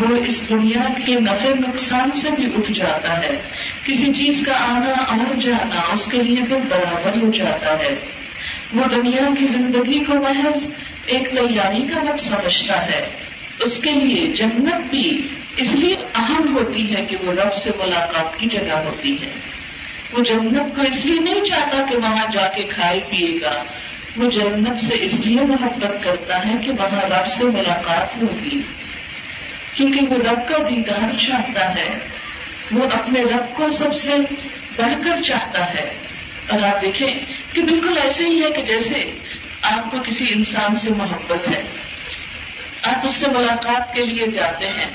وہ 0.00 0.16
اس 0.16 0.48
دنیا 0.48 0.80
کے 1.06 1.14
نفع 1.14 1.48
نقصان 1.68 2.10
سے 2.10 2.30
بھی 2.30 2.46
اٹھ 2.46 2.72
جاتا 2.72 3.22
ہے۔ 3.22 3.42
کسی 3.84 4.12
چیز 4.12 4.46
کا 4.46 4.52
آنا 4.52 5.02
اور 5.02 5.34
جانا 5.40 5.80
اس 5.92 6.06
کے 6.06 6.22
لیے 6.22 6.42
بھی 6.42 6.56
برابر 6.68 7.22
ہو 7.22 7.30
جاتا 7.30 7.78
ہے۔ 7.78 8.23
وہ 8.74 8.84
دنیا 8.84 9.22
کی 9.38 9.46
زندگی 9.46 10.04
کو 10.04 10.14
محض 10.14 10.72
ایک 11.06 11.28
تیاری 11.30 11.82
کا 11.82 12.10
وقت 12.10 12.20
سمجھتا 12.20 12.86
ہے۔ 12.86 13.06
اس 13.60 13.82
کے 13.82 13.92
لیے 13.92 14.32
جنت 14.32 14.90
بھی 14.90 15.26
اس 15.56 15.74
لیے 15.74 15.96
اہم 16.14 16.56
ہوتی 16.56 16.96
ہے 16.96 17.04
کہ 17.04 17.16
وہ 17.22 17.32
رب 17.32 17.54
سے 17.54 17.70
ملاقات 17.78 18.36
کی 18.36 18.46
جگہ 18.46 18.72
ہوتی 18.72 19.22
ہے۔ 19.22 19.30
وہ 20.12 20.22
جنت 20.22 20.76
کو 20.76 20.82
اس 20.82 21.06
لیے 21.06 21.20
نہیں 21.20 21.42
چاہتا 21.42 21.82
کہ 21.90 21.96
وہاں 21.96 22.26
جا 22.32 22.46
کے 22.46 22.62
کھائے 22.62 23.00
پیے 23.00 23.40
گا۔ 23.42 23.64
وہ 24.16 24.30
جنت 24.30 24.78
سے 24.78 24.96
اس 25.00 25.26
لیے 25.26 25.40
محبت 25.40 26.04
کرتا 26.04 26.46
ہے 26.46 26.52
کہ 26.64 26.72
وہاں 26.72 27.00
رب 27.00 27.26
سے 27.26 27.44
ملاقات 27.44 28.22
ہوگی۔ 28.22 28.60
کیونکہ 29.74 30.00
وہ 30.08 30.14
رب 30.14 30.48
کا 30.48 30.56
دیدار 30.68 31.18
چاہتا 31.18 31.74
ہے۔ 31.74 31.98
وہ 32.72 32.84
اپنے 32.92 33.22
رب 33.22 33.54
کو 33.54 33.68
سب 33.68 33.94
سے 33.94 34.12
بڑھ 34.76 34.94
کر 35.04 35.22
چاہتا 35.22 35.74
ہے۔ 35.74 36.13
اور 36.48 36.60
آپ 36.60 36.82
دیکھیں 36.82 37.14
کہ 37.52 37.62
بالکل 37.62 37.98
ایسے 37.98 38.24
ہی 38.24 38.44
ہے 38.44 38.50
کہ 38.50 38.62
جیسے 38.62 39.04
آپ 39.62 39.90
کو 39.90 40.02
کسی 40.02 40.26
انسان 40.28 40.74
سے 40.74 40.94
محبت 40.94 41.48
ہے۔ 41.48 41.62
آپ 42.82 43.04
اس 43.04 43.12
سے 43.12 43.30
ملاقات 43.30 43.94
کے 43.94 44.06
لیے 44.06 44.26
جاتے 44.26 44.68
ہیں۔ 44.68 44.90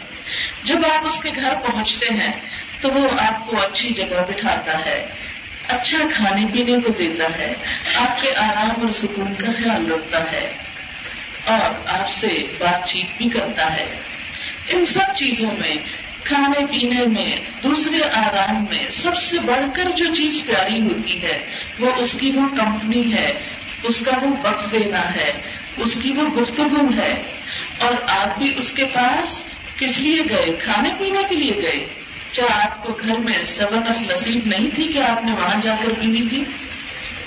جب 0.63 0.75
آپ 0.95 1.05
اس 1.05 1.23
کے 1.23 1.29
گھر 1.35 1.53
پہنچتے 1.55 2.05
ہیں 2.05 2.33
تو 2.81 2.89
وہ 2.89 3.07
آپ 3.19 3.47
کو 3.47 3.61
اچھی 3.61 3.89
جگہ 3.89 4.23
بٹھاتا 4.27 4.85
ہے 4.85 5.05
اچھا 5.67 5.97
کھانے 6.15 6.45
پینے 6.53 6.73
کو 6.73 6.89
دیتا 6.89 7.37
ہے، 7.37 7.53
آپ 7.95 8.21
کے 8.21 8.35
آرام 8.35 8.81
اور 8.81 8.89
سکون 8.89 9.33
کا 9.33 9.51
خیال 9.51 9.91
رکھتا 9.91 10.31
ہے 10.31 10.51
اور 11.45 11.87
آپ 11.87 12.09
سے 12.09 12.43
بات 12.59 12.87
چیت 12.87 13.17
بھی 13.17 13.29
کرتا 13.29 13.73
ہے۔ 13.73 13.95
ان 14.69 14.85
سب 14.85 15.15
چیزوں 15.15 15.51
میں 15.51 15.75
کھانے 16.23 16.65
پینے 16.65 17.05
میں، 17.05 17.35
دوسرے 17.63 17.99
آرام 18.13 18.63
میں 18.63 18.87
سب 18.87 19.15
سے 19.15 19.39
بڑھ 19.39 19.65
کر 19.73 19.91
جو 19.95 20.13
چیز 20.13 20.43
پیاری 20.45 20.81
ہوتی 20.81 21.23
ہے، 21.23 21.49
وہ 21.79 21.89
اس 21.97 22.17
کی 22.19 22.31
وہ 22.31 22.55
کمپنی 22.55 23.13
ہے، 23.13 23.31
اس 23.83 24.05
کا 24.05 24.11
وہ 24.21 24.29
وقت 24.43 24.71
دینا 24.71 25.15
ہے، 25.15 25.41
اس 25.77 26.03
کی 26.03 26.11
وہ 26.11 26.23
گفتگو 26.23 27.01
ہے۔ 27.01 27.13
اور 27.77 27.93
آپ 28.07 28.37
بھی 28.37 28.53
اس 28.57 28.73
کے 28.73 28.85
پاس 28.85 29.43
کس 29.77 29.99
لیے 29.99 30.23
گئے؟ 30.29 30.45
کھانے 30.63 30.89
پینے 30.99 31.19
کے 31.29 31.35
لیے 31.35 31.55
گئے؟ 31.55 31.87
کیا 32.31 32.45
آپ 32.63 32.83
کو 32.83 32.93
گھر 32.93 33.17
میں 33.17 33.43
سبق 33.43 34.11
نصیب 34.11 34.45
نہیں 34.45 34.69
تھی 34.73 34.87
کہ 34.87 34.99
آپ 34.99 35.25
نے 35.25 35.31
وہاں 35.31 35.59
جا 35.61 35.75
کر 35.83 35.89
پینی 35.89 36.21
تھی؟ 36.29 36.43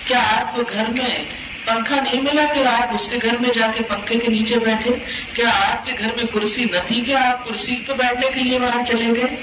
کیا 0.05 0.19
آپ 0.19 0.57
کو 0.57 0.63
گھر 0.73 0.85
میں 0.89 1.42
پنکھا 1.64 1.96
نہیں 1.96 2.20
ملا 2.20 2.53
کہ 2.55 2.66
آپ 2.66 2.94
اس 2.94 3.09
کے 3.09 3.16
گھر 3.22 3.38
میں 3.38 3.51
جا 3.55 3.66
کے 3.75 3.83
پنکھے 3.83 4.18
کے 4.18 4.29
نیچے 4.29 4.59
بیٹھے 4.59 4.90
کیا 5.35 5.48
آپ 5.48 5.87
کے 5.87 5.92
گھر 5.98 6.09
میں 6.16 6.25
کرسی 6.25 6.64
نہ 6.64 6.77
تھی 6.87 7.01
کہ 7.01 7.14
آپ 7.14 7.48
کرسی 7.48 7.77
پہ 7.87 7.92
بیٹھنے 7.92 8.31
کے 8.35 8.40
لیے 8.40 8.59
وہاں 8.59 8.85
چلے 8.85 9.09
گئے؟ 9.09 9.37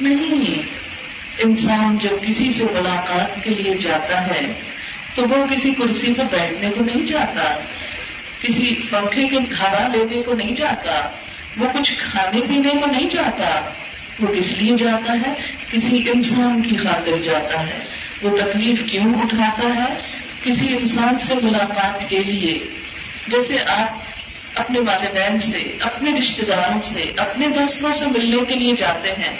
نہیں۔ 0.00 0.62
انسان 1.38 1.98
جب 1.98 2.26
کسی 2.26 2.50
سے 2.50 2.64
ملاقات 2.64 3.44
کے 3.44 3.50
لیے 3.50 3.76
جاتا 3.76 4.26
ہے 4.26 4.52
تو 5.14 5.22
وہ 5.22 5.46
کسی 5.46 5.70
کرسی 5.70 6.14
پہ 6.14 6.22
بیٹھنے 6.22 6.70
کو 6.70 6.84
نہیں 6.84 7.06
جاتا 7.06 7.54
کسی 8.40 8.74
پنکھے 8.90 9.28
کے 9.28 9.36
ہوا 9.36 9.88
لینے 9.88 10.22
کو 10.22 10.34
نہیں 10.34 10.52
جاتا 10.52 11.10
وہ 11.56 11.68
کچھ 11.78 11.94
کھانے 11.98 12.40
پینے 12.40 12.68
کو 12.68 12.90
نہیں 12.90 13.08
جاتا 13.08 13.60
وہ 14.20 14.34
کس 14.34 14.52
لیے 14.52 14.76
جاتا 14.76 15.12
ہے؟ 15.12 15.34
کسی 15.70 16.10
انسان 16.10 16.62
کی 16.62 16.76
خاطر 16.76 17.16
جاتا 17.16 17.66
ہے۔ 17.66 17.78
وہ 18.22 18.36
تکلیف 18.36 18.82
کیوں 18.90 19.14
اٹھاتا 19.14 19.84
ہے؟ 19.84 20.17
کسی 20.48 20.76
انسان 20.76 21.18
سے 21.18 21.34
ملاقات 21.34 22.08
کے 22.08 22.18
لیے، 22.18 22.58
جیسے 23.26 23.56
آپ 23.66 23.98
اپنے 24.60 24.80
والدین 24.80 25.38
سے، 25.38 25.58
اپنے 25.80 26.10
رشتے 26.18 26.46
داروں 26.46 26.80
سے، 26.80 27.12
اپنے 27.16 27.46
دوستوں 27.46 27.92
سے 27.92 28.06
ملنے 28.06 28.36
کے 28.48 28.54
لیے 28.54 28.72
جاتے 28.76 29.08
ہیں، 29.08 29.36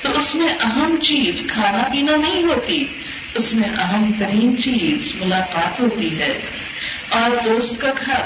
تو 0.00 0.12
اس 0.12 0.34
میں 0.34 0.48
اہم 0.60 0.96
چیز 0.96 1.46
کھانا 1.50 1.82
پینا 1.92 2.16
نہیں 2.16 2.42
ہوتی، 2.42 2.84
اس 3.34 3.54
میں 3.54 3.68
اہم 3.78 4.12
ترین 4.18 4.56
چیز 4.56 5.16
ملاقات 5.20 5.80
ہوتی 5.80 6.20
ہے۔ 6.20 6.38
اور 7.08 7.30
دوست 7.44 7.80
کا 7.80 7.90
گھر 8.06 8.20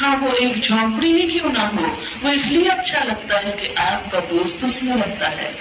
ہاں 0.00 0.16
وہ 0.16 0.28
ایک 0.38 0.62
جھونپڑی 0.62 1.12
ہی 1.12 1.26
کیوں 1.26 1.52
نہ 1.52 1.58
ہو، 1.58 1.86
وہ 2.22 2.28
اس 2.28 2.52
لیے 2.52 2.68
اچھا 2.68 3.04
لگتا 3.04 3.38
ہے 3.38 3.52
کہ 3.60 3.68
آپ 3.76 4.10
کا 4.10 4.18
دوست 4.30 4.64
اس 4.64 4.82
میں 4.82 4.96
رہتا 4.96 5.36
ہے۔ 5.36 5.52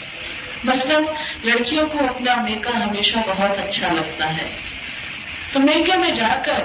مثلاً، 0.63 1.03
لڑکیوں 1.43 1.87
کو 1.87 1.99
اپنا 1.99 2.35
میکا 2.41 2.85
ہمیشہ 2.85 3.17
بہت 3.27 3.57
اچھا 3.57 3.91
لگتا 3.91 4.37
ہے۔ 4.37 4.74
تو 5.55 5.61
میکے 5.61 5.97
میں 5.97 6.11
جا 6.11 6.41
کر 6.45 6.59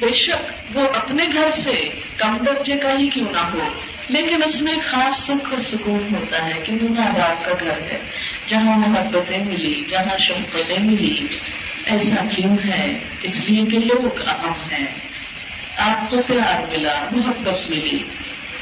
بے 0.00 0.12
شک 0.12 0.76
وہ 0.76 0.88
اپنے 0.94 1.24
گھر 1.32 1.50
سے 1.50 1.88
کم 2.16 2.36
درجے 2.36 2.76
کا 2.76 2.88
ہی 2.98 3.08
کیوں 3.08 3.32
نہ 3.32 3.38
ہو؟ 3.38 3.58
لیکن 4.08 4.42
اس 4.44 4.62
میں 4.62 4.72
ایک 4.72 4.82
خاص 4.82 5.26
سکھ 5.26 5.50
اور 5.50 5.58
سکون 5.58 6.14
ہوتا 6.14 6.44
ہے 6.44 6.60
کہ 6.64 6.72
وہ 6.72 7.00
آباد 7.00 7.44
کا 7.44 7.52
گھر 7.60 7.80
ہے، 7.80 7.98
جہاں 8.46 8.78
محبتیں 8.78 9.44
ملی، 9.44 9.84
جہاں 9.88 10.18
شہبتیں 10.18 10.78
ملی۔ 10.78 11.26
ایسا 11.86 12.16
کیوں 12.36 12.56
ہے؟ 12.68 12.98
اس 13.22 13.50
لیے 13.50 13.64
کہ 13.64 13.78
لوگ 13.78 14.10
اہم 14.26 14.70
ہیں۔ 14.72 14.86
آپ 15.76 16.10
کو 16.10 16.16
پیار 16.26 16.66
ملا، 16.66 17.08
محبت 17.12 17.70
ملی۔ 17.70 17.98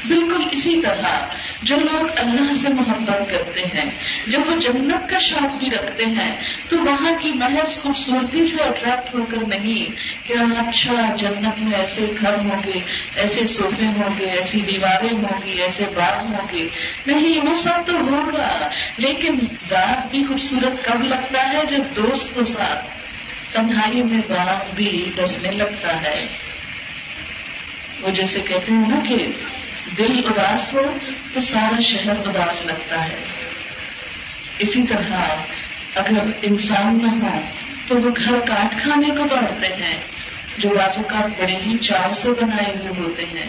بالکل 0.07 0.43
اسی 0.51 0.81
طرح 0.81 1.25
جو 1.61 1.75
لوگ 1.77 2.05
اللہ 2.15 2.53
سے 2.53 2.73
محبت 2.73 3.29
کرتے 3.29 3.61
ہیں، 3.61 3.91
جب 4.27 4.39
وہ 4.47 4.55
جنت 4.55 5.09
کا 5.09 5.17
شوق 5.17 5.57
بھی 5.57 5.69
رکھتے 5.69 6.03
ہیں، 6.03 6.35
تو 6.69 6.79
وہاں 6.79 7.11
کی 7.21 7.31
محض 7.33 7.81
خوبصورتی 7.81 8.43
سے 8.43 8.63
اٹریکٹ 8.63 9.15
ہو 9.15 9.25
کر 9.25 9.37
نہیں 9.47 9.85
کہ 10.27 10.33
اچھا 10.33 11.15
جنت 11.15 11.61
میں 11.61 11.79
ایسے 11.79 12.07
گھر 12.21 12.35
ہوں 12.35 12.63
گے، 12.65 12.79
ایسے 13.15 13.45
صوفے 13.45 13.85
ہوں 13.85 14.19
گے، 14.19 14.25
ایسی 14.25 14.61
دیواریں 14.61 15.13
ہوں 15.13 15.45
گی، 15.45 15.61
ایسے 15.61 15.85
باغ 15.95 16.25
ہوں 16.25 16.47
گے۔ 16.53 16.67
نہیں، 17.07 17.47
وہ 17.47 17.53
سب 17.53 17.85
تو 17.85 17.93
ہوگا، 17.93 18.67
لیکن 18.97 19.39
باغ 19.69 20.07
بھی 20.11 20.23
خوبصورت 20.23 20.85
کب 20.85 21.01
لگتا 21.01 21.49
ہے؟ 21.49 21.61
جب 21.69 21.95
دوست 21.95 22.35
کو 22.35 22.43
ساتھ 22.43 22.85
تنہائی 23.53 24.03
میں 24.03 24.21
باغ 24.29 24.75
بھی 24.75 25.11
ڈسنے 25.15 25.51
لگتا 25.51 26.03
ہے۔ 26.03 26.27
وہ 28.01 28.09
جیسے 28.09 28.41
کہتے 28.41 28.71
ہیں 28.71 28.87
نا 28.87 28.99
کہ 29.09 29.27
دل 29.97 30.21
اداس 30.25 30.73
ہو 30.73 30.97
تو 31.33 31.39
سارا 31.39 31.79
شہر 31.79 32.27
اداس 32.27 32.65
لگتا 32.65 33.05
ہے۔ 33.05 33.21
اسی 34.59 34.83
طرح 34.83 35.13
اگر 35.95 36.19
انسان 36.41 36.97
نہ 37.01 37.25
ہو 37.25 37.39
تو 37.87 37.95
وہ 37.95 38.09
گھر 38.25 38.39
کاٹ 38.39 38.71
کھانے 38.81 39.07
کو 39.07 39.23
دوڑتے 39.29 39.67
ہیں، 39.67 39.97
جو 40.57 40.69
بازو 40.69 41.03
کاٹ 41.03 41.27
بڑے 41.39 41.55
ہی 41.55 41.77
چاو 41.77 42.11
سے 42.11 42.29
بنائے 42.31 42.77
ہوئے 42.77 42.91
ہوتے 42.99 43.23
ہیں۔ 43.23 43.45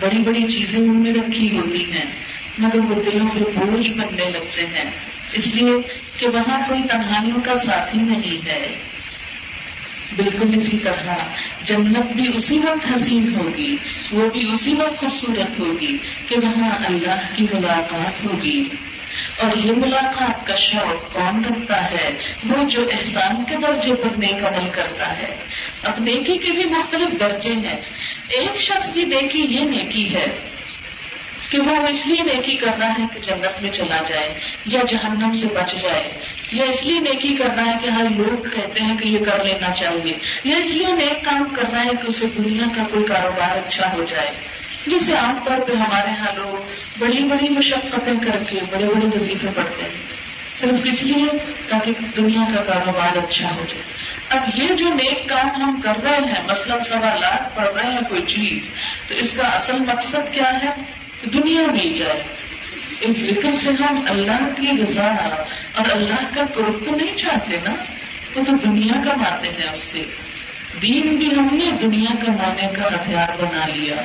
بڑی 0.00 0.18
بڑی 0.18 0.42
چیزیں 0.42 0.80
ان 0.80 1.02
میں 1.02 1.12
رکھی 1.12 1.58
ہوتی 1.58 1.92
ہیں، 1.92 2.04
مگر 2.58 2.78
وہ 2.78 3.02
دلوں 3.02 3.30
کے 3.30 3.40
بوجھ 3.40 3.90
بننے 3.90 4.30
لگتے 4.30 4.66
ہیں۔ 4.66 4.90
اس 5.32 5.54
لیے 5.54 5.72
کہ 6.18 6.28
وہاں 6.28 6.68
کوئی 6.68 6.82
تنہائیوں 6.82 7.40
کا 7.44 7.54
ساتھی 7.54 7.98
نہیں 7.98 8.46
ہے۔ 8.46 8.66
بالکل 10.16 10.54
اسی 10.54 10.78
طرح۔ 10.78 11.14
جنت 11.64 12.06
بھی 12.06 12.30
اسی 12.34 12.58
وقت 12.58 12.92
حسین 12.94 13.34
ہوگی، 13.36 13.76
وہ 14.12 14.30
بھی 14.30 14.52
اسی 14.52 14.74
وقت 14.74 14.96
خوبصورت 14.96 15.58
ہوگی 15.58 15.96
کہ 16.26 16.36
وہاں 16.42 16.86
اللہ 16.86 17.36
کی 17.36 17.46
ملاقات 17.52 18.24
ہوگی۔ 18.24 18.64
اور 19.38 19.56
یہ 19.56 19.72
ملاقات 19.72 20.46
کا 20.46 20.54
شوق 20.54 21.12
کون 21.12 21.44
رکھتا 21.44 21.90
ہے؟ 21.90 22.10
وہ 22.48 22.64
جو 22.68 22.82
احسان 22.82 23.44
کے 23.44 23.56
درجے 23.56 23.94
پر 23.94 24.10
نیک 24.18 24.44
عمل 24.44 24.68
کرتا 24.68 25.18
ہے۔ 25.18 25.36
اب 25.82 25.94
نیکی 25.98 26.36
کے 26.36 26.52
بھی 26.52 26.64
مختلف 26.64 27.20
درجے 27.20 27.52
ہیں۔ 27.52 27.76
ایک 28.28 28.56
شخص 28.56 28.92
کی 28.92 29.04
نیکی 29.04 29.40
یہ 29.40 29.60
نیکی 29.60 30.14
ہے 30.14 30.26
کہ 31.50 31.58
وہ 31.60 31.86
اس 31.86 32.06
لیے 32.06 32.22
نیکی 32.22 32.54
کرنا 32.54 32.88
ہے 32.88 33.04
کہ 33.14 33.20
جنت 33.20 33.62
میں 33.62 33.70
چلا 33.70 34.02
جائے 34.08 34.34
یا 34.66 34.80
جہنم 34.88 35.32
سے 35.32 35.46
بچ 35.54 35.82
جائے۔ 35.82 36.12
یا 36.52 36.64
اس 36.64 36.86
لیے 36.86 37.00
نیکی 37.00 37.34
کرنا 37.34 37.66
ہے 37.66 37.78
کہ 37.82 37.88
ہر 37.88 38.04
لوگ 38.10 38.48
کہتے 38.48 38.84
ہیں 38.84 38.96
کہ 38.96 39.08
یہ 39.08 39.18
کر 39.18 39.44
لینا 39.44 39.74
چاہیے، 39.74 40.18
یا 40.44 40.56
اس 40.56 40.74
لیے 40.74 40.92
نیک 40.92 41.24
کام 41.24 41.44
کرنا 41.44 41.84
ہے 41.84 41.90
کہ 41.90 42.06
اسے 42.06 42.26
دنیا 42.26 42.64
کا 42.76 42.82
کوئی 42.90 43.06
کاروبار 43.06 43.56
اچھا 43.56 43.92
ہو 43.92 44.04
جائے۔ 44.04 44.30
جسے 44.86 45.14
عام 45.14 45.38
طور 45.44 45.58
پہ 45.58 45.72
ہمارے 45.72 46.10
یہاں 46.10 46.32
لوگ 46.36 46.62
بڑی 46.98 47.28
بڑی 47.28 47.48
مشقتیں 47.48 48.14
کر 48.14 48.38
کے 48.50 48.60
بڑے 48.70 48.84
بڑے 48.84 49.06
وظیفے 49.14 49.46
پڑھتے 49.54 49.82
ہیں۔ 49.82 50.16
صرف 50.56 50.80
اس 50.84 51.02
لیے 51.02 51.26
تاکہ 51.68 51.92
دنیا 52.16 52.40
کا 52.56 52.74
کاروبار 52.74 53.16
اچھا 53.16 53.56
ہو 53.56 53.64
جائے۔ 53.68 53.82
اب 54.28 54.48
یہ 54.54 54.74
جو 54.74 54.88
نیک 54.88 55.28
کام 55.28 55.62
ہم 55.62 55.80
کر 55.80 55.96
رہے 56.02 56.16
ہیں، 56.16 56.44
مثلاً 56.50 56.78
سوا 56.80 57.14
لاکھ 57.14 57.56
پڑھ 57.56 57.74
رہے 57.74 57.92
ہیں 57.92 58.00
کوئی 58.08 58.22
چیز، 58.26 58.70
تو 59.08 59.14
اس 59.14 59.36
کا 59.36 59.48
اصل 59.48 59.78
مقصد 59.78 60.34
کیا 60.34 60.50
ہے؟ 60.62 60.70
دنیا 61.32 61.60
مل 61.60 61.92
جائے۔ 61.92 62.22
اس 63.00 63.26
ذکر 63.26 63.50
سے 63.50 63.70
ہم 63.70 64.00
اللہ 64.08 64.54
کی 64.56 64.82
رضا 64.82 65.06
اور 65.74 65.84
اللہ 65.90 66.34
کا 66.34 66.44
قرب 66.54 66.84
تو 66.84 66.96
نہیں 66.96 67.16
چاہتے 67.16 67.56
نا؟ 67.64 67.74
وہ 68.36 68.44
تو 68.44 68.52
دنیا 68.64 69.00
کا 69.04 69.14
ماتے 69.16 69.48
ہیں 69.48 69.70
اس 69.70 69.78
سے۔ 69.78 70.02
دین 70.82 71.16
بھی 71.16 71.26
ہم 71.26 71.48
نے 71.52 71.70
دنیا 71.82 72.14
کا 72.26 72.32
مانے 72.32 72.66
کا 72.66 72.94
ہتھیار 72.94 73.42
بنا 73.42 73.66
لیا۔ 73.74 73.96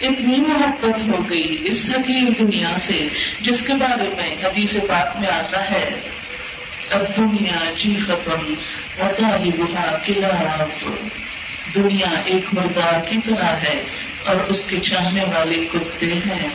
اتنی 0.00 0.36
محبت 0.36 1.02
ہو 1.08 1.30
گئی 1.30 1.56
اس 1.64 1.90
حقیر 1.94 2.24
دنیا 2.38 2.78
سے، 2.78 3.08
جس 3.40 3.66
کے 3.66 3.74
بارے 3.74 4.08
میں 4.08 4.34
حدیث 4.44 4.76
پاک 4.88 5.20
میں 5.20 5.28
آتا 5.28 5.70
ہے۔ 5.70 5.90
اب 6.90 7.16
دنیا 7.16 7.72
جی 7.76 7.96
ختم 7.96 8.54
ہی 9.40 9.50
بہا 9.50 9.96
قلعہ 10.04 10.64
دنیا 11.74 12.20
ایک 12.24 12.44
مردار 12.52 13.10
کی 13.10 13.16
طرح 13.24 13.54
ہے 13.62 13.82
اور 14.24 14.36
اس 14.36 14.70
کے 14.70 14.80
چاہنے 14.80 15.24
والے 15.24 15.56
کتے 15.72 16.14
ہیں۔ 16.14 16.48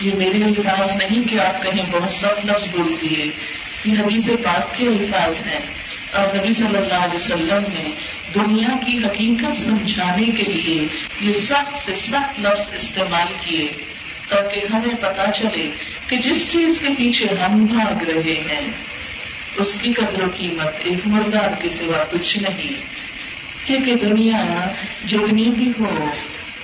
یہ 0.00 0.10
میرے 0.18 0.44
الفاظ 0.44 0.96
نہیں 0.96 1.28
کہ 1.28 1.40
آپ 1.40 1.62
کہیں 1.62 1.92
بہت 1.92 2.10
سخت 2.10 2.46
لفظ 2.46 2.68
بول 2.68 2.96
دیے۔ 3.00 3.30
یہ 3.84 3.98
حدیث 3.98 4.30
پاک 4.30 4.76
کے 4.76 4.86
الفاظ 4.86 5.42
ہیں 5.46 5.60
اور 6.12 6.36
نبی 6.36 6.52
صلی 6.52 6.76
اللہ 6.76 6.94
علیہ 6.94 7.14
وسلم 7.14 7.62
نے 7.74 7.90
دنیا 8.34 8.68
کی 8.86 8.98
حقیقت 8.98 9.56
سمجھانے 9.56 10.26
کے 10.26 10.52
لیے 10.52 10.86
یہ 11.20 11.32
سخت 11.32 11.76
سے 11.76 11.94
سخت 11.94 12.40
لفظ 12.40 12.70
استعمال 12.74 13.32
کیے 13.40 13.68
تاکہ 14.28 14.60
ہمیں 14.72 14.94
پتا 14.94 15.32
چلے 15.32 15.70
کہ 16.06 16.16
جس 16.16 16.52
چیز 16.52 16.80
کے 16.80 16.88
پیچھے 16.88 17.26
ہم 17.42 17.64
بھاگ 17.64 18.02
رہے 18.02 18.42
ہیں، 18.50 18.70
اس 19.56 19.80
کی 19.80 19.92
قدر 19.92 20.22
و 20.22 20.26
قیمت 20.34 20.74
ایک 20.78 21.06
مردار 21.06 21.50
کے 21.60 21.70
سوا 21.70 22.04
کچھ 22.04 22.38
نہیں۔ 22.38 22.80
کیونکہ 23.64 23.94
دنیا 23.94 24.70
جتنی 25.06 25.50
بھی 25.50 25.72
ہو، 25.80 26.06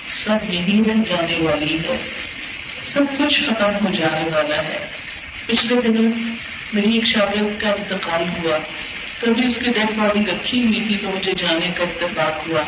سب 0.05 0.55
یہی 0.55 0.81
رہ 0.87 1.03
جانے 1.07 1.39
والی 1.39 1.79
ہے۔ 1.79 2.26
سب 2.97 3.19
کچھ 3.19 3.43
ختم 3.43 3.87
ہو 3.87 3.93
جانے 3.93 4.29
والا 4.35 4.57
ہے۔ 4.57 4.87
پچھلے 5.47 5.81
دنوں 5.81 6.13
میری 6.73 6.95
ایک 6.95 7.05
شاگرد 7.05 7.61
کا 7.61 7.69
انتقال 7.69 8.23
ہوا۔ 8.23 8.59
تو 9.21 9.31
ابھی 9.31 9.47
اس 9.47 9.59
کی 9.59 9.71
ڈیڈ 9.71 9.99
باڈی 9.99 10.21
رکھی 10.21 10.67
ہوئی 10.67 10.81
تھی 10.81 10.97
تو 10.97 11.11
مجھے 11.11 11.33
جانے 11.35 11.69
کا 11.69 11.85
اتفاق 11.85 12.49
ہوا۔ 12.49 12.63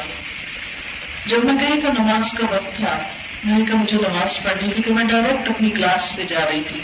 جب 1.26 1.44
میں 1.44 1.54
گئی 1.54 1.80
تو 1.80 1.88
نماز 1.88 2.32
کا 2.32 2.46
وقت 2.50 2.76
تھا۔ 2.76 2.98
میں 3.44 3.58
نے 3.58 3.64
کہا، 3.64 3.76
مجھے 3.76 3.98
نماز 3.98 4.42
پڑھنی 4.42 4.68
کیونکہ 4.68 4.92
میں 4.92 5.04
ڈائریکٹ 5.04 5.50
اپنی 5.50 5.70
کلاس 5.70 6.02
سے 6.02 6.24
جا 6.24 6.40
رہی 6.50 6.62
تھی۔ 6.66 6.80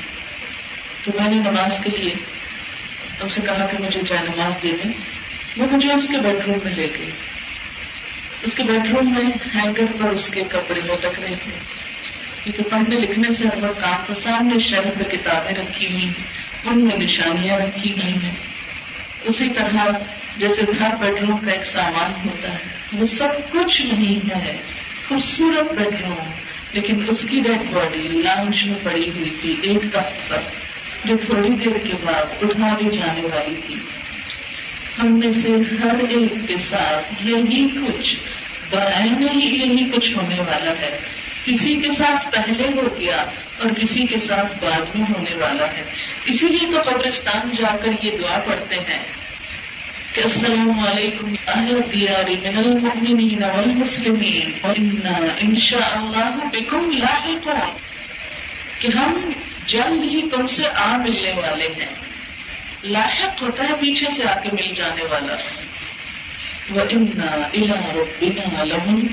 تو 1.04 1.10
میں 1.14 1.28
نے 1.28 1.50
نماز 1.50 1.80
کے 1.80 1.96
لیے 1.96 2.14
ان 3.20 3.28
سے 3.28 3.42
کہا 3.42 3.66
کہ 3.66 3.82
مجھے 3.82 4.02
جائے 4.06 4.22
نماز 4.22 4.58
دے 4.62 4.70
دیں۔ 4.70 4.92
وہ 5.56 5.66
مجھے 5.72 5.92
اس 5.92 6.08
کے 6.08 6.16
بیڈ 6.18 6.36
روم 6.46 6.58
میں 6.64 6.72
لے 6.72 6.86
گئی 6.98 7.10
اس 8.42 8.54
کے 8.54 8.62
بیڈ 8.62 8.94
روم 8.94 9.14
میں 9.14 9.30
ہینگر 9.54 9.86
پر 9.86 10.08
اس 10.08 10.28
کے 10.28 10.42
کپڑے 10.42 10.80
لٹک 10.80 11.20
رہے 11.20 11.36
تھے۔ 11.42 11.83
کیونکہ 12.44 12.62
پڑھنے 12.62 12.96
لکھنے 12.96 13.30
سے 13.30 13.48
ہر 13.48 13.64
وقت 13.64 13.80
کام 13.80 14.00
کا 14.06 14.14
سامنے 14.14 14.58
شہر 14.58 14.84
میں 14.84 15.04
کتابیں 15.04 15.54
رکھی 15.54 15.92
ہوئی 15.92 16.08
ان 16.64 16.84
میں 16.84 16.96
نشانیاں 16.96 17.58
رکھی 17.58 17.92
ہوئی 17.92 18.12
ہیں۔ 18.12 18.34
اسی 19.24 19.48
طرح 19.48 19.86
جیسے 20.36 20.66
ہر 20.80 20.96
بیڈ 21.00 21.20
روم 21.20 21.38
کا 21.38 21.50
ایک 21.50 21.66
سامان 21.66 22.12
ہوتا 22.24 22.52
ہے، 22.52 22.64
وہ 22.92 23.04
سب 23.04 23.52
کچھ 23.52 23.82
نہیں 23.82 24.30
ہے، 24.30 24.56
خوبصورت 25.08 25.72
بیڈ 25.72 26.00
روم 26.06 26.30
لیکن 26.72 27.08
اس 27.08 27.28
کی 27.28 27.40
ڈیڈ 27.40 27.62
باڈی 27.72 28.08
لانچ 28.08 28.66
میں 28.66 28.78
پڑی 28.82 29.10
ہوئی 29.10 29.30
تھی، 29.30 29.54
ایک 29.62 29.82
تخت 29.92 30.28
پر، 30.28 30.40
جو 31.04 31.16
تھوڑی 31.16 31.56
دیر 31.56 31.78
کے 31.78 31.94
بعد 32.02 32.42
اٹھا 32.42 32.76
لی 32.80 32.90
جانے 32.90 33.20
والی 33.20 33.54
تھی۔ 33.66 33.74
ہم 34.98 35.18
میں 35.18 35.30
سے 35.30 35.48
ہر 35.48 35.98
ایک 36.08 36.32
کے 36.48 36.56
ساتھ 36.56 37.14
یہی 37.20 37.68
کچھ 37.68 38.16
بہن 38.70 39.28
ہی 39.28 39.48
یہی 39.48 39.90
کچھ 39.90 40.16
ہونے 40.16 40.40
والا 40.40 40.70
ہے۔ 40.70 41.23
کسی 41.44 41.76
کے 41.76 41.90
ساتھ 41.90 42.32
پہلے 42.32 42.68
ہو 42.76 42.88
گیا 43.00 43.16
اور 43.58 43.70
کسی 43.70 44.06
کے 44.06 44.18
ساتھ 44.18 44.64
بعد 44.64 44.94
میں 44.94 45.04
ہونے 45.14 45.34
والا 45.34 45.66
ہے۔ 45.66 45.84
اسی 46.26 46.48
لیے 46.48 46.72
تو 46.72 46.90
قبرستان 46.90 47.50
جا 47.50 47.76
کر 47.76 48.04
یہ 48.04 48.10
دعا 48.18 48.38
پڑھتے 48.38 48.74
ہیں 48.74 49.02
کہ 50.12 50.20
السلام 50.20 50.80
علیکم 50.80 51.34
اہل 51.46 51.80
دیار 51.92 52.24
من 52.24 52.58
المؤمنین 52.58 53.44
والمسلمین 53.44 54.50
انشاء 55.40 55.98
اللہ 55.98 56.44
بکم 56.52 56.90
لاحقون۔ 56.90 57.70
کہ 58.78 58.88
ہم 58.98 59.32
جلد 59.66 60.04
ہی 60.04 60.28
تم 60.28 60.46
سے 60.46 60.62
آ 60.74 60.96
ملنے 60.96 61.32
والے 61.32 61.68
ہیں۔ 61.76 61.94
لاحق 62.82 63.42
ہوتا 63.42 63.64
ہے 63.64 63.72
پیچھے 63.80 64.10
سے 64.10 64.24
آ 64.24 64.34
کے 64.40 64.48
مل 64.52 64.72
جانے 64.72 65.02
والا۔ 65.10 65.34
وہ 66.70 66.80
انا 66.90 68.64
لمن 68.64 69.06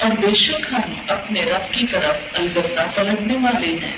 اور 0.00 0.10
بے 0.10 0.30
شک 0.30 0.66
ہم 0.72 1.00
اپنے 1.08 1.44
رب 1.44 1.72
کی 1.72 1.86
طرف 1.86 2.18
البتہ 2.32 2.80
پلٹنے 2.94 3.34
والے 3.34 3.66
ہیں۔ 3.66 3.96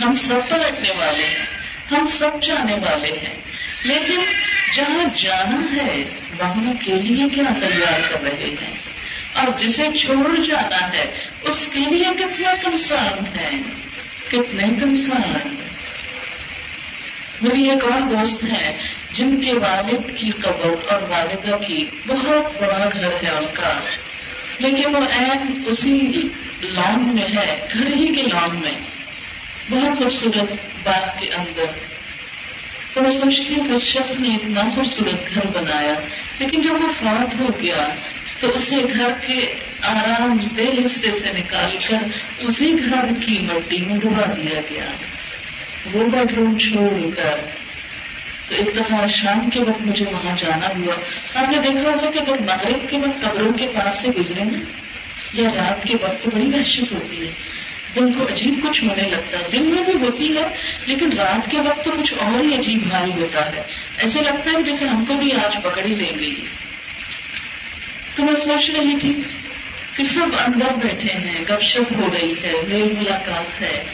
ہم 0.00 0.14
سب 0.14 0.38
پلٹنے 0.50 0.90
والے 0.98 1.24
ہیں، 1.24 1.46
ہم 1.90 2.06
سب 2.06 2.42
جانے 2.42 2.74
والے 2.74 3.08
ہیں۔ 3.08 3.36
لیکن 3.84 4.20
جہاں 4.74 5.04
جانا 5.14 5.82
ہے، 5.82 6.02
وہاں 6.38 6.72
کے 6.84 6.92
لیے 6.92 7.28
کیا 7.28 7.52
تیار 7.60 8.00
کر 8.08 8.22
رہے 8.22 8.54
ہیں؟ 8.62 8.78
اور 9.32 9.48
جسے 9.56 9.88
چھوڑ 9.96 10.40
جانا 10.40 10.92
ہے، 10.92 11.04
اس 11.42 11.68
کے 11.68 11.80
لیے 11.80 12.14
کتنا 12.18 12.54
کنسان 12.62 13.38
ہے 13.38 13.50
کتنے 14.28 14.64
کنسان 14.80 15.54
میری 17.40 17.70
ایک 17.70 17.84
اور 17.84 18.00
دوست 18.00 18.44
ہے 18.44 18.76
جن 19.12 19.40
کے 19.40 19.52
والد 19.52 20.16
کی 20.16 20.30
قبر 20.30 20.92
اور 20.92 21.02
والدہ 21.02 21.66
کی 21.66 21.86
بہت 22.06 22.62
بڑا 22.62 22.88
گھر 22.92 23.12
ہے 23.22 23.30
ان 23.30 23.44
کا۔ 23.54 23.80
لیکن 24.60 24.96
وہ 24.96 25.00
این 25.00 25.62
اسی 25.66 26.00
لان 26.62 27.14
میں 27.14 27.22
ہے، 27.22 27.66
گھر 27.72 27.86
ہی 27.86 28.14
کے 28.14 28.22
لان 28.22 28.60
میں۔ 28.60 28.72
بہت 29.70 29.98
خوبصورت 29.98 30.52
باغ 30.84 31.18
کے 31.18 31.26
اندر۔ 31.26 31.64
تو 32.92 33.02
میں 33.02 33.10
سوچتی 33.10 33.54
ہوں 33.54 33.66
کہ 33.66 33.72
اس 33.72 33.82
شخص 33.82 34.20
نے 34.20 34.28
اتنا 34.28 34.70
خوبصورت 34.74 35.34
گھر 35.34 35.46
بنایا۔ 35.46 35.94
لیکن 36.38 36.60
جب 36.60 36.72
وہ 36.72 36.88
فوت 36.98 37.40
ہو 37.40 37.46
گیا، 37.62 37.88
تو 38.40 38.48
اسے 38.48 38.76
گھر 38.96 39.12
کے 39.12 39.54
آرام 39.82 40.36
دہ 40.36 40.86
حصے 40.86 41.12
سے 41.12 41.28
نکال 41.38 41.76
کر 41.88 41.96
اسی 42.38 42.72
گھر 42.72 43.04
کی 43.26 43.38
مٹی 43.38 43.84
میں 43.84 43.96
دبا 43.96 44.30
دیا 44.36 44.60
گیا۔ 44.70 44.86
وہ 45.92 46.08
بیڈ 46.08 46.38
روم 46.38 46.58
چھوڑ 46.58 47.10
کر۔ 47.16 47.40
تو 48.48 48.54
ایک 48.54 48.76
دفعہ 48.76 49.06
شام 49.06 49.50
کے 49.50 49.62
وقت 49.62 49.82
مجھے 49.82 50.06
وہاں 50.06 50.34
جانا 50.36 50.68
ہوا۔ 50.68 50.94
آپ 51.34 51.50
نے 51.50 51.58
دیکھا 51.58 51.90
ہوگا 51.90 52.10
کہ 52.10 52.18
اگر 52.18 52.38
مغرب 52.38 52.90
کے 52.90 52.98
وقت 52.98 53.22
قبروں 53.22 53.52
کے 53.52 53.66
پاس 53.66 53.94
سے 53.94 54.08
گزرے 54.08 54.44
نا 54.44 54.58
یا 55.34 55.50
رات 55.54 55.84
کے 55.84 55.94
وقت 56.02 56.22
تو 56.22 56.30
بڑی 56.30 56.46
وحشت 56.46 56.92
ہوتی 56.92 57.26
ہے 57.26 57.32
دن 57.96 58.12
کو 58.12 58.28
عجیب 58.28 58.66
کچھ 58.68 58.84
ہونے 58.84 59.02
لگتا 59.02 59.38
ہے۔ 59.38 59.42
دن 59.52 59.70
میں 59.70 59.82
بھی 59.82 59.92
ہوتی 59.92 60.36
ہے، 60.36 60.42
لیکن 60.86 61.12
رات 61.12 61.50
کے 61.50 61.60
وقت 61.60 61.84
تو 61.84 61.90
کچھ 61.90 62.14
اور 62.14 62.40
ہی 62.40 62.54
عجیب 62.54 62.88
بھاری 62.88 63.12
ہوتا 63.12 63.56
ہے۔ 63.56 63.62
ایسے 63.98 64.20
لگتا 64.20 64.50
ہے 64.50 64.62
جیسے 64.62 64.86
ہم 64.86 65.04
کو 65.04 65.14
بھی 65.14 65.32
آج 65.32 65.56
پکڑ 65.62 65.84
ہی 65.84 65.94
لیں 65.94 66.18
گی 66.18 66.34
تو 68.14 68.24
میں 68.24 68.34
سوچ 68.34 68.70
رہی 68.70 68.96
تھی 68.96 69.14
کہ 69.96 70.02
سب 70.04 70.26
اندر 70.46 70.74
بیٹھے 70.74 71.12
ہیں، 71.12 71.40
گپ 71.40 71.60
شپ 71.60 71.92
ہو 71.96 72.06
رہی 72.06 72.32
ہے، 72.32 72.52
میل 72.68 72.92
ملاقات 72.92 73.60
ہے۔ 73.60 73.84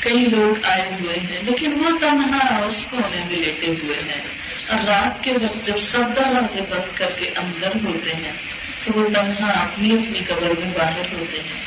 کئی 0.00 0.24
لوگ 0.24 0.64
آئے 0.64 0.90
ہوئے 1.00 1.18
ہیں، 1.18 1.42
لیکن 1.42 1.72
وہ 1.72 1.98
تنہا 1.98 2.64
اس 2.64 2.86
کونے 2.86 3.24
میں 3.24 3.36
لیٹے 3.36 3.66
ہوئے 3.66 3.96
ہیں۔ 3.96 4.20
اور 4.68 4.80
رات 4.86 5.24
کے 5.24 5.32
وقت 5.32 5.66
جب 5.66 5.76
سب 5.76 6.02
دروازے 6.16 6.60
بند 6.60 6.96
کر 6.96 7.10
کے 7.16 7.30
اندر 7.36 7.70
ہوتے 7.84 8.12
ہیں، 8.12 8.32
تو 8.84 9.00
وہ 9.00 9.08
تنہا 9.08 9.50
اپنی 9.50 9.92
اپنی 9.92 10.18
قبر 10.18 10.60
میں 10.60 10.78
باہر 10.78 11.12
ہوتے 11.12 11.38
ہیں۔ 11.38 11.60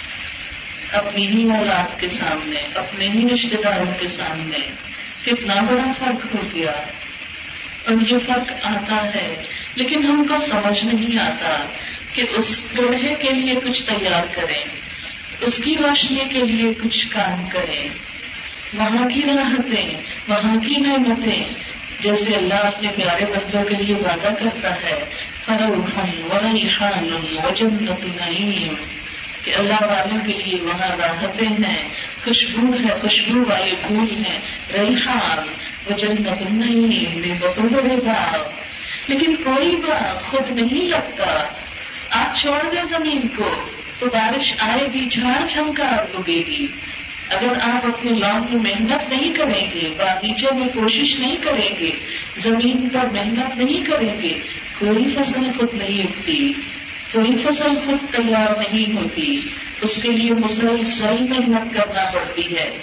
اپنی 0.92 1.28
ہی 1.28 1.44
اولاد 1.44 2.00
کے 2.00 2.08
سامنے، 2.08 2.60
اپنے 2.76 3.08
ہی 3.08 3.34
رشتے 3.34 3.58
داروں 3.64 3.92
کے 4.00 4.08
سامنے۔ 4.08 4.58
کتنا 5.26 5.62
بڑا 5.62 5.92
فرق 5.98 6.36
ہو 6.36 6.42
گیا۔ 6.54 6.72
اور 7.86 8.12
یہ 8.12 8.18
فرق 8.18 8.52
آتا 8.64 9.16
ہے، 9.16 9.44
لیکن 9.76 10.06
ہم 10.06 10.26
کو 10.28 10.36
سمجھ 10.36 10.86
نہیں 10.86 11.20
آتا 11.20 11.66
کہ 12.14 12.24
اس 12.32 12.68
گڑھے 12.80 13.16
کے 13.16 13.30
لیے 13.30 13.56
کچھ 13.56 13.86
تیار 13.86 14.24
کریں، 14.32 14.64
اس 15.42 15.64
کی 15.64 15.76
روشنی 15.78 16.30
کے 16.30 16.40
لیے 16.40 16.74
کچھ 16.74 17.08
کام 17.10 17.50
کریں۔ 17.50 17.90
وہاں 18.74 19.10
کی 19.10 19.22
راحتیں 19.22 20.02
وہاں 20.28 20.56
کی 20.56 20.76
نعمتیں 20.76 21.54
جیسے 22.00 22.36
اللہ 22.36 22.54
اپنے 22.54 22.88
پیارے 22.96 23.26
بندوں 23.26 23.64
کے 23.64 23.76
لیے 23.76 23.96
وعدہ 23.96 24.30
کرتا 24.40 24.76
ہے 24.76 25.06
کہ 29.44 29.56
اللہ 29.58 29.84
والوں 29.84 30.20
کے 30.26 30.34
لیے 30.34 30.62
وہاں 30.62 30.96
راحتیں 30.98 31.48
ہیں، 31.48 31.90
خوشبو 32.24 32.74
ہے، 32.74 33.00
خوشبو 33.02 33.40
والے 33.50 33.76
پھول 33.88 34.26
ہیں۔ 34.26 34.40
ریحان 34.74 35.54
وہ 35.86 35.94
جنت 35.94 36.42
نہیں 36.42 37.20
بے 37.20 37.48
بڑے 37.58 37.96
باغ 37.96 38.40
لیکن 39.08 39.36
کوئی 39.36 39.76
باغ 39.76 40.18
خود 40.18 40.50
نہیں 40.50 40.88
لگتا 40.88 41.44
آپ 42.12 42.36
چھوڑ 42.36 42.70
دیں 42.70 42.84
زمین 42.84 43.28
کو، 43.28 43.50
تو 44.00 44.06
بارش 44.06 44.56
آئے 44.60 44.88
گی، 44.88 45.06
جھاڑ 45.06 45.46
چھمکار 45.46 46.16
اگے 46.16 46.46
گی۔ 46.46 46.68
اگر 47.32 47.54
آپ 47.62 47.86
اپنے 47.86 48.12
لان 48.12 48.42
میں 48.42 48.72
محنت 48.72 49.10
نہیں 49.10 49.34
کریں 49.34 49.72
گے، 49.74 49.94
باغیچے 49.98 50.56
میں 50.56 50.68
کوشش 50.68 51.20
نہیں 51.20 51.36
کریں 51.42 51.76
گے، 51.80 51.92
زمین 52.36 52.90
پر 52.90 53.06
محنت 53.12 53.58
نہیں 53.58 53.84
کریں 53.84 54.22
گے، 54.22 54.40
کوئی 54.80 55.08
فصل 55.08 55.50
خود 55.58 55.74
نہیں 55.74 56.04
اگتی، 56.04 56.54
کوئی 57.12 57.38
فصل 57.38 57.76
خود 57.86 58.12
تیار 58.12 58.60
نہیں 58.60 58.96
ہوتی، 58.96 59.42
اس 59.82 60.04
کے 60.04 60.10
لیے 60.10 60.32
مسلسل 60.32 61.16
محنت 61.30 61.74
کرنا 61.74 62.12
پڑتی 62.14 62.58
ہے۔ 62.58 62.78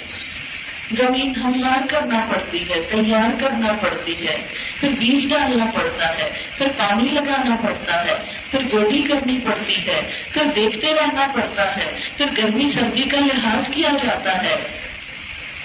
زمین 0.91 1.37
ہموار 1.37 1.87
کرنا 1.89 2.27
پڑتی 2.31 2.59
ہے، 2.59 2.81
تیار 2.91 3.41
کرنا 3.41 3.73
پڑتی 3.73 4.29
ہے، 4.29 4.37
پھر 4.81 4.89
بیج 4.89 5.31
ڈالنا 5.31 5.65
پڑتا 5.65 6.19
ہے، 6.19 6.31
پھر 6.59 6.69
پانی 6.69 7.09
لگانا 7.09 7.57
پڑتا 7.57 8.05
ہے۔ 8.05 8.38
پھر 8.51 8.63
گوڈی 8.73 9.03
کرنی 9.03 9.39
پڑتی 9.39 9.87
ہے، 9.87 10.01
پھر 10.33 10.43
دیکھتے 10.57 10.95
رہنا 10.95 11.27
پڑتا 11.35 11.77
ہے، 11.77 11.93
پھر 12.17 12.27
گرمی 12.39 12.67
سردی 12.67 13.03
کا 13.03 13.21
لحاظ 13.21 13.71
کیا 13.71 13.89
جاتا 14.03 14.43
ہے۔ 14.43 14.89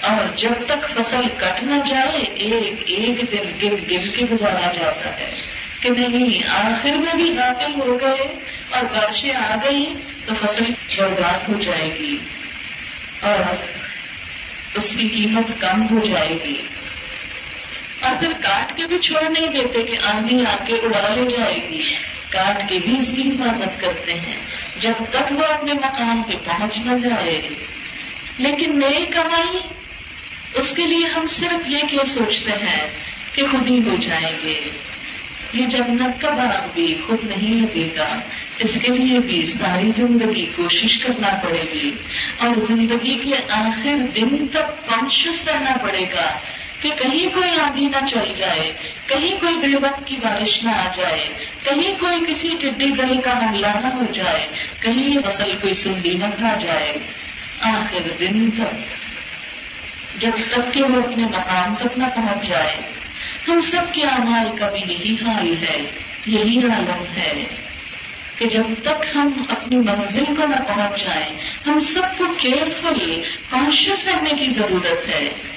اور 0.00 0.26
جب 0.36 0.52
تک 0.66 0.90
فصل 0.90 1.22
کٹ 1.36 1.62
نہ 1.62 1.74
جائے، 1.86 2.18
ایک 2.18 2.82
ایک 2.86 3.32
دن 3.32 3.66
گر 3.66 3.76
گر 3.90 4.16
کے 4.16 4.24
گزارا 4.32 4.72
جاتا 4.72 5.16
ہے 5.16 5.30
کہ 5.80 5.90
نہیں، 5.90 6.48
آخر 6.48 6.96
میں 6.96 7.14
بھی 7.14 7.32
داخل 7.32 7.80
ہو 7.80 8.00
گئے 8.00 8.22
اور 8.70 8.82
بارشیں 8.84 9.36
آ 9.36 9.56
گئی 9.56 9.94
تو 10.24 10.34
فصل 10.34 10.64
برباد 10.96 11.48
ہو 11.48 11.60
جائے 11.60 11.90
گی 11.98 12.18
اور 13.20 13.40
اس 14.74 14.96
کی 14.96 15.08
قیمت 15.08 15.60
کم 15.60 15.82
ہو 15.82 15.98
جائے 15.98 16.38
گی۔ 16.44 16.58
اور 18.00 18.16
پھر 18.16 18.32
کاٹ 18.32 18.76
کے 18.76 18.86
بھی 18.86 18.98
چھوڑ 18.98 19.30
نہیں 19.30 19.48
دیتے 19.48 19.82
کہ 19.82 19.96
آندھی 20.04 20.46
آ 20.46 20.56
کے 20.66 20.74
اڑا 20.74 21.14
لے 21.14 21.26
جائے 21.26 21.68
گی۔ 21.68 22.13
کاٹ 22.34 22.68
کے 22.68 22.78
بھی 22.78 22.96
اس 22.96 23.12
کی 23.12 23.28
حفاظت 23.28 23.80
کرتے 23.80 24.14
ہیں، 24.14 24.36
جب 24.80 24.92
تک 25.10 25.32
وہ 25.32 25.44
اپنے 25.44 25.72
مقام 25.72 26.22
پہ 26.22 26.32
پہنچ 26.44 26.80
نہ 26.80 26.98
جائے۔ 26.98 27.48
لیکن 28.38 28.78
نئی 28.78 29.06
کمائی، 29.06 29.58
اس 30.54 30.74
کے 30.74 30.86
لیے 30.86 31.06
ہم 31.06 31.26
صرف 31.26 31.66
یہ 31.66 31.82
کیوں 31.90 32.04
سوچتے 32.04 32.50
ہیں 32.50 32.86
کہ 33.34 33.42
خود 33.52 33.70
ہی 33.70 33.78
ہو 33.78 33.96
جائیں 33.96 34.38
گے؟ 34.44 34.60
یہ 35.52 35.66
جنت 35.66 36.20
کا 36.20 36.30
باغ 36.30 36.66
بھی 36.74 36.96
خود 37.06 37.24
نہیں 37.24 37.54
لگے 37.54 37.96
گا، 37.96 38.20
اس 38.58 38.80
کے 38.82 38.92
لیے 38.92 39.18
بھی 39.18 39.42
ساری 39.42 39.88
زندگی 39.88 40.46
کوشش 40.46 40.98
کرنا 40.98 41.28
پڑے 41.42 41.64
گی۔ 41.74 41.90
اور 42.38 42.56
زندگی 42.56 43.18
کے 43.18 43.52
آخر 43.52 43.96
دن 44.16 44.46
تک 44.46 44.86
کانشیس 44.88 45.48
رہنا 45.48 45.76
پڑے 45.82 46.04
گا۔ 46.12 46.38
کہ 46.84 46.90
کہیں 46.90 47.34
کوئی 47.34 47.60
آندھی 47.60 47.86
نہ 47.86 48.06
چل 48.06 48.32
جائے، 48.36 48.72
کہیں 49.06 49.40
کوئی 49.40 49.56
بے 49.56 49.86
وقت 49.86 50.06
کی 50.06 50.16
بارش 50.16 50.64
نہ 50.64 50.70
آ 50.70 50.88
جائے، 50.94 51.28
کہیں 51.62 52.00
کوئی 52.00 52.18
کسی 52.28 52.48
ٹڈی 52.60 52.90
دل 52.90 53.20
کا 53.20 53.38
حملہ 53.38 53.66
نہ 53.66 53.94
ہو 53.94 54.04
جائے، 54.12 54.46
کہیں 54.80 55.18
فصل 55.18 55.56
کوئی 55.60 55.74
سنڈی 55.74 56.10
نہ 56.10 56.26
کھا 56.38 56.56
جائے۔ 56.66 56.98
آخر 57.60 58.10
دن 58.20 58.50
تک 58.50 58.74
جب 60.20 60.30
تک 60.50 60.74
کہ 60.74 60.82
وہ 60.82 61.02
اپنے 61.02 61.24
مقام 61.24 61.74
تک 61.74 61.98
نہ 61.98 62.04
پہنچ 62.14 62.48
جائے، 62.48 62.76
ہم 63.48 63.60
سب 63.60 63.94
کے 63.94 64.02
اعمال 64.02 64.56
کا 64.56 64.68
بھی 64.68 64.80
یہی 64.80 65.14
حال 65.14 65.54
ہے، 65.64 65.82
یہی 66.26 66.58
عالم 66.58 67.04
ہے 67.16 67.44
کہ 68.38 68.46
جب 68.46 68.64
تک 68.82 69.16
ہم 69.16 69.28
اپنی 69.48 69.76
منزل 69.76 70.24
کو 70.24 70.46
نہ 70.46 70.56
پہنچ 70.56 71.04
جائیں، 71.04 71.36
ہم 71.66 71.78
سب 71.78 72.18
کو 72.18 72.24
کیئرفل 72.38 73.20
کانشیس 73.50 74.08
رہنے 74.08 74.30
کی 74.30 74.50
ضرورت 74.50 75.08
ہے۔ 75.08 75.53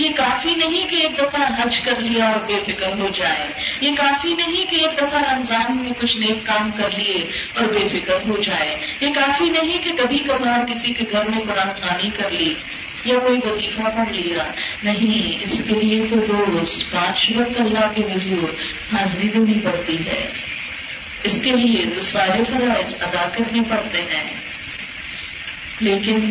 یہ 0.00 0.10
کافی 0.16 0.54
نہیں 0.54 0.88
کہ 0.88 0.96
ایک 0.96 1.18
دفعہ 1.18 1.46
حج 1.62 1.80
کر 1.80 2.00
لیا 2.00 2.24
اور 2.24 2.40
بے 2.40 2.60
فکر 2.66 2.98
ہو 2.98 3.08
جائے۔ 3.08 3.46
یہ 3.80 3.90
کافی 3.96 4.34
نہیں 4.34 4.64
کہ 4.70 4.76
ایک 4.76 4.98
دفعہ 4.98 5.22
رمضان 5.22 5.76
میں 5.82 5.92
کچھ 5.92 6.18
نیک 6.18 6.46
کام 6.46 6.70
کر 6.70 6.88
لیے 6.98 7.18
اور 7.54 7.64
بے 7.64 7.88
فکر 7.88 8.28
ہو 8.28 8.36
جائے۔ 8.40 8.76
یہ 9.00 9.08
کافی 9.14 9.48
نہیں 9.48 9.78
کہ 9.78 9.92
کبھی 9.92 10.18
کبھار 10.18 10.66
کسی 10.66 10.92
کے 10.92 11.04
گھر 11.10 11.24
میں 11.24 11.38
قرآن 11.38 11.68
خانی 11.80 12.10
کر 12.10 12.30
لی 12.30 12.54
یا 13.04 13.18
کوئی 13.18 13.38
وظیفہ 13.44 13.82
پڑھ 13.82 14.12
لیا۔ 14.12 14.44
نہیں، 14.82 15.38
اس 15.42 15.64
کے 15.64 15.74
لیے 15.74 16.06
تو 16.10 16.16
روز 16.16 16.90
پانچ 16.90 17.32
وقت 17.36 17.60
اللہ 17.60 17.92
کے 17.94 18.12
حضور 18.12 18.48
حاضری 18.94 19.28
دینی 19.28 19.58
پڑتی 19.58 20.06
ہے۔ 20.06 20.28
اس 21.22 21.42
کے 21.42 21.50
لیے 21.50 21.86
تو 21.94 22.00
سارے 22.00 22.44
فرائض 22.44 22.96
ادا 23.00 23.28
کرنے 23.28 23.60
پڑتے 23.62 24.02
ہیں۔ 24.02 24.30
لیکن 25.80 26.30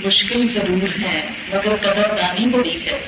مشکل 0.00 0.46
ضرور 0.46 1.00
ہے، 1.02 1.28
مگر 1.48 1.76
قدر 1.76 2.14
دانی 2.14 2.46
بڑی 2.46 2.86
ہے۔ 2.86 3.02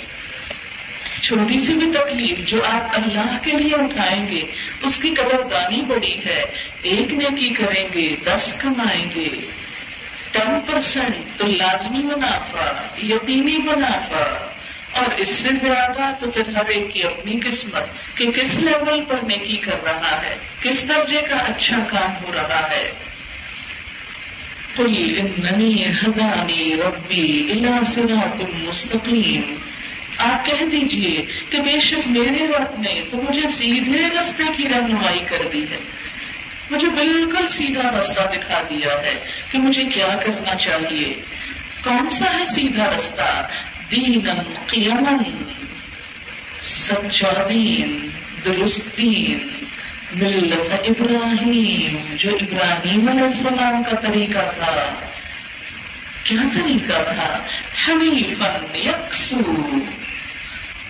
چھوٹی 1.23 1.59
سی 1.59 1.75
بھی 1.75 1.91
تکلیف 1.91 2.39
جو 2.39 2.65
آپ 2.65 2.83
اللہ 2.93 3.39
کے 3.43 3.51
لیے 3.51 3.75
اٹھائیں 3.75 4.29
گے، 4.29 4.43
اس 4.83 5.03
کی 5.03 5.11
قدر 5.11 5.43
دانی 5.43 5.83
بڑی 5.83 6.19
ہے۔ 6.27 6.43
ایک 6.83 7.15
نیکی 7.15 7.49
کریں 7.49 7.89
گے، 7.95 8.17
دس 8.27 8.55
کمائیں 8.61 9.05
گے۔ 9.15 9.29
ٹین 10.33 10.61
پرسینٹ 10.61 11.39
تو 11.39 11.47
لازمی 11.47 12.03
منافع 12.03 12.73
یقینی 13.03 13.59
منافع۔ 13.59 14.25
اور 14.93 15.15
اس 15.15 15.29
سے 15.29 15.55
زیادہ 15.55 16.15
تو 16.21 16.31
پھر 16.31 16.49
ہر 16.49 16.67
ایک 16.67 16.93
کی 16.93 17.03
اپنی 17.03 17.41
قسمت 17.41 18.17
کہ 18.17 18.31
کس 18.31 18.59
لیول 18.59 19.05
پر 19.05 19.17
نیکی 19.23 19.57
کر 19.57 19.83
رہا 19.85 20.23
ہے، 20.23 20.37
کس 20.63 20.89
درجے 20.89 21.21
کا 21.21 21.37
اچھا 21.37 21.79
کام 21.91 22.25
ہو 22.25 22.33
رہا 22.35 22.71
ہے۔ 22.71 22.93
ہدانی 24.81 26.77
ربی 26.77 27.47
الا 27.51 27.81
صراط 27.81 28.41
مستقیم 28.41 29.55
آپ 30.19 30.47
کہہ 30.47 30.67
دیجیے 30.67 31.27
کہ 31.51 31.59
بے 31.63 31.79
شک 31.79 32.09
میرے 32.09 32.47
رب 32.47 32.81
نے 32.81 33.01
تو 33.11 33.17
مجھے 33.17 33.49
سیدھے 33.49 34.07
رستے 34.21 34.45
کی 34.57 34.69
رہنمائی 34.69 35.21
کر 35.21 35.49
دی 35.53 35.65
ہے۔ 35.71 35.79
مجھے 36.71 36.89
بالکل 36.89 37.47
سیدھا 37.47 37.91
رستہ 37.91 38.21
دکھا 38.33 38.63
دیا 38.63 38.93
ہے 38.93 39.25
کہ 39.51 39.59
مجھے 39.59 39.85
کیا 39.85 40.17
کرنا 40.25 40.55
چاہیے۔ 40.55 41.15
کون 41.85 42.09
سا 42.09 42.39
ہے 42.39 42.45
سیدھا 42.45 42.93
رستہ؟ 42.93 43.49
دین 43.91 44.21
قیمن 44.67 45.45
سچا 46.59 47.47
دین، 47.49 48.09
درست 48.45 48.99
دین۔ 48.99 49.66
ملت 50.13 50.73
ابراہیم، 50.73 52.15
جو 52.15 52.31
ابراہیم 52.41 53.09
علیہ 53.09 53.23
السلام 53.23 53.83
کا 53.83 53.97
طریقہ 53.97 54.51
تھا۔ 54.59 54.95
کیا 56.25 56.41
طریقہ 56.55 57.03
تھا؟ 57.03 57.43
حنیفن 57.89 58.77
یکسو۔ 58.77 59.41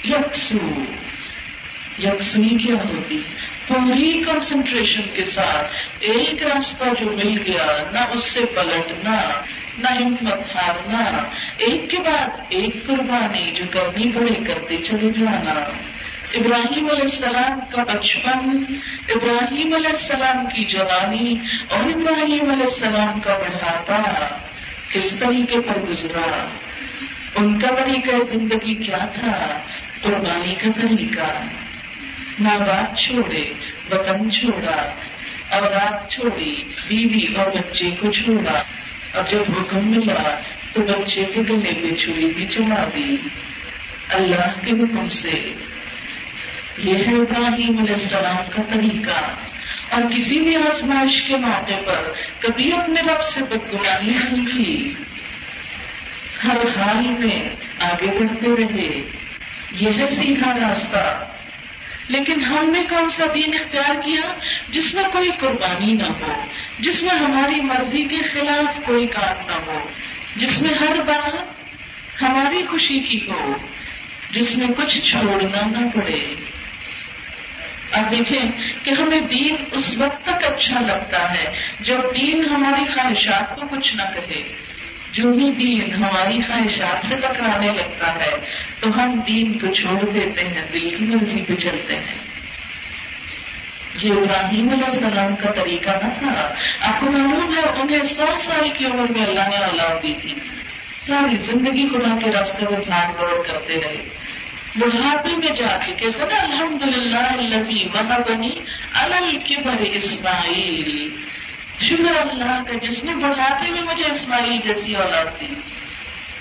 یکسو۔ 0.05 0.83
یکسنی 1.99 2.49
کیا 2.49 2.75
ہوتی؟ 2.75 3.23
پوری 3.69 4.23
کنسنٹریشن 4.25 5.03
کے 5.15 5.25
ساتھ 5.25 5.71
ایک 6.01 6.43
راستہ 6.43 6.85
جو 7.01 7.11
مل 7.11 7.43
گیا، 7.47 7.67
نہ 7.93 7.99
اس 7.99 8.25
سے 8.25 8.41
پلٹنا، 8.47 9.41
نہ 9.79 9.89
ہمت 9.89 10.57
ہارنا، 10.57 11.29
ایک 11.59 11.91
کے 11.91 11.99
بعد 11.99 12.29
ایک 12.49 12.87
قربانی 12.87 13.51
جو 13.51 13.65
کرنی 13.71 14.13
پڑے 14.13 14.45
کرتے 14.45 14.77
چلے 14.77 15.13
جانا۔ 15.13 15.55
ابراہیم 16.35 16.91
علیہ 16.91 17.01
السلام 17.01 17.61
کا 17.71 17.85
بچپن 17.85 18.65
ابراہیم 19.09 19.75
علیہ 19.75 19.89
السلام 19.89 20.47
کی 20.47 20.65
جوانی 20.65 21.35
اور 21.69 21.81
ابراہیم 21.81 22.51
علیہ 22.51 22.63
السلام 22.63 23.21
کا 23.21 23.39
بڑھاپا۔ 23.39 24.37
کس 24.93 25.17
طریقے 25.17 25.61
پر 25.61 25.79
گزرا؟ 25.79 26.49
ان 27.37 27.59
کا 27.59 27.75
طریقہ 27.75 28.23
زندگی 28.23 28.75
کیا 28.75 29.05
تھا؟ 29.13 29.59
قربانی 30.03 30.55
کا 30.55 30.81
طریقہ۔ 30.81 31.45
ماں 32.39 32.59
باپ 32.59 32.97
چھوڑے، 32.97 33.53
وطن 33.91 34.31
چھوڑا، 34.31 34.95
اولاد 35.57 36.09
چھوڑی، 36.09 36.55
بیوی 36.89 37.35
اور 37.35 37.47
بچے 37.47 37.91
کو 37.91 38.11
چھوڑا۔ 38.11 38.63
اور 39.15 39.25
جب 39.27 39.43
حکم 39.61 39.91
ملا 39.91 40.41
تو 40.73 40.83
بچے 40.83 41.25
کے 41.25 41.41
گلے 41.41 41.75
پہ 41.75 41.95
چھری 41.95 42.27
بھی 42.27 42.47
چلا 42.47 42.85
دی۔ 42.95 43.17
اللہ 44.09 44.65
کے 44.65 44.71
حکم 44.71 45.09
سے 45.09 45.53
یہ 46.79 46.95
ہے 46.95 47.15
ابراہیم 47.15 47.79
علیہ 47.79 47.93
السلام 47.93 48.51
کا 48.51 48.63
طریقہ۔ 48.63 49.35
اور 49.91 50.03
کسی 50.17 50.41
بھی 50.41 50.57
آزمائش 50.57 51.23
کے 51.23 51.37
موقع 51.37 51.81
پر 51.87 52.13
کبھی 52.41 52.73
اپنے 52.73 53.01
رب 53.01 53.23
سے 53.23 53.45
بدگمانی 53.45 54.11
نہیں 54.11 54.47
کی۔ 54.47 54.95
ہر 56.45 56.57
حال 56.57 57.07
میں 57.09 57.49
آگے 57.81 58.07
بڑھتے 58.07 58.47
رہے۔ 58.47 59.11
یہ 59.81 59.89
ہے 59.99 60.11
سیدھا 60.11 60.69
راستہ۔ 60.69 61.25
لیکن 62.09 62.41
ہم 62.41 62.71
نے 62.71 62.83
کون 62.91 63.09
سا 63.09 63.25
دین 63.35 63.55
اختیار 63.55 63.95
کیا؟ 63.95 64.35
جس 64.69 64.95
میں 64.95 65.05
کوئی 65.13 65.31
قربانی 65.41 65.93
نہ 65.93 66.03
ہو، 66.03 66.33
جس 66.79 67.05
میں 67.05 67.15
ہماری 67.15 67.61
مرضی 67.61 68.05
کے 68.05 68.23
خلاف 68.23 68.81
کوئی 68.87 69.07
کام 69.07 69.47
نہ 69.47 69.53
ہو، 69.53 69.89
جس 70.37 70.63
میں 70.63 70.75
ہر 70.75 71.03
بات 71.03 71.35
ہماری 72.23 72.63
خوشی 72.63 73.01
کی 73.01 73.31
ہو، 73.31 73.53
جس 74.31 74.59
میں 74.59 74.69
کچھ 74.69 75.01
چھوڑنا 75.03 75.67
نہ 75.67 75.89
پڑے۔ 75.95 76.35
اب 77.97 78.11
دیکھیں 78.11 78.51
کہ 78.83 78.91
ہمیں 78.91 79.21
دین 79.21 79.57
اس 79.73 79.99
وقت 79.99 80.25
تک 80.27 80.45
اچھا 80.45 80.81
لگتا 80.81 81.35
ہے 81.35 81.53
جب 81.81 81.99
دین 82.17 82.49
ہماری 82.51 82.87
خواہشات 82.87 83.57
کو 83.57 83.67
کچھ 83.67 83.97
نہ 83.97 84.03
کہے۔ 84.15 84.43
جو 85.13 85.29
ہی 85.29 85.53
دین 85.53 85.93
ہماری 85.95 86.41
خواہشات 86.41 87.07
سے 87.07 87.17
ٹکرانے 87.17 87.73
لگتا 87.73 88.15
ہے، 88.15 88.31
تو 88.81 89.03
ہم 89.03 89.21
دین 89.29 89.59
کو 89.59 89.73
چھوڑ 89.73 90.11
دیتے 90.11 90.45
ہیں، 90.45 90.63
دل 90.73 90.89
کی 90.89 91.05
مرضی 91.05 91.43
پہ 91.43 91.55
چلتے 91.55 91.97
ہیں۔ 91.97 92.15
یہ 94.03 94.13
ابراہیم 94.13 94.69
علیہ 94.69 94.85
السلام 94.85 95.37
کا 95.37 95.53
طریقہ 95.53 95.91
نہ 95.91 96.13
تھا۔ 96.19 96.55
آپ 96.81 97.01
کو 97.01 97.13
معلوم 97.13 97.55
ہے، 97.57 97.81
انہیں 97.81 98.03
سو 98.03 98.27
سال 98.39 98.69
کی 98.79 98.85
عمر 98.85 99.13
میں 99.13 99.23
اللہ 99.23 99.49
نے 99.49 99.57
اولاد 99.57 100.03
دی 100.03 100.15
تھی۔ 100.23 100.35
ساری 100.99 101.37
زندگی 101.37 101.89
خدا 101.89 102.19
کے 102.25 102.33
راستے 102.33 102.67
میں 102.71 102.81
بھاگ 102.87 103.13
دوڑ 103.21 103.47
کرتے 103.47 103.75
رہے۔ 103.75 104.09
بڑھاپے 104.79 105.37
میں 105.37 105.55
جا 105.55 105.79
کے 105.87 105.93
کہتے 105.93 106.19
نا 106.19 106.41
الحمد 106.41 106.97
للہ 106.97 107.17
اللہ 107.17 108.19
بنی 108.29 108.51
البر 108.93 109.81
اسماعیل۔ 109.81 111.09
شکر 111.81 112.31
اللہ 112.31 112.63
کا 112.67 112.79
جس 112.83 113.05
نے 113.05 113.15
بڑھاپے 113.15 113.71
میں 113.71 113.83
مجھے 113.83 114.05
اسماعیل 114.11 114.57
جیسی 114.65 114.95
اولاد 114.95 115.25
دی۔ 115.41 115.47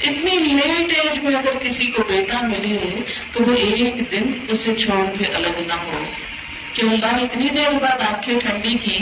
اتنی 0.03 0.37
لیٹ 0.37 0.93
ایج 0.97 1.19
میں 1.19 1.35
اگر 1.35 1.57
کسی 1.61 1.87
کو 1.87 2.03
بیٹا 2.03 2.41
ملے 2.41 3.01
تو 3.31 3.43
وہ 3.43 3.53
ایک 3.53 4.11
دن 4.11 4.33
اسے 4.47 4.75
چھوڑ 4.75 5.05
کے 5.17 5.25
الگ 5.25 5.59
نہ 5.67 5.73
ہو۔ 5.73 6.03
کہ 6.73 6.81
اللہ 6.81 7.05
اتنی 7.05 7.49
دیر 7.49 7.71
بعد 7.71 8.01
آنکھیں 8.01 8.39
ٹھنڈی 8.39 8.77
کی، 8.77 8.97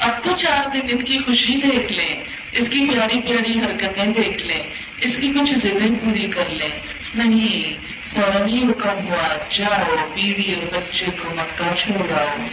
اب 0.00 0.22
تو 0.22 0.36
چار 0.36 0.68
دن 0.74 0.80
ان 0.88 1.04
کی 1.04 1.18
خوشی 1.18 1.54
دیکھ 1.54 1.92
لیں، 1.92 2.22
اس 2.52 2.68
کی 2.68 2.80
پیاری 2.80 3.20
پیاری 3.20 3.60
حرکتیں 3.60 4.06
دیکھ 4.06 4.46
لیں، 4.46 4.62
اس 5.00 5.16
کی 5.18 5.28
کچھ 5.28 5.54
ضدیں 5.54 6.04
پوری 6.04 6.26
کر 6.26 6.48
لیں۔ 6.50 6.78
نہیں 7.14 7.74
فوراً 8.14 8.48
ہی 8.48 8.62
حکم 8.62 9.08
ہوا 9.08 9.36
جاؤ 9.50 10.06
بیوی 10.14 10.54
اور 10.54 10.78
بچے 10.78 11.06
کو 11.06 11.34
مکہ 11.34 11.74
چھوڑاؤ 11.76 12.44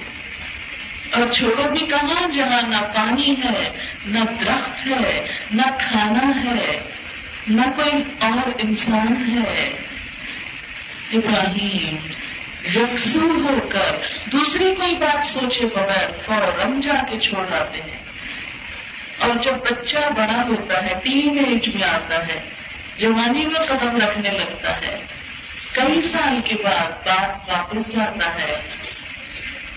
اور 1.14 1.32
چھوڑو 1.32 1.70
بھی 1.70 1.80
کہاں 1.80 2.32
جہاں 2.32 2.62
نہ 2.62 2.82
پانی 2.96 3.36
ہے، 3.44 3.70
نہ 4.06 4.20
درخت 4.42 4.88
ہے، 4.88 5.28
نہ 5.52 5.62
کھانا 5.80 6.44
ہے، 6.44 6.82
نہ 7.48 7.62
کوئی 7.62 8.04
اور 8.20 8.52
انسان 8.60 9.38
ہے۔ 9.38 9.70
ابراہیم 11.14 11.96
یکسو 12.76 13.20
ہو 13.20 13.68
کر 13.70 13.96
دوسری 14.32 14.76
کوئی 14.76 14.96
بات 14.96 15.26
سوچے 15.26 15.66
بغیر 15.66 16.12
فوراً 16.12 16.80
جا 16.80 17.04
کے 17.10 17.20
چھوڑ 17.20 17.54
آتے 17.54 17.82
ہیں۔ 17.82 18.00
اور 19.20 19.36
جب 19.36 19.54
بچہ 19.54 19.98
بڑا 20.16 20.44
ہوتا 20.48 20.84
ہے، 20.84 20.94
ٹین 21.04 21.46
ایج 21.46 21.70
میں 21.70 21.84
آتا 21.84 22.28
ہے، 22.28 22.40
جوانی 22.98 23.46
میں 23.46 23.60
قدم 23.68 23.96
رکھنے 23.96 24.30
لگتا 24.30 24.82
ہے۔ 24.82 25.19
کئی 25.76 26.02
سال 26.02 26.42
کے 26.42 26.64
بعد 26.64 26.92
باپ 26.92 27.50
واپس 27.50 27.96
جاتا 27.96 28.36
ہے۔ 28.36 28.62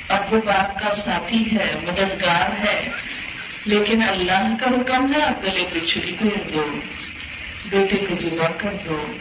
اب 0.09 0.35
وہ 0.35 0.41
باپ 0.45 0.83
کا 0.83 0.91
ساتھی 0.91 1.57
ہے، 1.57 1.75
مددگار 1.83 2.67
ہے۔ 2.67 2.89
لیکن 3.65 4.03
اللہ 4.03 4.55
کا 4.61 4.71
حکم 4.71 5.15
ہے 5.15 5.23
اپنے 5.23 5.81
پچھلی 5.81 6.13
کو 6.13 6.51
دو۔ 6.53 6.81
بیٹے 7.71 7.97
کو 7.97 8.15
ذبح 8.15 8.49
کر 8.59 8.73
دو۔ 8.89 9.13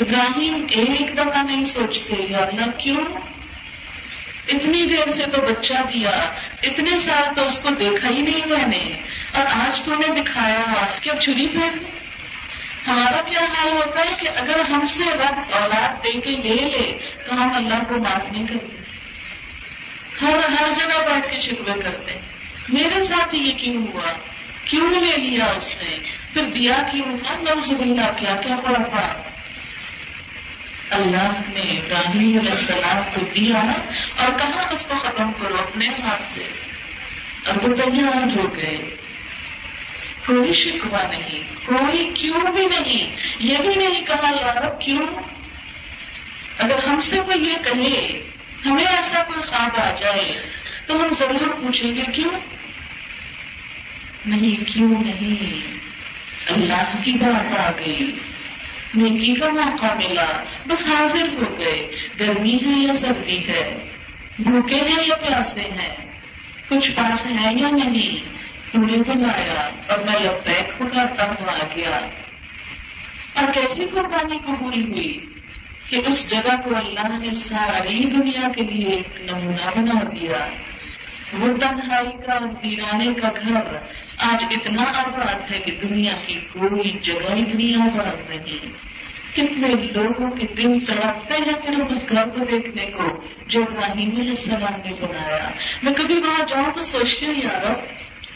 ابراہیم 0.00 0.54
ایک 0.54 1.14
دفعہ 1.14 1.42
نہیں 1.42 1.64
سوچتے، 1.64 2.16
یا 2.30 2.38
اللہ 2.38 2.70
کیوں؟ 2.78 3.04
اتنی 4.48 4.86
دیر 4.86 5.10
سے 5.10 5.26
تو 5.26 5.40
بچہ 5.40 5.74
دیا، 5.74 6.10
اتنے 6.62 6.98
سال 6.98 7.34
تو 7.34 7.42
اس 7.42 7.60
کو 7.60 7.70
دیکھا 7.70 8.08
ہی 8.08 8.22
نہیں 8.22 8.46
میں 8.46 8.66
نے۔ 8.66 9.02
اور 9.32 9.46
آج 9.50 9.84
تو 9.84 9.94
نے 9.94 10.22
دکھایا 10.22 10.60
آج 10.60 11.00
کیا 11.00 11.16
چھری 11.16 11.48
پھینک 11.48 11.80
دی 11.80 11.99
ہمارا 12.86 13.20
کیا 13.22 13.40
حال 13.40 13.72
ہوتا 13.72 14.00
ہے 14.00 14.14
کہ 14.20 14.28
اگر 14.36 14.60
ہم 14.60 14.84
سے 14.84 15.04
رب 15.04 15.54
اولاد 15.54 16.04
دے 16.04 16.20
کے 16.20 16.30
لے 16.30 16.68
لے 16.68 16.92
تو 17.28 17.34
ہم 17.34 17.54
اللہ 17.54 17.74
کو 17.88 17.96
معاف 17.96 18.32
نہیں 18.32 18.46
کرتے۔ 18.46 18.80
ہر 20.22 20.38
ہر 20.48 20.72
جگہ 20.74 21.08
بیٹھ 21.08 21.30
کے 21.30 21.36
شکوے 21.36 21.80
کرتے 21.80 22.12
میرے 22.68 23.00
ساتھ 23.00 23.34
یہ 23.34 23.52
کیوں 23.52 23.86
ہوا؟ 23.86 24.12
کیوں 24.64 24.90
لے 24.90 25.16
لیا 25.16 25.44
اس 25.44 25.78
نے؟ 25.82 25.98
پھر 26.32 26.42
دیا 26.50 26.82
کیوں 26.92 27.16
تھا؟ 27.16 27.34
لفظ 27.34 27.72
اللہ 27.80 28.12
کیا 28.16 28.36
کیا 28.36 28.56
پڑا 28.56 29.22
اللہ 30.90 31.48
نے 31.48 31.60
ابراہیم 31.60 32.38
علیہ 32.38 32.50
السلام 32.50 33.02
کو 33.14 33.20
دیا 33.34 33.60
اور 34.16 34.38
کہا 34.38 34.68
اس 34.70 34.86
کو 34.86 34.98
ختم 34.98 35.32
کرو؟ 35.32 35.54
اپنے 35.54 35.86
ہاتھ 35.86 36.28
سے۔ 36.28 36.48
اور 37.46 37.68
وہ 37.68 37.74
تیار 37.74 38.38
ہو 38.38 38.56
گئے۔ 38.56 38.96
کوئی 40.30 40.52
شکوا 40.52 41.02
نہیں، 41.02 41.42
کوئی 41.66 42.10
کیوں 42.14 42.52
بھی 42.52 42.66
نہیں، 42.66 43.16
یہ 43.38 43.58
بھی 43.58 43.74
نہیں 43.74 44.04
کہا 44.04 44.30
یار 44.40 44.68
کیوں؟ 44.78 45.06
اگر 46.58 46.88
ہم 46.88 46.98
سے 46.98 47.16
کوئی 47.16 47.48
یہ 47.48 47.54
کہے، 47.64 48.22
ہمیں 48.66 48.84
ایسا 48.84 49.22
کوئی 49.22 49.42
خواب 49.42 49.80
آ 49.80 49.90
جائے، 49.90 50.42
تو 50.86 50.94
ہم 50.94 51.08
ضرور 51.08 51.48
پوچھیں 51.48 51.94
گے 51.94 52.02
کیوں؟ 52.14 52.32
نہیں 54.26 54.64
کیوں 54.64 54.88
نہیں؟ 54.88 55.60
اللہ 56.50 56.96
کی 57.04 57.12
بات 57.12 57.60
آ 57.60 57.70
گئی، 57.78 58.12
نیکی 58.94 59.34
کا 59.34 59.48
موقع 59.48 59.94
ملا، 59.94 60.44
بس 60.66 60.86
حاضر 60.88 61.28
ہو 61.28 61.58
گئے، 61.58 61.90
گرمی 62.20 62.54
ہے 62.54 62.86
یا 62.86 62.92
سردی 62.92 63.48
ہے؟ 63.48 63.74
بھوکے 64.38 64.80
ہیں 64.80 65.06
یا 65.06 65.14
پیاسے 65.14 65.62
ہیں؟ 65.62 65.96
کچھ 66.68 66.90
پاس 66.90 67.26
ہے 67.26 67.52
یا 67.56 67.70
نہیں؟ 67.70 68.39
تم 68.72 68.84
نے 68.84 68.96
بلایا 68.96 69.70
اور 69.88 69.98
میں 69.98 70.20
لبیک 70.20 70.78
پکارتا 70.78 71.24
ہوں 71.24 71.48
آ 71.48 71.64
گیا 71.76 72.00
اور 73.34 73.52
کیسی 73.52 73.86
قربانی 73.86 74.38
قبول 74.38 74.82
ہوئی 74.82 75.20
کہ 75.90 76.00
اس 76.06 76.30
جگہ 76.30 76.56
کو 76.64 76.76
اللہ 76.76 77.18
نے 77.18 77.30
ساری 77.30 78.04
دنیا 78.04 78.48
کے 78.54 78.62
لیے 78.62 78.88
ایک 78.88 79.20
نمونہ 79.20 79.70
بنا 79.76 80.00
دیا۔ 80.02 80.48
وہ 81.38 81.58
تنہائی 81.58 82.10
کا، 82.26 82.34
ویرانے 82.34 83.14
کا 83.14 83.28
گھر۔ 83.42 83.76
آج 84.18 84.44
اتنا 84.50 84.82
آباد 84.82 85.52
ہے 85.52 85.58
کہ 85.58 85.72
دنیا 85.82 86.12
کی 86.26 86.34
کوئی 86.34 86.98
جگہ 87.02 87.32
اتنی 87.32 87.74
آباد 87.74 88.30
نہیں۔ 88.30 88.90
کتنے 89.34 89.68
لوگوں 89.68 90.30
کے 90.30 90.46
دل 90.46 90.80
تڑپتے 90.80 91.34
ہیں 91.34 91.60
صرف 91.62 91.84
اس 91.90 92.12
گھر 92.12 92.28
کو 92.28 92.44
دیکھنے 92.44 92.86
کو، 92.86 93.20
جو 93.46 93.62
ابراہیم 93.62 94.10
علیہ 94.10 94.30
السلام 94.30 94.80
نے 94.84 95.06
بنایا۔ 95.06 95.48
میں 95.82 95.92
کبھی 95.94 96.14
وہاں 96.14 96.44
جاؤں 96.48 96.72
تو 96.72 96.80
سوچتی 96.80 97.26
ہوں 97.26 97.34
یار 97.36 97.64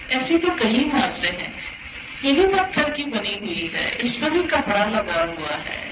ایسی 0.09 0.39
تو 0.39 0.49
کئی 0.61 0.85
مارتے 0.85 1.29
ہیں۔ 1.29 1.49
یہ 2.23 2.33
بھی 2.33 2.47
پتھر 2.47 2.91
کی 2.91 3.05
بنی 3.05 3.35
ہوئی 3.35 3.75
ہے۔ 3.75 3.91
اس 3.99 4.21
پر 4.21 4.31
بھی 4.31 4.43
کپڑا 4.43 4.85
لگا 4.85 5.25
ہوا 5.25 5.65
ہے۔ 5.65 5.91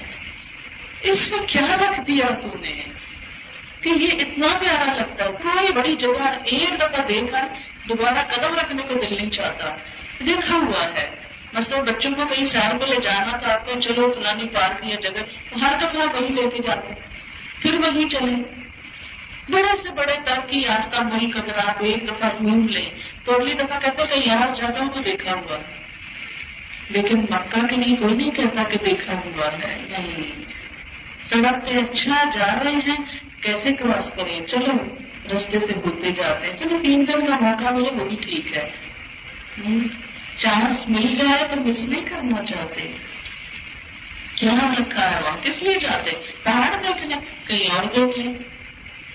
اس 1.01 1.31
میں 1.31 1.47
کیا 1.47 1.75
رکھ 1.75 1.99
دیا 2.07 2.25
تو 2.41 2.57
نے 2.57 2.83
کہ 3.81 3.89
یہ 3.89 4.07
اتنا 4.19 4.47
پیارا 4.59 4.93
لگتا 4.93 5.25
ہے 5.25 5.31
کوئی 5.31 5.71
بڑی 5.71 5.95
جگہ 5.95 6.23
ایک 6.45 6.69
دفعہ 6.81 7.05
دیکھا 7.07 7.47
دوبارہ 7.89 8.23
قدم 8.23 8.53
رکھنے 8.53 8.83
کو 8.83 8.93
دل 8.93 9.15
نہیں 9.15 9.29
چاہتا۔ 9.29 9.75
دیکھا 10.25 10.55
ہوا 10.55 10.87
ہے۔ 10.93 11.23
مثلاً 11.53 11.85
بچوں 11.85 12.11
کو 12.11 12.25
کہیں 12.25 12.43
سیر 12.43 12.77
کو 12.77 12.85
لے 12.85 12.95
جانا 13.01 13.37
تھا 13.37 13.53
آپ 13.53 13.65
کو 13.65 13.79
چلو 13.79 14.11
فلانی 14.11 14.47
پارک 14.47 14.85
یا 14.85 14.95
جگہ 14.99 15.19
ہر 15.61 15.77
دفعہ 15.77 16.15
وہی 16.15 16.33
لے 16.33 16.49
کے 16.49 16.61
جاتے 16.61 16.93
پھر 17.61 17.77
وہی 17.77 18.09
چلے 18.09 18.35
بڑے 19.49 19.75
سے 19.75 19.89
بڑے 19.89 20.15
تک 20.23 20.49
کی 20.49 20.67
آج 20.67 20.87
کا 20.87 21.01
وہی 21.01 21.31
آپ 21.67 21.83
ایک 21.83 22.07
دفعہ 22.07 22.29
گھوم 22.37 22.67
لیں۔ 22.67 22.89
تو 23.25 23.35
اگلی 23.35 23.53
دفعہ 23.53 23.79
کہتے 23.79 24.03
کہ 24.07 24.29
یہاں 24.29 24.47
جاتا 24.55 24.79
ہوں 24.79 24.89
تو 24.89 24.99
دیکھا 24.99 25.33
ہوا 25.33 25.57
لیکن 26.89 27.19
مکہ 27.19 27.67
کے 27.67 27.75
لیے 27.75 27.95
کوئی 27.95 28.13
نہیں 28.13 28.31
کہتا 28.31 28.63
کہ 28.63 28.77
دیکھا 28.85 29.13
ہوا 29.13 29.51
ہے 29.53 29.81
نہیں۔ 29.89 30.31
سڑک 31.29 31.67
پہ 31.67 31.77
اچھا 31.77 32.23
جا 32.33 32.63
رہے 32.63 32.71
ہیں، 32.71 32.97
کیسے 33.41 33.71
کراس 33.71 34.11
کریں؟ 34.11 34.39
چلو، 34.45 34.95
رستے 35.33 35.59
سے 35.59 35.73
ہوتے 35.75 36.11
جاتے 36.11 36.45
ہیں۔ 36.45 36.55
چلو، 36.55 36.77
تین 36.77 37.05
دن 37.07 37.25
کا 37.25 37.39
موقع 37.39 37.69
ملے، 37.69 37.89
وہ 37.91 38.09
بھی 38.09 38.15
ٹھیک 38.21 38.57
ہے۔ 38.57 38.69
چانس 40.37 40.89
مل 40.89 41.15
جائے 41.15 41.47
تو 41.47 41.55
مس 41.55 41.89
نہیں 41.89 42.01
کرنا 42.01 42.45
چاہتے۔ 42.45 42.81
کیا 44.35 44.73
رکھا 44.79 45.11
ہے؟ 45.11 45.17
وہاں 45.23 45.37
کس 45.41 45.63
لیے 45.63 45.79
جاتے۔ 45.79 46.11
پہاڑ 46.43 46.81
دیکھنے 46.83 47.15
کہیں 47.47 47.75
اور 47.75 47.83
دیکھ 47.83 48.19
لیں۔ 48.19 48.33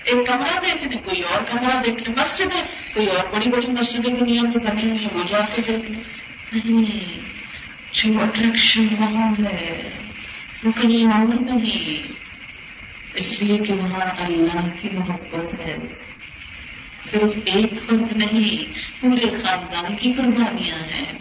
ایک 0.08 0.26
کمرہ 0.26 0.60
دیکھنے، 0.66 0.96
کوئی 0.96 1.22
اور 1.22 1.42
کمرہ 1.42 1.82
دیکھ 1.82 2.02
لیں 2.02 2.14
مسجد 2.18 2.54
ہے، 2.54 2.62
کوئی 2.94 3.06
اور 3.06 3.32
بڑی 3.32 3.50
بڑی 3.50 3.66
مسجدیں 3.66 4.14
دنیا 4.14 4.42
میں 4.42 4.50
بنی 4.50 4.90
ہوئی 4.90 4.98
ہیں، 4.98 5.08
وہ 5.12 5.22
جا 5.28 5.40
کے 5.40 5.62
دیکھ 5.68 5.90
لیں 5.90 6.00
نہیں، 6.52 7.20
جو 7.92 8.20
اٹریکشن 8.20 8.86
وہاں 8.98 9.52
ہے، 9.52 9.90
وہ 10.64 10.70
کہیں 10.82 11.04
اور 11.04 11.56
نہیں۔ 11.56 12.12
اس 13.14 13.42
لیے 13.42 13.58
کہ 13.58 13.72
وہاں 13.72 14.24
اللہ 14.24 14.68
کی 14.80 14.88
محبت 14.92 15.60
ہے۔ 15.60 15.76
صرف 17.04 17.38
ایک 17.44 17.80
فرد 17.80 18.16
نہیں، 18.16 18.64
پورے 19.00 19.30
خاندان 19.30 19.96
کی 19.96 20.12
قربانیاں 20.12 20.78
ہیں۔ 20.78 21.18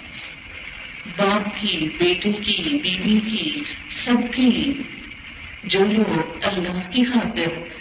باپ 1.18 1.62
کی، 1.62 1.90
بیٹے 2.00 2.32
کی، 2.32 2.80
بیوی 2.84 3.20
کی، 3.20 3.64
سب 3.90 4.34
کی، 4.36 4.74
جو 5.64 5.80
لوگ 5.86 6.38
اللہ 6.44 6.92
کی 6.92 7.04
خاطر 7.04 7.77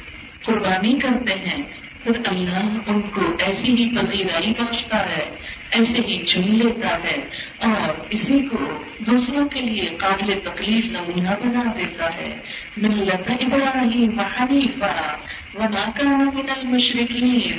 قربانی 0.47 0.99
کرتے 0.99 1.35
ہیں، 1.35 1.63
پھر 2.03 2.13
اللہ 2.27 2.79
ان 2.87 3.01
کو 3.01 3.21
ایسی 3.39 3.73
ہی 3.73 3.97
پذیرائی 3.97 4.53
بخشتا 4.59 5.09
ہے، 5.09 5.37
ایسے 5.71 6.01
ہی 6.09 6.19
چن 6.19 6.55
لیتا 6.55 6.97
ہے 7.05 7.17
اور 7.59 8.07
اسی 8.11 8.41
کو 8.41 8.57
دوسروں 8.99 9.49
کے 9.49 9.61
لیے 9.61 9.89
قابل 9.97 10.33
تکلیف 10.45 10.85
نمونہ 10.91 11.29
بنا 11.29 11.73
دیتا 11.77 12.07
ہے۔ 12.17 12.37
ملت 12.77 13.31
ابراہیم 13.41 14.21
حنیفہ 14.21 15.17
وما 15.55 15.91
كان 15.97 16.31
من 16.35 16.51
المشرقین 16.57 17.59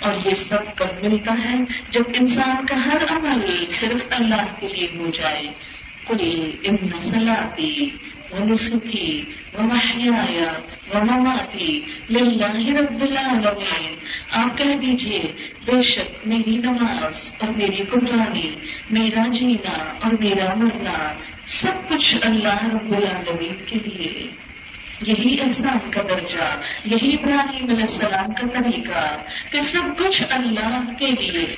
اور 0.00 0.14
یہ 0.24 0.30
سب 0.30 0.76
کب 0.76 1.04
ملتا 1.04 1.34
ہے 1.44 1.56
جب 1.90 2.02
انسان 2.20 2.66
کا 2.66 2.86
ہر 2.86 3.02
عمل 3.10 3.66
صرف 3.68 4.04
اللہ 4.10 4.46
کے 4.60 4.68
لیے 4.68 4.88
ہو 4.98 5.10
جائے۔ 5.10 5.46
کوئی 6.04 6.56
ان 6.62 6.76
سلاتی 7.00 7.88
ونسكي 8.32 9.20
ومحياي 9.58 10.44
ومماتي 10.94 11.80
لله 12.10 12.76
رب 12.80 13.02
العالمين. 13.02 13.94
آپ 14.30 14.58
کہہ 14.58 14.76
دیجیے، 14.76 15.32
بے 15.64 15.80
شک 15.80 16.26
میری 16.26 16.56
نماز 16.56 17.34
اور 17.38 17.48
میری 17.48 17.84
قربانی، 17.90 18.50
میرا 18.90 19.22
جینا 19.28 19.98
اور 20.02 20.12
میرا 20.20 20.54
مرنا، 20.54 21.14
سب 21.44 21.88
کچھ 21.88 22.16
اللہ 22.22 22.64
رب 22.64 22.96
العالمین 22.96 23.54
کے 23.66 23.76
لیے۔ 23.76 24.30
یہی 25.06 25.40
احسان 25.40 25.90
کا 25.90 26.02
درجہ، 26.02 26.60
یہی 26.84 27.14
ابراہیم 27.14 27.64
علیہ 27.64 27.80
السلام 27.80 28.32
کا 28.32 28.60
طریقہ 28.60 29.22
کہ 29.52 29.60
سب 29.60 29.98
کچھ 29.98 30.22
اللہ 30.30 30.80
کے 30.98 31.06
لیے۔ 31.06 31.56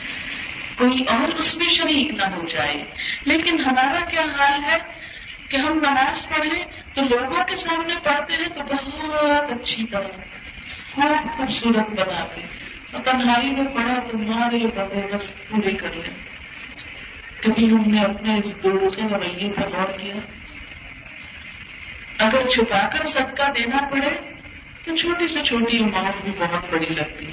کوئی 0.78 1.04
اور 1.04 1.28
اس 1.28 1.58
میں 1.58 1.66
شریک 1.66 2.10
نہ 2.10 2.34
ہو 2.34 2.44
جائے۔ 2.48 2.84
لیکن 3.24 3.60
ہمارا 3.60 4.00
کیا 4.10 4.20
حال 4.20 4.64
ہے؟ 4.64 5.09
کہ 5.50 5.56
ہم 5.56 5.78
نماز 5.78 6.28
پڑھیں 6.28 6.64
تو 6.94 7.02
لوگوں 7.04 7.44
کے 7.44 7.54
سامنے 7.54 7.94
پڑھتے 8.02 8.32
ہیں 8.32 8.48
تو 8.48 8.62
بہت 8.62 9.52
اچھی 9.52 9.86
طرح 9.86 10.08
خوب 10.94 11.36
خوبصورت 11.36 11.90
بناتے 11.90 12.40
اور 12.92 13.04
تنہائی 13.04 13.50
میں 13.50 13.64
پڑھا 13.64 13.98
تو 14.10 14.18
مارے 14.18 14.58
بڑے 14.58 15.14
بس 15.14 15.32
پورے 15.48 15.70
کر 15.70 15.92
لیں۔ 15.94 16.14
کبھی 17.42 17.70
ہم 17.70 17.82
نے 17.86 18.00
اپنے 18.00 18.38
اس 18.38 18.62
دور 18.62 18.94
کے 18.96 19.02
رویے 19.02 19.52
پر 19.52 19.68
غور 19.68 19.98
کیا۔ 20.00 20.14
اگر 22.18 22.48
چھپا 22.48 22.88
کر 22.88 23.04
صدقہ 23.04 23.52
دینا 23.52 23.88
پڑے 23.90 24.10
تو 24.84 24.96
چھوٹی 24.96 25.26
سے 25.26 25.42
چھوٹی 25.42 25.78
اماؤنٹ 25.78 26.22
بھی 26.22 26.32
بہت 26.38 26.70
بڑی 26.70 26.94
لگتی۔ 26.94 27.26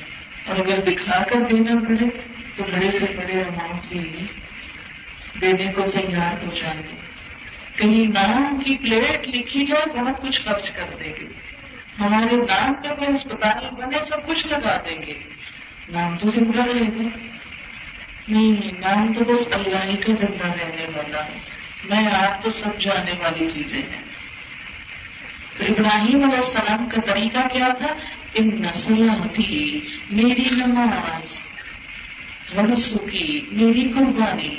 اور 0.45 0.55
اگر 0.55 0.81
دکھا 0.81 1.23
کر 1.23 1.39
دینا 1.39 1.71
پڑے 1.87 2.09
تو 2.55 2.63
بڑے 2.63 2.91
سے 2.91 3.05
بڑے 3.05 3.41
اماؤنٹ 3.41 3.85
بھی 3.89 4.27
دینے 5.41 5.73
کو 5.73 5.81
تیار 5.81 6.45
ہو 6.45 6.51
جائیں 6.55 7.06
کہیں 7.77 8.07
نام 8.07 8.57
کی 8.57 8.77
پلیٹ 8.77 9.27
لکھی 9.27 9.65
جائے، 9.65 9.99
بہت 9.99 10.21
کچھ 10.21 10.41
خرچ 10.41 10.71
کر 10.71 10.83
دیں 10.99 11.13
گے۔ 11.19 11.27
ہمارے 11.99 12.35
نام 12.35 12.73
پہ 12.73 12.87
کوئی 12.87 13.09
اسپتال 13.09 13.69
بنے، 13.75 13.99
سب 13.99 14.27
کچھ 14.27 14.47
لگا 14.47 14.77
دیں 14.85 14.97
گے۔ 15.07 15.13
نام 15.89 16.17
تو 16.17 16.29
زندہ 16.29 16.59
رہے 16.59 16.81
گا 16.81 17.17
نہیں، 18.27 18.71
نام 18.79 19.13
تو 19.13 19.23
بس 19.23 19.49
اللہ 19.51 19.83
ہی 19.83 19.97
کا 19.97 20.13
زندہ 20.13 20.45
رہنے 20.45 20.85
والا۔ 20.95 21.25
ہے 21.25 21.39
میں 21.83 22.11
آپ 22.11 22.43
تو 22.43 22.49
سب 22.49 22.79
جانے 22.79 23.11
والی 23.11 23.49
چیزیں 23.49 23.81
ہیں۔ 23.81 24.01
تو 25.57 25.63
ابراہیم 25.63 26.23
علیہ 26.23 26.35
السلام 26.35 26.89
کا 26.89 27.01
طریقہ 27.01 27.47
کیا 27.51 27.69
تھا؟ 27.77 27.87
ان 28.39 28.61
نسل 28.61 29.09
تھی 29.33 29.79
میری 30.11 30.49
نماز 30.51 31.49
رسو 32.73 32.99
کی 32.99 33.45
میری 33.51 33.91
قربانی، 33.95 34.55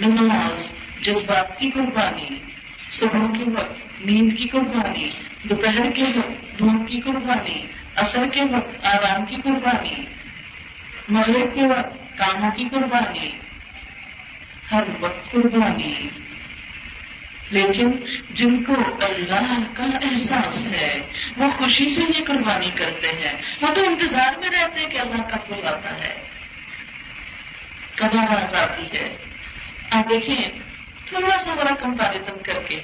نماز 0.00 0.74
جذبات 1.00 1.58
کی 1.58 1.70
قربانی 1.70 2.28
صبح 2.90 3.38
کے 3.38 3.44
وقت، 3.50 4.06
نیند 4.06 4.32
کی 4.32 4.48
قربانی 4.48 5.10
دوپہر 5.42 5.90
کے 5.90 6.02
وقت، 6.02 6.58
دھوپ 6.58 6.88
کی 6.88 7.00
قربانی 7.00 7.66
اثر 7.96 8.26
کے 8.32 8.44
وقت، 8.44 8.86
آرام 8.86 9.24
کی 9.24 9.36
قربانی 9.44 10.04
مغرب 11.08 11.54
کے 11.54 11.66
وقت، 11.66 12.18
کاموں 12.18 12.50
کی 12.50 12.64
قربانی 12.70 13.30
ہر 14.72 14.82
وقت 15.00 15.30
قربانی 15.30 16.08
لیکن 17.50 17.90
جن 18.30 18.64
کو 18.64 18.74
اللہ 19.00 19.72
کا 19.74 19.84
احساس 19.84 20.66
ہے، 20.66 21.00
وہ 21.36 21.46
خوشی 21.46 21.88
سے 21.88 22.02
یہ 22.02 22.24
قربانی 22.24 22.70
کرتے 22.70 23.08
ہیں۔ 23.08 23.32
وہ 23.62 23.74
تو 23.74 23.80
انتظار 23.86 24.38
میں 24.38 24.50
رہتے 24.50 24.80
ہیں 24.80 24.88
کہ 24.88 24.98
اللہ 24.98 25.22
کا 25.22 25.36
پھول 25.36 25.66
آتا 25.66 25.98
ہے۔ 25.98 26.14
کب 27.94 28.18
آواز 28.18 28.54
آتی 28.54 28.98
ہے؟ 28.98 29.16
آپ 29.90 30.08
دیکھیں 30.08 30.69
تھوڑا 31.10 31.38
سا 31.38 31.54
ذرا 31.54 31.74
کمپیرزن 31.74 32.42
کر 32.42 32.62
کے 32.62 32.80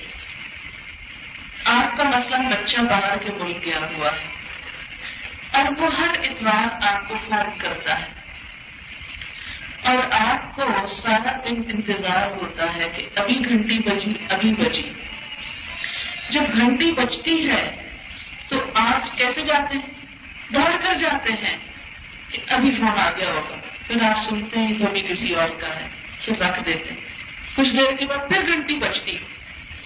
آپ 1.67 1.97
کا 1.97 2.03
مسئلہ 2.03 2.49
بچہ 2.49 2.81
باہر 2.81 3.17
کے 3.17 3.33
ملک 3.33 3.65
گیا 3.65 3.79
ہوا 3.79 4.11
ہے 4.13 4.27
اور 5.53 5.83
وہ 5.83 5.95
ہر 5.99 6.09
اتوار 6.09 6.95
آپ 6.95 7.09
کو 7.09 7.17
فون 7.17 7.59
کرتا 7.59 8.01
ہے 8.01 8.07
اور 9.83 9.97
آپ 10.11 10.57
کو 10.57 10.87
سارا 10.87 11.33
دن 11.45 11.63
انتظار 11.69 12.31
ہوتا 12.31 12.77
ہے 12.77 12.89
کہ 12.97 13.09
ابھی 13.17 13.45
گھنٹی 13.45 13.79
بجی، 13.79 14.13
ابھی 14.31 14.53
بجی۔ 14.53 14.93
جب 16.31 16.43
گھنٹی 16.57 16.93
بجتی 16.93 17.51
ہے 17.51 17.89
تو 18.49 18.57
آپ 18.75 19.19
کیسے 19.19 19.43
جاتے 19.43 19.75
ہیں؟ 19.75 20.07
دوڑ 20.55 20.77
کر 20.83 20.95
جاتے 20.95 21.33
ہیں 21.33 21.59
کہ 22.29 22.39
ابھی 22.49 22.71
فون 22.71 22.99
آ 22.99 23.11
گیا 23.11 23.31
ہوگا۔ 23.33 23.57
پھر 23.87 24.03
آپ 24.03 24.19
سنتے 24.19 24.59
ہیں 24.61 24.73
جو 24.73 24.87
بھی 24.87 25.01
کسی 25.01 25.35
اور 25.35 25.49
کا 25.61 25.81
ہے، 25.81 25.89
پھر 26.25 26.39
رکھ 26.39 26.61
دیتے 26.67 26.93
ہیں۔ 26.93 27.16
کچھ 27.57 27.77
دیر 27.77 27.97
کے 27.97 28.07
بعد 28.07 28.29
پھر 28.29 28.49
گھنٹی 28.49 28.77
بچتی 28.77 29.19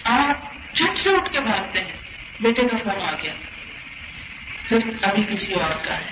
آپ 0.03 0.37
جھٹ 0.75 0.97
سے 0.97 1.09
اٹھ 1.09 1.33
کے 1.33 1.39
بھاگتے 1.41 1.79
ہیں۔ 1.79 1.91
بیٹے 2.39 2.61
کا 2.61 2.75
فون 2.75 3.01
آ 3.01 3.11
گیا۔ 3.11 3.33
پھر 4.69 4.77
ابھی 5.01 5.23
کسی 5.23 5.53
اور 5.53 5.71
کا 5.85 5.99
ہے۔ 5.99 6.09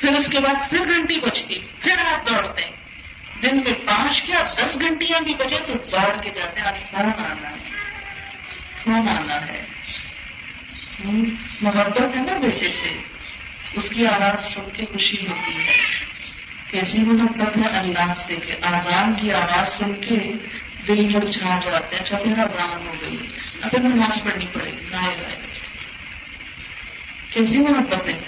پھر 0.00 0.12
اس 0.12 0.28
کے 0.28 0.40
بعد 0.40 0.70
پھر 0.70 0.78
گھنٹی 0.78 1.20
بچتی 1.20 1.54
پھر 1.80 1.98
آپ 1.98 2.28
دوڑتے 2.28 2.64
ہیں۔ 2.64 2.72
دن 3.42 3.56
میں 3.56 3.86
پانچ 3.86 4.22
کیا 4.22 4.42
دس 4.64 4.78
گھنٹیاں 4.80 5.20
بھی 5.20 5.34
بچے 5.34 5.58
تو 5.58 5.72
دوڑ 5.72 6.22
کے 6.22 6.30
جاتے 6.30 6.60
ہیں۔ 6.60 6.66
آج 6.66 6.74
فون 6.90 7.24
آنا 7.24 7.50
ہے۔ 7.50 7.70
فون 8.84 9.08
آنا 9.08 9.46
ہے۔ 9.46 9.66
محبت 11.60 12.16
ہے 12.16 12.20
نا 12.20 12.38
بیٹے 12.38 12.68
سے۔ 12.68 12.90
اس 13.72 13.90
کی 13.90 14.06
آواز 14.06 14.40
سن 14.54 14.70
کے 14.70 14.84
خوشی 14.84 15.26
ہوتی 15.26 15.68
ہے۔ 15.68 15.72
کیسی 16.70 17.02
محبت 17.02 17.58
ہے 17.58 17.78
اللہ 17.78 18.14
سے 18.14 18.36
کہ 18.36 18.52
آزان 18.62 19.14
کی 19.14 19.32
آواز 19.32 19.68
سن 19.68 19.94
کے 19.94 20.32
دل 20.88 21.06
میں 21.06 21.26
چھا 21.26 21.60
جاتے 21.64 21.96
ہیں 21.96 22.02
اچھا 22.02 22.16
پھر 22.16 22.32
آزان 22.32 22.86
ہو 22.86 22.92
گئی۔ 23.00 23.26
اب 23.62 23.70
نماز 23.76 24.24
پڑھنی 24.24 24.46
پڑے 24.46 24.70
گی 24.70 24.86
نہ 24.90 24.98
کیسی 27.30 27.58
محبت 27.58 28.08
ہے؟ 28.08 28.20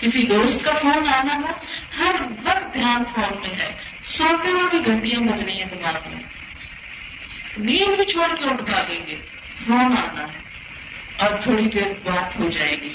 کسی 0.00 0.22
دوست 0.26 0.64
کا 0.64 0.72
فون 0.72 1.08
آنا 1.08 1.34
ہو 1.34 1.52
ہر 1.98 2.14
وقت 2.44 2.74
دھیان 2.74 3.04
فون 3.04 3.40
میں 3.40 3.58
ہے۔ 3.58 3.72
سوتے 4.02 4.50
ہوئے 4.50 4.68
بھی 4.70 4.86
گھنٹیاں 4.86 5.20
بج 5.20 5.42
رہی 5.42 5.58
ہیں 5.58 5.64
دماغ 5.64 6.14
میں۔ 6.14 6.22
نیند 7.56 7.96
بھی 7.96 8.04
چھوڑ 8.04 8.36
کے 8.36 8.50
اٹھ 8.50 8.62
بھاگیں 8.62 9.06
گے، 9.06 9.16
فون 9.66 9.98
آنا 9.98 10.32
ہے 10.32 10.38
اور 11.16 11.40
تھوڑی 11.40 11.68
دیر 11.68 11.88
بات 12.04 12.40
ہو 12.40 12.48
جائے 12.48 12.80
گی۔ 12.80 12.92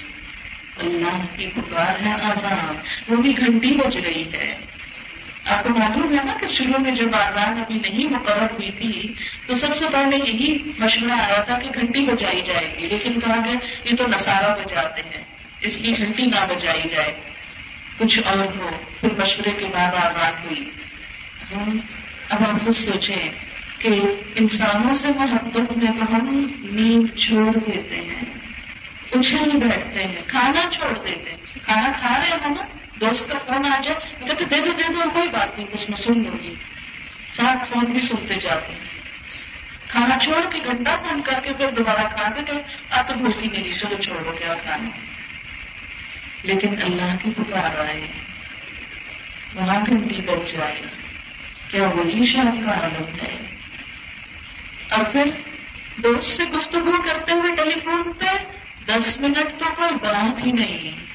اللہ 0.82 1.38
کی 1.38 1.48
پکار 1.48 2.00
ہے 2.02 2.14
آزان 2.14 2.76
وہ 3.08 3.22
بھی 3.22 3.38
گھنٹی 3.38 3.76
بج 3.76 3.98
رہی 3.98 4.34
ہے۔ 4.34 4.56
آپ 5.46 5.64
کو 5.64 5.70
معلوم 5.70 6.20
ہے 6.20 6.24
نا 6.24 6.34
کہ 6.34 6.46
شروع 6.46 6.80
میں 6.80 6.92
جب 6.92 7.16
آزان 7.16 7.60
ابھی 7.60 7.76
نہیں 7.76 8.10
مقرر 8.10 8.46
ہوئی 8.46 8.72
تھی، 8.72 9.14
تو 9.48 9.54
سب 9.54 9.74
سے 9.74 9.86
پہلے 9.92 10.18
یہی 10.18 10.72
مشورہ 10.78 11.12
آیا 11.12 11.42
تھا 11.42 11.60
کہ 11.60 11.70
گھنٹی 11.76 12.06
بجائی 12.06 12.42
جائے 12.42 12.76
گی۔ 12.78 12.88
لیکن 12.88 13.20
کہا 13.20 13.36
گیا، 13.46 13.54
یہ 13.86 13.96
تو 13.96 14.08
نسارا 14.08 14.56
بجاتے 14.56 15.02
ہیں، 15.02 15.24
اس 15.62 15.78
کی 15.78 15.94
گھنٹی 15.98 16.26
نہ 16.26 16.46
بجائی 16.50 16.90
جائے۔ 16.90 17.14
کچھ 17.98 18.20
اور 18.26 18.38
ہو، 18.38 18.70
پھر 19.02 19.10
مشورے 19.20 19.52
کے 19.52 19.66
بعد 19.66 19.94
آزاد 19.94 20.32
ہوئی۔ 20.32 20.70
اب 22.30 22.44
آپ 22.44 22.64
خود 22.64 22.72
سوچیں 22.72 23.30
کہ 23.80 23.90
انسانوں 24.36 24.94
سے 24.94 25.08
محبت 25.16 25.78
میں 25.78 25.92
تو 25.92 26.16
ہم 26.16 26.48
نیند 26.64 27.18
چھوڑ 27.18 27.54
دیتے 27.54 27.96
ہیں۔ 27.96 28.41
اچھل 29.14 29.58
بیٹھتے 29.58 30.04
ہیں۔ 30.04 30.22
کھانا 30.28 30.70
چھوڑ 30.72 30.98
دیتے 30.98 31.30
ہیں۔ 31.30 31.38
کھانا 31.66 31.92
کھا 32.00 32.18
رہے 32.18 32.38
ہیں 32.42 32.50
نا، 32.50 32.64
دوست 33.02 33.30
کا 33.30 33.38
فون 33.38 33.74
آ 33.74 33.80
جائے 33.84 34.26
کہتے 34.28 34.46
دے 34.46 34.60
دو 34.66 34.72
دے 34.72 34.94
دو، 34.94 35.10
کوئی 35.14 35.28
بات 35.30 35.58
نہیں 35.58 35.68
اس 35.72 35.90
میں 35.90 35.98
سن 35.98 36.24
لوں 36.24 36.38
گی۔ 36.40 36.56
ساتھ 37.28 37.70
فون 37.70 37.86
بھی 37.86 38.00
سنتے 38.00 38.36
جاتے 38.36 38.74
ہیں۔ 38.74 39.02
کھانا 39.88 40.20
چھوڑ 40.20 40.42
کے 40.52 40.60
گندا 40.66 40.96
فون 40.96 41.22
کر 41.22 41.40
کے 41.40 41.54
پھر 41.54 41.72
دوبارہ 41.72 42.08
کھا 42.08 42.30
کے 42.30 42.54
آپ 42.90 43.08
تو 43.08 43.14
بھوک 43.14 43.38
نہیں 43.38 43.72
چلو 43.72 43.98
چھوڑو، 43.98 44.32
کیا 44.32 44.54
کھانا۔ 44.64 44.90
لیکن 46.44 46.82
اللہ 46.82 47.16
کی 47.24 47.30
پکار 47.32 47.80
آئے۔ 47.80 48.08
وہاں 49.56 49.80
گھنٹی 49.88 50.22
بچ 50.22 50.52
جائے 50.52 50.82
کیا 51.68 51.84
وہی 51.84 52.24
شام 52.24 52.66
کا 52.66 52.72
عالم 52.72 53.16
ہے؟ 53.22 53.56
اور 54.90 55.04
پھر 55.06 55.32
دوست 55.98 56.30
سے 56.30 56.46
گفتگو 56.46 57.02
کرتے 57.02 57.32
ہوئے 57.32 57.56
ٹیلی 57.56 57.80
فون 57.80 58.14
پہ 58.14 58.26
دس 58.88 59.22
منٹ 59.22 59.60
تو 59.60 59.66
کوئی 59.76 59.96
بات 59.96 60.46
ہی 60.46 60.52
نہیں 60.52 60.92
ہے۔ 60.92 61.06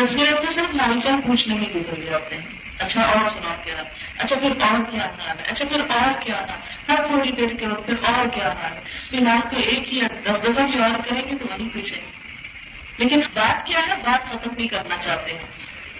دس 0.00 0.16
منٹ 0.16 0.40
تو 0.42 0.50
صرف 0.50 0.74
لال 0.74 1.00
چال 1.00 1.20
پوچھنے 1.26 1.54
میں 1.54 1.68
گزر 1.74 1.94
جاتے 2.00 2.36
ہیں۔ 2.36 2.46
اچھا 2.78 3.02
اور 3.02 3.24
سنا 3.24 3.54
کیا؟ 3.64 3.74
اچھا 4.18 4.36
پھر 4.36 4.50
اور 4.50 4.90
کیا 4.90 5.04
حال؟ 5.04 5.38
ہے 5.38 5.44
اچھا 5.48 5.64
پھر 5.64 5.80
اور 5.80 6.22
کیا 6.22 6.34
حال؟ 6.34 6.50
ہر 6.88 7.02
تھوڑی 7.06 7.32
دیر 7.32 7.54
کے 7.54 7.66
وقت 7.66 7.86
پھر 7.86 8.14
اور 8.14 8.26
کیا 8.26 8.52
حال؟ 8.52 8.72
ہے 8.72 8.80
فی 9.10 9.16
الحال 9.16 9.40
تو 9.50 9.56
ایک 9.56 9.94
ہی 9.94 10.00
دس 10.30 10.42
دفعہ 10.42 10.66
بھی 10.66 10.82
اور 10.82 10.90
کریں 10.90 11.22
گے 11.28 11.38
تو 11.38 11.46
وہیں 11.50 11.68
پیچھے 11.68 12.00
لیکن 12.98 13.20
بات 13.20 13.66
کیا 13.66 13.80
ہے؟ 13.86 13.92
بات 13.96 14.26
ختم 14.26 14.54
نہیں 14.56 14.68
کرنا 14.68 14.96
چاہتے۔ 14.96 15.32
ہیں 15.32 15.46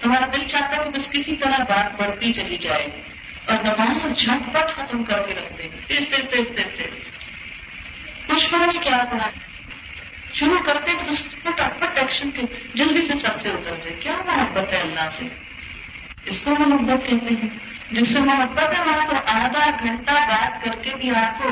تمہارا 0.01 0.25
دل 0.25 0.45
چاہتا 0.47 0.77
ہے 0.77 0.83
کہ 0.83 0.89
بس 0.89 1.11
کسی 1.11 1.35
طرح 1.35 1.57
بات 1.57 2.01
بڑھتی 2.01 2.33
چلی 2.33 2.57
جائے۔ 2.57 2.87
اور 3.45 3.57
نماز 3.63 4.13
جھٹ 4.15 4.53
پٹ 4.53 4.71
ختم 4.71 5.03
کر 5.03 5.21
کے 5.21 5.33
رکھتے 5.33 5.63
ہیں 5.63 5.69
تیز 5.87 6.09
تیز 6.09 6.29
تیز 6.29 6.47
تیز 6.47 6.77
تیز۔ 6.77 6.91
کچھ 8.27 8.53
نے 8.53 8.79
کیا 8.81 9.03
پڑھا۔ 9.11 9.29
شروع 10.33 10.59
کرتے 10.59 10.91
ہیں 10.91 10.99
تو 10.99 11.05
بس 11.05 11.35
پٹ 11.79 11.97
ایکشن 11.97 12.31
کے 12.31 12.41
جلدی 12.73 13.01
سے 13.01 13.15
سر 13.15 13.31
سے 13.31 13.49
اتر 13.49 13.75
جائے۔ 13.75 13.95
کیا 13.99 14.17
محبت 14.25 14.73
ہے 14.73 14.81
اللہ 14.81 15.09
سے؟ 15.09 15.25
اس 16.25 16.41
کو 16.41 16.51
محبت 16.51 17.05
کہتے 17.07 17.35
ہیں۔ 17.43 17.49
جس 17.91 18.13
سے 18.13 18.21
محبت 18.21 18.59
ہے 18.59 18.83
وہاں 18.85 19.07
تو 19.07 19.15
آدھا 19.15 19.69
گھنٹہ 19.83 20.11
بات 20.11 20.63
کر 20.63 20.71
کے 20.81 20.91
بھی 20.95 21.15
آپ 21.15 21.43
کو 21.43 21.49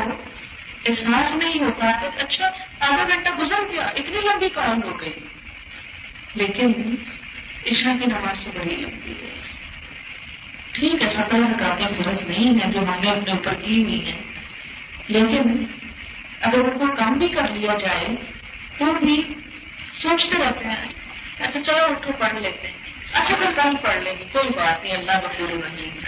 احساس 0.87 1.35
نہیں 1.35 1.63
ہوتا 1.63 2.01
ہے 2.01 2.07
اچھا 2.17 2.45
آدھا 2.79 3.07
گھنٹہ 3.07 3.29
گزر 3.39 3.61
گیا، 3.71 3.83
اتنی 3.83 4.17
لمبی 4.17 4.49
کام 4.49 4.83
ہو 4.83 5.01
گئی۔ 5.01 5.13
لیکن 6.35 6.95
عشا 7.67 7.93
کی 7.99 8.05
نماز 8.05 8.37
سے 8.37 8.49
بڑی 8.59 8.75
لمبی 8.75 9.11
ہے۔ 9.11 9.35
ٹھیک 10.71 11.03
ہے 11.03 11.09
سترہ 11.09 11.37
رکاتے 11.37 12.03
فرض 12.03 12.27
نہیں 12.27 12.59
ہے، 12.59 12.71
جو 12.71 12.79
ہم 12.79 12.99
نے 13.03 13.11
اپنے 13.11 13.31
اوپر 13.31 13.53
کی 13.53 13.83
ہوئی 13.83 14.05
ہے۔ 14.05 14.21
لیکن 15.07 15.65
اگر 16.41 16.59
ان 16.59 16.79
کو 16.79 16.95
کم 16.95 17.13
بھی 17.13 17.27
کر 17.27 17.47
لیا 17.47 17.71
جائے 17.79 18.07
تو 18.81 18.93
بھی 18.93 19.33
سوچتے 19.93 20.37
رہتے 20.45 20.65
ہیں۔ 20.65 20.85
اچھا 21.39 21.63
چلو 21.63 21.83
اٹھ 21.83 22.07
کے 22.07 22.13
پڑھ 22.13 22.33
لیتے 22.33 22.67
ہیں۔ 22.67 22.77
اچھا 23.13 23.35
پھر 23.35 23.51
کل 23.55 23.75
پڑھ 23.81 24.01
لیں 24.01 24.13
گے 24.19 24.23
کوئی 24.31 24.47
بات 24.55 24.83
نہیں، 24.83 24.93
اللہ 24.93 25.11
بکور 25.11 25.49
نہیں 25.73 25.99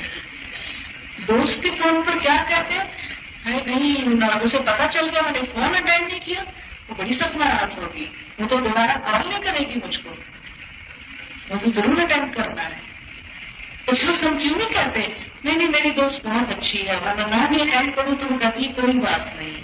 دوست 1.28 1.64
کے 1.64 1.70
فون 1.70 2.02
پر 2.06 2.18
کیا 2.18 2.46
کہتے 2.50 2.74
ہیں؟ 2.74 2.84
نہیں 3.46 4.24
اسے 4.42 4.60
پتا 4.60 4.88
چل 4.92 5.10
گیا، 5.10 5.22
میں 5.22 5.32
نے 5.32 5.40
فون 5.54 5.64
اٹینڈ 5.64 6.08
نہیں 6.08 6.20
کیا۔ 6.26 6.44
وہ 6.88 6.96
بڑی 6.96 7.12
سخت 7.12 7.38
ناراض 7.38 7.80
ہوگی۔ 7.80 8.06
وہ 8.40 8.48
تو 8.48 8.60
دوبارہ 8.60 8.92
کال 8.92 9.30
نہیں 9.30 9.40
کرے 9.40 9.60
گی 9.60 9.76
مجھ 9.84 10.00
کو۔ 10.00 10.10
وہ 11.50 11.58
تو 11.58 11.72
ضرور 11.72 12.02
اٹینڈ 12.02 12.36
کرنا 12.36 12.70
ہے۔ 12.70 12.80
اس 13.88 14.10
وقت 14.10 14.24
ہم 14.24 14.38
کیوں 14.38 14.58
نہیں 14.58 14.70
کہتے؟ 14.70 15.08
نہیں 15.44 15.56
نہیں، 15.56 15.68
میری 15.68 15.90
دوست 15.90 16.26
بہت 16.26 16.50
اچھی 16.50 16.88
ہے 16.88 16.96
میں 17.06 17.14
نہ 17.14 17.48
بھی 17.48 17.62
اٹینڈ 17.62 17.96
کروں 17.96 18.16
تو 18.16 18.26
وہ 18.28 18.38
کہتی 18.38 18.68
کوئی 18.68 19.00
بات 19.00 19.36
نہیں۔ 19.36 19.62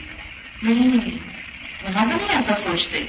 نہیں۔ 0.64 1.39
وہاں 1.84 2.06
تو 2.06 2.16
نہیں 2.16 2.30
ایسا 2.30 2.56
سوچتے۔ 2.56 3.00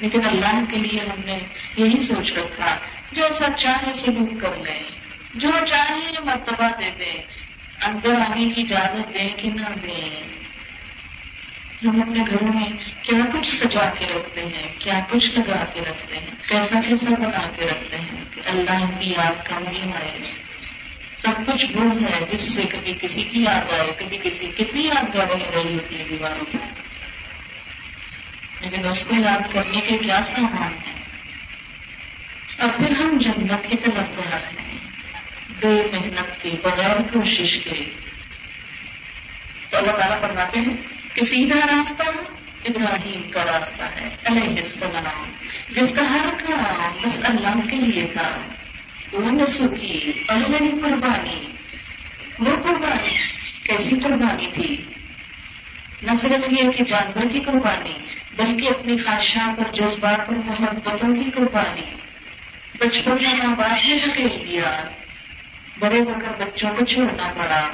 لیکن 0.00 0.26
اللہ 0.26 0.60
کے 0.70 0.76
لیے 0.76 1.00
ہم 1.00 1.20
نے 1.24 1.38
یہی 1.76 1.98
سوچ 1.98 2.34
رکھا، 2.34 2.78
جو 3.12 3.28
سب 3.28 3.48
چاہے 3.56 3.92
سلوک 3.92 4.40
کر 4.40 4.56
لیں۔ 4.56 4.82
جو 5.34 5.48
چاہے 5.66 6.20
مرتبہ 6.24 6.68
دے 6.80 6.90
دیں، 6.98 7.22
اندر 7.84 8.14
آنے 8.14 8.48
کی 8.48 8.60
اجازت 8.60 9.14
دیں 9.14 9.28
کہ 9.36 9.50
نہ 9.50 9.68
دیں۔ 9.82 10.22
ہم 11.84 12.02
اپنے 12.02 12.24
گھروں 12.30 12.52
میں 12.54 12.68
کیا 13.02 13.18
کچھ 13.32 13.48
سجا 13.48 13.90
کے 13.98 14.04
رکھتے 14.04 14.44
ہیں، 14.44 14.68
کیا 14.78 15.00
کچھ 15.10 15.34
لگا 15.34 15.64
کے 15.64 15.80
رکھتے 15.80 16.16
ہیں، 16.16 16.30
کیسا 16.48 16.80
کیسا 16.80 17.10
بنا 17.10 17.50
کے 17.56 17.64
رکھتے 17.64 17.96
ہیں 17.96 18.24
کہ 18.34 18.40
اللہ 18.46 19.00
کی 19.00 19.10
یاد 19.10 19.46
کم 19.46 19.64
نہیں 19.70 19.92
آئے۔ 19.92 20.18
سب 21.16 21.32
کچھ 21.46 21.66
گن 21.72 22.04
ہے 22.04 22.20
جس 22.30 22.54
سے 22.54 22.62
کبھی 22.62 22.92
کسی 23.02 23.22
کی 23.22 23.42
یاد 23.42 23.72
آئے، 23.72 23.92
کبھی 23.96 24.18
کسی 24.22 24.46
کتنی 24.46 24.86
یاد 24.86 25.16
رہ 25.16 25.58
رہی 25.58 25.74
ہوتی 25.74 25.98
ہے 25.98 26.04
دیواروں 26.10 26.44
پہ 26.52 26.58
لیکن 28.60 28.86
اس 28.86 29.06
کو 29.06 29.14
یاد 29.14 29.52
کرنے 29.52 29.80
کے 29.80 29.96
کیا 29.96 30.20
سامان 30.20 30.72
ہے 30.86 30.92
اور 32.58 32.70
پھر 32.76 32.90
ہم 32.90 33.18
جنت 33.18 33.66
کی 33.70 33.76
طرف 33.76 34.08
بڑھ 34.16 34.28
رہے 34.28 34.62
ہیں۔ 34.62 34.78
بے 35.60 35.98
محنت 35.98 36.42
کے 36.42 36.50
بغیر 36.62 36.96
کوشش 37.12 37.58
کے۔ 37.64 37.90
تو 39.70 39.76
اللہ 39.76 39.92
تعالیٰ 39.92 40.20
فرماتے 40.20 40.60
ہیں 40.60 40.76
کہ 41.14 41.24
سیدھا 41.24 41.66
راستہ 41.66 42.02
ابراہیم 42.64 43.30
کا 43.30 43.44
راستہ 43.44 43.82
ہے، 43.82 44.16
علیہ 44.24 44.56
السلام، 44.56 45.32
جس 45.70 45.94
کا 45.94 46.10
ہر 46.10 46.26
کام 46.46 47.02
بس 47.02 47.20
اللہ 47.24 47.68
کے 47.70 47.76
لیے 47.76 48.06
تھا۔ 48.12 48.38
وہ 49.12 49.30
نسو 49.30 49.68
کی 49.68 50.12
اور 50.28 50.36
میری 50.36 50.70
قربانی۔ 50.70 51.46
وہ 52.38 52.56
قربانی 52.62 53.10
کیسی 53.62 54.00
قربانی 54.00 54.50
تھی؟ 54.50 54.97
نہ 56.02 56.12
صرف 56.12 56.52
یہ 56.52 56.70
کہ 56.70 56.84
جانور 56.84 57.28
کی 57.32 57.40
قربانی، 57.40 57.98
بلکہ 58.36 58.68
اپنی 58.68 58.96
خواہشات 58.96 59.58
اور 59.58 59.72
جذبات 59.72 60.20
اور 60.20 60.36
محبتوں 60.36 61.14
کی 61.14 61.30
قربانی۔ 61.30 61.94
بچپن 62.80 63.10
میں 63.10 63.46
ماں 63.46 63.56
باپ 63.56 63.88
نے 63.88 63.96
دھکیل 64.06 64.48
دیا، 64.48 64.82
بڑے 65.78 66.00
ہو 66.00 66.12
کر 66.14 66.44
بچوں 66.44 66.70
کو 66.78 66.84
چھوڑنا 66.84 67.32
پڑا۔ 67.36 67.70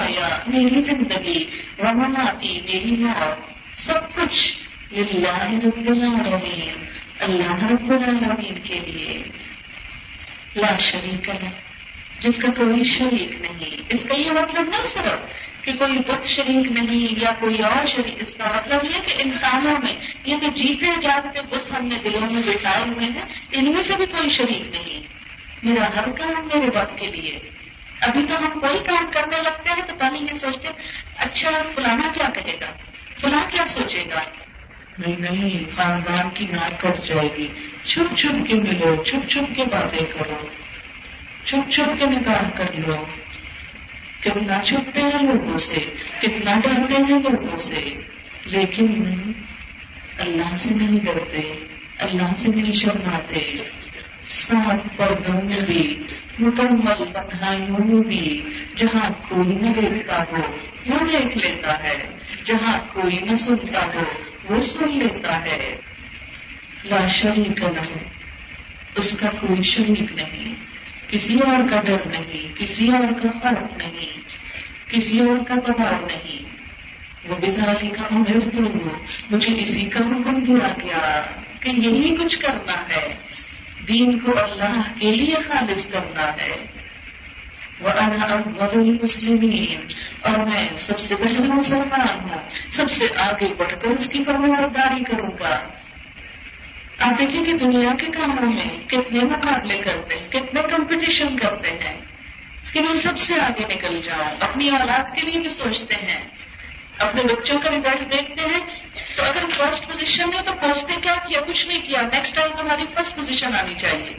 آیا، 0.00 0.28
میری 0.46 0.78
زندگی 0.78 1.46
رمن 1.78 2.16
آتی 2.16 2.60
میری 2.60 2.90
موت 2.90 3.38
سب 3.74 4.14
کچھ 4.14 4.56
اللہ 4.92 5.50
رب 5.64 5.88
العالمین، 5.88 6.74
اللہ 7.20 7.64
رب 7.64 7.92
العالمین 7.92 8.60
کے 8.64 8.80
لیے۔ 8.80 9.22
لا 10.56 10.76
شریک 10.76 11.28
ہے، 11.28 11.50
جس 12.20 12.42
کا 12.42 12.52
کوئی 12.52 12.82
شریک 12.82 13.40
نہیں، 13.40 13.76
اس 13.88 14.04
کا 14.04 14.14
یہ 14.14 14.30
مطلب 14.32 14.68
نہ 14.68 14.84
صرف 14.84 15.49
کہ 15.62 15.72
کوئی 15.72 15.98
بت 15.98 16.24
شریک 16.24 16.72
نہیں 16.72 17.20
یا 17.20 17.30
کوئی 17.40 17.62
اور 17.62 17.84
شریک، 17.84 18.14
اس 18.18 18.34
کا 18.34 18.44
مطلب 18.56 18.78
یہ 18.84 19.00
کہ 19.06 19.22
انسانوں 19.22 19.78
میں، 19.82 19.96
یہ 20.24 20.36
تو 20.40 20.46
جیتے 20.48 20.86
جاگتے 21.00 21.40
بت 21.40 21.72
ہم 21.72 21.86
نے 21.86 21.94
دلوں 22.04 22.20
میں 22.20 22.42
بٹائے 22.46 22.84
ہوئے 22.84 23.12
ہیں، 23.12 23.22
ان 23.52 23.72
میں 23.72 23.82
سے 23.82 23.96
بھی 23.96 24.06
کوئی 24.06 24.28
شریک 24.28 24.70
نہیں 24.70 25.00
میرا 25.62 25.84
ہر 25.84 26.10
کام 26.10 26.48
میرے 26.54 26.78
وقت 26.78 26.98
کے 26.98 27.06
لیے۔ 27.06 27.38
ابھی 28.00 28.26
تو 28.26 28.38
ہم 28.38 28.60
کوئی 28.60 28.78
کام 28.78 29.10
کرنے 29.12 29.36
لگتے 29.42 29.70
ہیں 29.70 29.86
تو 29.86 29.92
پہلے 29.98 30.18
یہ 30.18 30.32
سوچتے 30.32 30.68
اچھا 31.16 31.50
فلانا 31.74 32.12
کیا 32.14 32.28
کہے 32.30 32.60
گا؟ 32.60 32.70
فلاں 33.18 33.50
کیا 33.50 33.64
سوچے 33.64 34.04
گا؟ 34.10 34.20
نہیں 34.98 35.16
نہیں، 35.16 35.76
خاندان 35.76 36.30
کی 36.34 36.46
ناک 36.46 36.80
کٹ 36.80 37.04
جائے 37.04 37.36
گی۔ 37.36 37.48
چھپ 37.84 38.16
چھپ 38.16 38.46
کے 38.48 38.54
ملو، 38.54 39.04
چھپ 39.04 39.28
چھپ 39.28 39.56
کے 39.56 39.64
باتیں 39.64 39.98
کرو۔ 39.98 40.46
چھپ 41.44 41.70
چھپ 41.70 41.98
کے 41.98 42.06
نکاح 42.06 42.50
کر 42.50 42.72
لو۔ 42.72 43.19
کتنا 44.20 44.62
چھپتے 44.64 45.00
ہیں 45.00 45.22
لوگوں 45.22 45.56
سے، 45.56 45.74
کتنا 46.22 46.60
ڈرتے 46.60 46.94
ہیں 46.94 47.20
لوگوں 47.20 47.56
سے۔ 47.56 47.80
لیکن 48.44 49.04
اللہ 50.18 50.56
سے 50.56 50.74
نہیں 50.74 51.00
ڈرتے، 51.04 51.52
اللہ 51.98 52.34
سے 52.34 52.48
نہیں 52.48 52.70
شرماتے۔ 52.70 53.56
سات 54.22 54.98
پردوں 54.98 55.42
میں 55.42 55.60
بھی، 55.60 56.02
مکمل 56.38 57.06
تنہائیوں 57.12 57.84
میں 57.84 58.08
بھی، 58.08 58.42
جہاں 58.76 59.10
کوئی 59.28 59.48
نہ 59.48 59.68
دیکھتا 59.68 60.22
ہو، 60.22 60.36
وہ 60.86 60.98
دیکھ 60.98 61.38
لیتا 61.38 61.82
ہے۔ 61.82 62.16
جہاں 62.44 62.78
کوئی 62.92 63.18
نہ 63.18 63.34
سنتا 63.34 63.94
ہو، 63.94 64.02
وہ 64.48 64.60
سن 64.60 64.98
لیتا 64.98 65.44
ہے۔ 65.44 65.76
لا 66.84 67.06
شریک 67.06 67.58
نہیں 67.58 68.04
اس 68.94 69.20
کا 69.20 69.30
کوئی 69.40 69.62
شریک 69.62 70.12
نہیں۔ 70.12 70.54
کسی 71.10 71.38
اور 71.38 71.68
کا 71.70 71.80
ڈر 71.80 72.06
نہیں، 72.06 72.58
کسی 72.58 72.88
اور 72.88 73.22
کا 73.22 73.38
فرق 73.42 73.76
نہیں، 73.76 74.20
کسی 74.90 75.20
اور 75.20 75.36
کا 75.48 75.54
دباؤ 75.54 76.06
نہیں۔ 76.06 76.50
وہ 77.28 77.36
بزاری 77.36 77.88
کا 77.88 78.02
امر 78.10 78.40
تو 78.40 78.88
مجھے 79.30 79.56
اسی 79.58 79.84
کا 79.84 79.98
حکم 79.98 80.44
دیا 80.44 80.68
گیا 80.82 81.22
کہ 81.60 81.70
یہی 81.70 82.16
کچھ 82.16 82.38
کرنا 82.38 82.82
ہے۔ 82.88 83.08
دین 83.88 84.18
کو 84.18 84.40
اللہ 84.40 84.82
کے 85.00 85.10
لیے 85.10 85.34
خالص 85.34 85.92
کرنا 85.92 86.32
ہے۔ 86.36 86.66
وہ 87.80 87.88
المسلمین۔ 87.88 89.80
اور 90.20 90.46
میں 90.46 90.68
سب 90.76 90.98
سے 90.98 91.16
پہلے 91.16 91.38
مسلمان 91.38 92.30
ہوں۔ 92.30 92.38
سب 92.70 92.90
سے 92.90 93.06
آگے 93.16 93.54
بڑھ 93.58 93.74
کر 93.80 93.88
اس 93.88 94.08
کی 94.08 94.24
فرمارداری 94.24 95.04
کروں 95.04 95.30
گا۔ 95.40 95.60
آپ 96.98 97.18
دیکھیں 97.18 97.44
کہ 97.44 97.52
دنیا 97.52 97.94
کے 97.98 98.06
کاموں 98.06 98.52
میں 98.52 98.76
کتنے 98.86 99.24
مقابلے 99.24 99.78
کرتے 99.78 100.14
ہیں۔ 100.14 100.29
کتنے 100.50 100.76
کمپٹیشن 100.76 101.38
کرتے 101.38 101.70
ہیں 101.70 102.00
کہ 102.72 102.80
میں 102.80 102.92
سب 102.92 103.18
سے 103.18 103.40
آگے 103.40 103.64
نکل 103.74 104.00
جاؤں 104.04 104.36
اپنی 104.40 104.68
اولاد 104.68 105.04
کے 105.14 105.22
لیے 105.22 105.40
بھی 105.40 105.48
سوچتے 105.48 105.94
ہیں۔ 105.94 106.28
اپنے 106.98 107.22
بچوں 107.22 107.58
کا 107.60 107.70
ریزلٹ 107.70 108.12
دیکھتے 108.12 108.42
ہیں۔ 108.42 108.60
تو 109.16 109.22
اگر 109.22 109.48
فرسٹ 109.48 109.86
پوزیشن 109.86 110.30
میں 110.30 110.42
تو 110.42 110.52
پوچھتے 110.52 110.94
کیا 111.02 111.12
کیا؟ 111.12 111.40
کچھ 111.40 111.68
نہیں 111.68 111.80
کیا۔ 111.80 112.02
نیکسٹ 112.02 112.36
ٹائم 112.36 112.52
ہماری 112.52 112.82
فرسٹ 112.94 113.16
پوزیشن 113.16 113.46
آنی 113.46 113.74
چاہیے۔ 113.74 114.16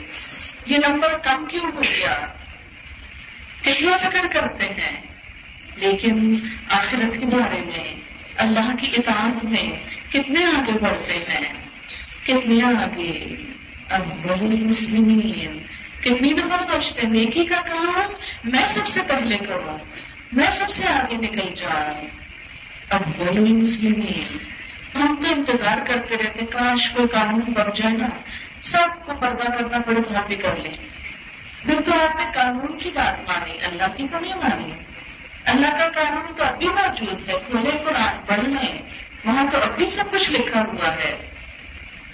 یہ 0.65 0.77
نمبر 0.87 1.17
کم 1.17 1.45
کیوں 1.45 1.65
ہو 1.65 1.81
گیا؟ 1.83 2.25
کتنا 3.61 3.97
فکر 3.97 4.27
کرتے 4.33 4.63
ہیں۔ 4.63 5.01
لیکن 5.75 6.31
آخرت 6.69 7.19
کے 7.19 7.25
بارے 7.25 7.61
میں، 7.61 7.93
اللہ 8.37 8.75
کی 8.79 8.87
اطاعت 8.97 9.43
میں 9.43 9.69
کتنے 10.09 10.45
آگے 10.45 10.71
بڑھتے 10.71 11.17
ہیں۔ 11.17 11.53
کتنی 12.23 12.61
آگے؟ 12.61 13.35
اب 13.89 14.25
مسلمین 14.41 15.63
کتنی 16.01 16.33
دفعہ 16.33 16.57
سوچتے 16.57 17.01
نیکی 17.01 17.45
کا 17.45 17.61
کام 17.61 18.11
میں 18.43 18.65
سب 18.67 18.87
سے 18.87 19.01
پہلے 19.07 19.37
کروں 19.37 19.77
میں 20.31 20.49
سب 20.49 20.69
سے 20.69 20.87
آگے 20.87 21.15
نکل 21.15 21.53
جاؤں 21.55 22.07
اب 22.89 23.01
بڑی 23.17 23.53
مسلمین، 23.53 24.37
ہم 24.95 25.15
تو 25.15 25.27
انتظار 25.31 25.77
کرتے 25.87 26.17
رہتے 26.17 26.45
کاش 26.45 26.91
کوئی 26.91 27.07
قانون 27.07 27.39
بن 27.39 27.69
جائے 27.75 27.97
نا، 27.97 28.07
سب 28.61 29.05
کو 29.05 29.13
پردہ 29.19 29.43
کرنا 29.43 29.79
پڑے 29.79 30.01
تو 30.01 30.17
آپ 30.17 30.27
بھی 30.27 30.35
کر 30.35 30.55
لیں۔ 30.55 30.73
پھر 31.65 31.81
تو 31.81 31.91
آپ 31.93 32.15
نے 32.15 32.25
قانون 32.33 32.77
کی 32.77 32.89
بات 32.89 33.29
مانی، 33.29 33.57
اللہ 33.61 33.97
کی 33.97 34.07
تو 34.07 34.19
نہیں 34.19 34.33
مانی۔ 34.33 34.73
اللہ 35.45 35.67
کا 35.67 35.89
قانون 35.89 36.33
تو 36.35 36.43
اب 36.43 36.57
بھی 36.57 36.67
موجود 36.67 37.29
ہے 37.29 37.33
کھلے 37.51 37.71
قرآن 37.85 38.25
پڑھ 38.25 38.39
لیں۔ 38.39 38.81
وہاں 39.25 39.45
تو 39.51 39.57
اب 39.57 39.77
بھی 39.77 39.85
سب 39.85 40.03
کچھ 40.11 40.31
لکھا 40.31 40.61
ہوا 40.61 40.95
ہے۔ 40.95 41.29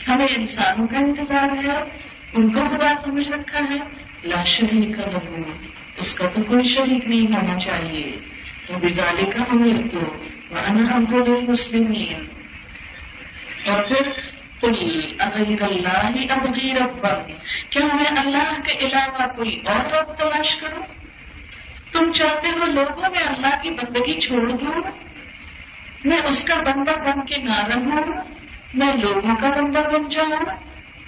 ہمیں 0.07 0.27
انسانوں 0.37 0.87
کا 0.87 0.97
انتظار 0.97 1.49
ہے 1.63 2.16
ان 2.33 2.53
کو 2.53 2.63
خدا 2.63 2.95
سمجھ 2.95 3.29
رکھا 3.29 3.59
ہے، 3.59 3.77
لا 4.23 4.43
شریک 4.43 4.95
کا 4.95 5.11
لگو 5.11 5.51
اس 5.97 6.15
کا 6.15 6.27
تو 6.27 6.43
کوئی 6.43 6.63
شریک 6.63 7.05
نہیں 7.05 7.35
ہونا 7.35 7.59
چاہیے۔ 7.59 8.19
وہ 8.69 8.79
بزالے 8.79 9.25
کا 9.25 9.43
امیر 9.49 9.87
تو 9.91 9.99
عبد 10.95 11.13
المسلمین۔ 11.13 12.27
اور 13.69 13.83
پھر 13.83 14.07
اغیر 15.19 15.61
اللہ 15.61 16.09
ہی 16.15 16.27
ابغیر 16.29 16.81
کیا 17.69 17.85
میں 17.85 18.05
اللہ 18.17 18.61
کے 18.61 18.87
علاوہ 18.87 19.27
کوئی 19.35 19.61
اور 19.65 19.91
رب 19.91 20.15
تلاش 20.15 20.55
کروں؟ 20.55 20.83
تم 21.91 22.11
چاہتے 22.11 22.49
ہو 22.49 22.65
لوگوں 22.65 23.01
میں 23.01 23.27
اللہ 23.27 23.61
کی 23.61 23.69
بندگی 23.69 24.19
چھوڑ 24.19 24.51
دوں؟ 24.51 24.81
میں 26.05 26.17
اس 26.17 26.45
کا 26.45 26.55
بندہ 26.55 26.91
بن 26.91 27.25
کے 27.25 27.37
نہ 27.37 27.65
رہوں؟ 27.65 28.13
میں 28.73 28.93
لوگوں 28.93 29.35
کا 29.35 29.49
بندہ 29.49 29.79
بن 29.93 30.09
جاؤں؟ 30.09 30.45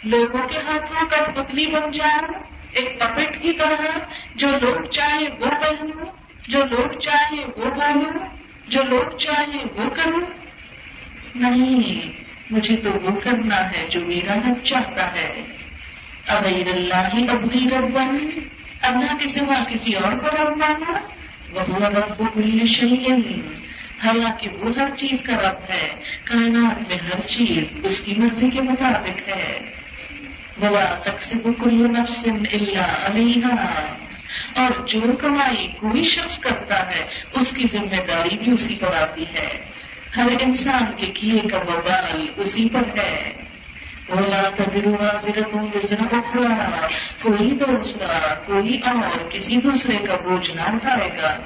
لوگوں 0.03 0.47
کے 0.47 0.57
ہاتھوں 0.57 1.05
کا 1.09 1.41
پتلی 1.41 1.65
بن 1.67 1.91
جاؤں 1.91 2.43
ایک 2.71 2.99
پپٹ 2.99 3.41
کی 3.41 3.53
طرح، 3.53 3.97
جو 4.35 4.47
لوگ 4.49 4.85
چاہے 4.85 5.29
وہ 5.39 5.45
پہنوں 5.45 6.05
جو 6.47 6.59
لوگ 6.63 6.99
چاہے 6.99 7.45
وہ 7.57 7.71
پہنوں 7.71 8.27
جو 8.67 8.83
لوگ 8.83 9.17
چاہے 9.17 9.57
وہ 9.77 9.89
کروں 9.89 10.21
نہیں، 11.35 12.11
مجھے 12.51 12.77
تو 12.77 12.91
وہ 12.91 13.19
کرنا 13.19 13.71
ہے 13.71 13.87
جو 13.89 14.01
میرا 14.01 14.33
حق 14.33 14.63
چاہتا 14.63 15.15
ہے۔ 15.15 15.41
اغیر 16.27 16.67
اللہ 16.67 17.17
ہی 17.17 17.25
ابھی 17.29 17.69
ربن 17.69 18.39
اللہ 18.81 19.17
کے 19.19 19.27
سوا 19.27 19.63
کسی 19.63 19.93
اور 19.93 20.13
کو 20.13 20.27
رب 20.27 20.57
مانا۔ 20.57 20.99
وہ 21.53 21.85
رب 21.85 22.33
کل 22.33 22.63
شہین 22.63 23.47
حالانکہ 24.03 24.49
وہ 24.49 24.71
ہر 24.75 24.89
چیز 24.89 25.23
کا 25.23 25.33
رب 25.33 25.71
ہے، 25.71 25.89
کائنات 26.23 26.89
میں 26.89 26.97
ہر 26.97 27.19
چیز 27.19 27.79
اس 27.83 28.01
کی 28.01 28.15
مرضی 28.17 28.49
کے 28.49 28.61
مطابق 28.61 29.29
ہے۔ 29.29 29.78
بلا 30.60 30.95
تقسیم 30.95 31.53
کل 31.53 31.99
نفس 31.99 32.28
اللہ 32.51 32.82
علیہ 32.82 33.45
اور 34.55 34.88
جو 34.88 35.01
کمائی 35.20 35.68
کوئی 35.68 36.01
شخص 36.01 36.39
کرتا 36.39 36.89
ہے، 36.89 37.05
اس 37.34 37.57
کی 37.57 37.68
ذمہ 37.68 38.05
داری 38.07 38.38
بھی 38.38 38.51
اسی 38.51 38.76
پر 38.76 38.95
آتی 38.95 39.24
ہے۔ 39.24 39.66
ہر 40.18 40.28
انسان 40.39 40.86
کے 40.97 41.07
کیے 41.07 41.39
کا 41.39 41.57
وبال 41.57 42.28
اسی 42.38 42.70
پر 42.70 42.99
ہے۔ 42.99 43.34
بولا 44.10 44.49
تجربہ 44.55 45.05
اخرا 46.12 46.88
کوئی 47.22 47.51
دوسرا، 47.51 48.34
کوئی 48.34 48.78
اور 48.78 49.30
کسی 49.30 49.57
دوسرے 49.57 49.95
کا 49.95 50.16
بوجھ 50.16 50.51
نہ 50.51 50.62
اٹھائے 50.62 51.10
گا۔ 51.18 51.38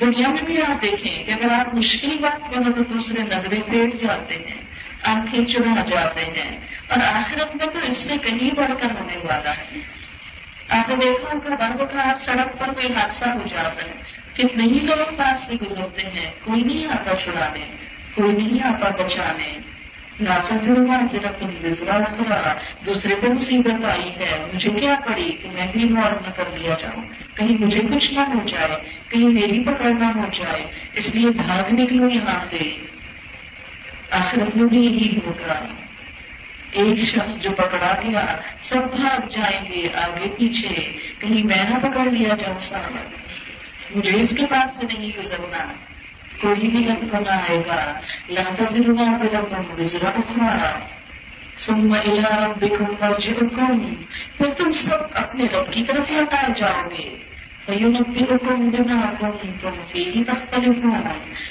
دنیا 0.00 0.28
میں 0.28 0.42
بھی 0.42 0.62
آپ 0.62 0.82
دیکھیں 0.82 1.22
کہ 1.22 1.30
اگر 1.30 1.52
آپ 1.52 1.74
مشکل 1.74 2.24
وقت 2.24 2.56
میں 2.56 2.72
تو 2.72 2.82
دوسرے 2.82 3.22
نظریں 3.22 3.60
پیٹ 3.60 3.94
جاتے 3.94 4.34
ہیں۔ 4.34 4.61
آنکھیں 5.02 5.44
چڑھا 5.44 5.84
جاتے 5.84 6.24
ہیں۔ 6.24 6.58
اور 6.88 6.98
آخرت 7.02 7.56
میں 7.56 7.66
تو 7.66 7.78
اس 7.78 7.96
سے 7.96 8.18
کہیں 8.18 8.50
بڑھ 8.56 8.72
کر 8.80 8.88
ہونے 9.00 9.16
والا 9.16 9.50
ہے۔ 9.50 9.78
آپ 10.68 10.88
نے 10.88 10.96
دیکھا 10.96 11.34
ہوگا 11.34 11.54
بعض 11.54 11.80
اوقات 11.80 12.20
سڑک 12.20 12.58
پر 12.58 12.72
کوئی 12.72 12.94
حادثہ 12.94 13.28
ہو 13.28 13.46
جاتا 13.46 13.84
ہے۔ 13.84 13.92
کتنے 14.34 14.64
ہی 14.64 14.78
لوگ 14.80 15.14
پاس 15.16 15.46
سے 15.46 15.54
گزرتے 15.54 16.02
ہیں۔ 16.02 16.30
کوئی 16.44 16.62
نہیں 16.62 16.86
آتا 16.86 17.16
چھڑانے، 17.16 17.64
کوئی 18.14 18.32
نہیں 18.32 18.66
آتا 18.66 19.02
بچانے۔ 19.02 19.58
ضرور 20.52 20.86
تم 21.38 21.50
گزرا 21.64 22.04
خدا 22.04 22.54
دوسرے 22.86 23.14
کو 23.14 23.34
مصیبت 23.34 23.84
آئی 23.84 24.10
ہے، 24.10 24.46
مجھے 24.54 24.70
کیا 24.70 24.94
پڑی 25.06 25.32
کہ 25.32 25.48
میں 25.48 25.66
بھی 25.72 25.84
غور 25.84 26.12
نہ 26.26 26.30
کر 26.30 26.44
لیا 26.54 26.74
جاؤں۔ 26.78 27.02
کہیں 27.36 27.64
مجھے 27.64 27.80
کچھ 27.80 28.14
نہ 28.14 28.20
ہو 28.20 28.46
جائے، 28.46 28.76
کہیں 29.08 29.28
میری 29.28 29.64
پکڑ 29.64 29.90
نہ 29.90 30.04
ہو 30.04 30.24
جائے۔ 30.32 30.64
اس 30.92 31.14
لیے 31.14 31.30
بھاگ 31.30 31.72
نکلو 31.72 32.08
یہاں 32.08 32.40
سے۔ 32.40 32.74
آخرت 34.12 34.56
میں 34.56 34.64
بھی 34.64 34.80
یہی 34.80 35.18
ہوگا 35.26 35.66
ایک 36.72 36.98
شخص 36.98 37.42
جو 37.42 37.50
پکڑا 37.50 38.00
گیا، 38.02 38.36
سب 38.60 38.96
بھاگ 38.96 39.28
جائیں 39.28 39.60
گے، 39.68 39.94
آگے 39.94 40.28
پیچھے۔ 40.28 40.92
کہیں 41.18 41.46
میں 41.46 41.70
نہ 41.70 41.74
پکڑ 41.78 42.10
لیا 42.10 42.34
جاؤں 42.34 42.58
سامنے 42.58 43.00
مجھے 43.94 44.18
اس 44.18 44.36
کے 44.36 44.46
پاس 44.46 44.78
سے 44.78 44.86
نہیں 44.86 45.18
گزرنا۔ 45.18 45.72
کوئی 46.40 46.68
بھی 46.68 46.78
لت 46.78 47.14
بنا 47.14 47.36
آئے 47.36 47.62
گا۔ 47.66 48.00
لگتا 48.28 48.64
ضرور 48.64 48.96
ضرور 49.84 50.08
اخبار 50.08 50.80
سم 51.56 51.94
ربکم 51.94 52.84
مرجعکم۔ 53.00 53.94
پھر 54.38 54.54
تم 54.56 54.70
سب 54.70 54.98
اپنے 55.14 55.44
رب 55.44 55.72
کی 55.72 55.84
طرف 55.84 56.12
لوٹائے 56.12 56.52
جاؤ 56.56 56.88
گے۔ 56.90 57.16
فَيُنَبِّئُكُمْ 57.66 58.70
بِمَا 58.70 59.12
كُنْتُمْ 59.18 59.86
فِيهِ 59.88 60.24
تَخْتَلِفُونَ۔ 60.26 61.08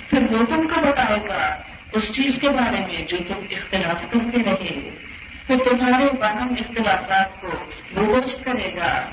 پھر 0.10 0.22
وہ 0.32 0.46
تم 0.46 0.68
کو 0.68 0.82
بتائے 0.82 1.20
گا 1.28 1.71
اس 1.94 2.16
چیز 2.16 2.40
کے 2.40 2.50
بارے 2.50 2.80
میں 2.80 3.06
جو 3.08 3.18
تم 3.28 3.46
اختلاف 3.52 4.12
کرتے 4.12 4.44
رہے 4.44 4.90
پھر 5.48 5.58
تمہارے 5.58 6.06
باہم 6.20 6.54
اختلافات 6.60 7.42
کو 7.42 7.48
وہ 7.96 8.16
درست 8.16 8.46
کرے 8.46 8.76
گا۔ 8.76 9.10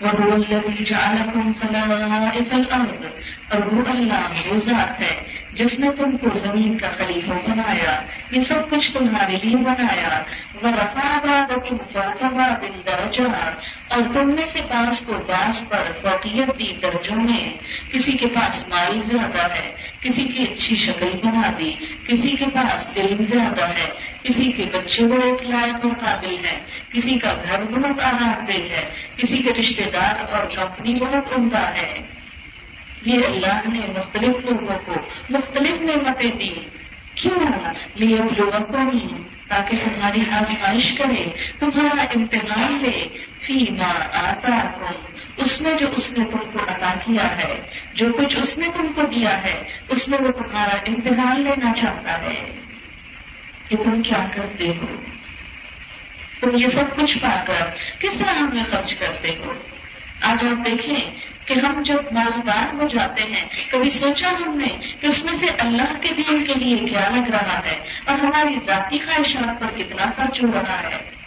وهو 0.00 0.32
الذي 0.32 0.84
جعلكم 0.84 1.52
خلائف 1.52 2.52
الارض 2.52 3.06
اور 3.48 3.60
وہ 3.72 3.88
اللہ 3.88 4.48
وہ 4.48 4.56
ذات 4.56 5.00
ہے 5.00 5.22
جس 5.54 5.80
نے 5.80 5.90
تم 5.90 6.16
کو 6.16 6.30
زمین 6.30 6.78
کا 6.78 6.88
خلیفہ 6.90 7.30
بنایا، 7.30 8.02
یہ 8.30 8.40
سب 8.40 8.70
کچھ 8.70 8.92
تمہارے 8.92 9.36
لیے 9.42 9.56
بنایا۔ 9.56 10.22
وہ 10.62 10.68
رفا 10.68 11.18
باد 11.18 12.62
دل 12.62 12.80
درجہ 12.86 13.22
اور 13.88 14.02
تم 14.14 14.34
میں 14.34 14.44
سے 14.44 14.60
پاس 14.60 15.06
کو 15.06 15.12
باس 15.12 15.68
پر 15.68 15.92
فوقیت 16.02 16.58
دی 16.58 16.72
درجوں 16.72 17.16
میں 17.16 17.54
کسی 17.92 18.12
کے 18.12 18.28
پاس 18.28 18.68
مال 18.68 19.00
زیادہ 19.00 19.52
ہے، 19.54 19.70
کسی 20.00 20.24
کی 20.24 20.42
اچھی 20.42 20.76
شکل 20.76 21.10
بنا 21.22 21.52
دی۔ 21.58 21.72
کسی 22.08 22.30
کے 22.30 22.44
پاس 22.46 22.90
علم 22.96 23.22
زیادہ 23.22 23.64
ہے، 23.64 23.88
کسی 24.22 24.52
کے 24.52 24.64
بچے 24.64 25.06
بڑے 25.06 25.32
لائق 25.42 25.74
اور 25.82 25.92
قابل 26.00 26.46
ہیں۔ 26.46 26.60
کسی 26.92 27.18
کا 27.18 27.34
گھر 27.42 27.64
بہت 27.64 28.00
آرام 28.00 28.44
دہ 28.44 28.52
ہے، 28.52 28.90
کسی 29.16 29.38
کے 29.38 29.52
رشتے 29.58 29.84
دار 29.92 30.34
اور 30.34 30.46
کمپنی 30.56 30.94
بہت 30.94 31.38
عمدہ 31.38 31.70
ہے۔ 31.74 32.19
یہ 33.02 33.18
اللہ 33.24 33.68
نے 33.68 33.86
مختلف 33.96 34.44
لوگوں 34.44 34.78
کو 34.84 34.94
مختلف 35.30 35.72
نعمتیں 35.72 36.30
دی۔ 36.30 36.54
کیوں 37.14 37.50
لیے 37.94 38.16
لوگوں 38.16 38.60
کو 38.60 38.76
تاکہ 39.48 39.76
تمہاری 39.84 40.20
آزمائش 40.30 40.92
کرے، 40.92 41.24
تمہارا 41.58 42.02
امتحان 42.02 42.78
لے۔ 42.82 43.08
فی 43.40 43.66
ماں 43.70 43.94
آتا 44.12 44.70
اس 45.36 45.62
میں 45.62 45.74
جو 45.76 45.86
اس 45.90 46.18
نے 46.18 46.24
تم 46.24 46.38
کو 46.38 46.58
عطا 46.68 46.94
کیا 47.04 47.36
ہے، 47.36 47.60
جو 47.94 48.12
کچھ 48.12 48.38
اس 48.38 48.58
نے 48.58 48.68
تم 48.74 48.92
کو 48.94 49.02
دیا 49.02 49.44
ہے، 49.44 49.62
اس 49.88 50.08
میں 50.08 50.18
وہ 50.18 50.32
تمہارا 50.32 50.74
امتحان 50.74 51.40
لینا 51.40 51.72
چاہتا 51.72 52.22
ہے۔ 52.22 52.60
کہ 53.68 53.76
تم 53.76 54.02
کیا 54.02 54.26
کرتے 54.34 54.68
ہو؟ 54.68 54.86
تم 56.40 56.50
یہ 56.56 56.66
سب 56.66 56.96
کچھ 56.96 57.18
پا 57.18 57.44
کر 57.46 57.66
کس 57.98 58.18
طرح 58.18 58.34
ہمیں 58.34 58.64
خرچ 58.64 58.94
کرتے 58.94 59.28
ہو؟ 59.28 59.52
آج 60.20 60.46
آپ 60.46 60.66
دیکھیں 60.66 61.10
کہ 61.44 61.54
ہم 61.66 61.82
جب 61.82 62.12
مالدار 62.12 62.74
ہو 62.74 62.86
جاتے 62.86 63.22
ہیں، 63.22 63.44
کبھی 63.70 63.88
سوچا 63.88 64.30
ہم 64.30 64.58
نے 64.58 64.68
کہ 65.00 65.06
اس 65.06 65.24
میں 65.24 65.32
سے 65.32 65.46
اللہ 65.58 65.92
کے 66.00 66.14
دین 66.14 66.44
کے 66.44 66.54
لیے 66.54 66.76
کیا 66.76 67.08
لگ 67.10 67.30
رہا 67.30 67.60
ہے 67.64 67.80
اور 68.04 68.18
ہماری 68.18 68.54
ذاتی 68.64 68.98
خواہشات 68.98 69.60
پر 69.60 69.66
کتنا 69.76 70.10
خرچ 70.16 70.42
ہو 70.42 70.52
رہا 70.54 70.82
ہے۔ 70.82 71.20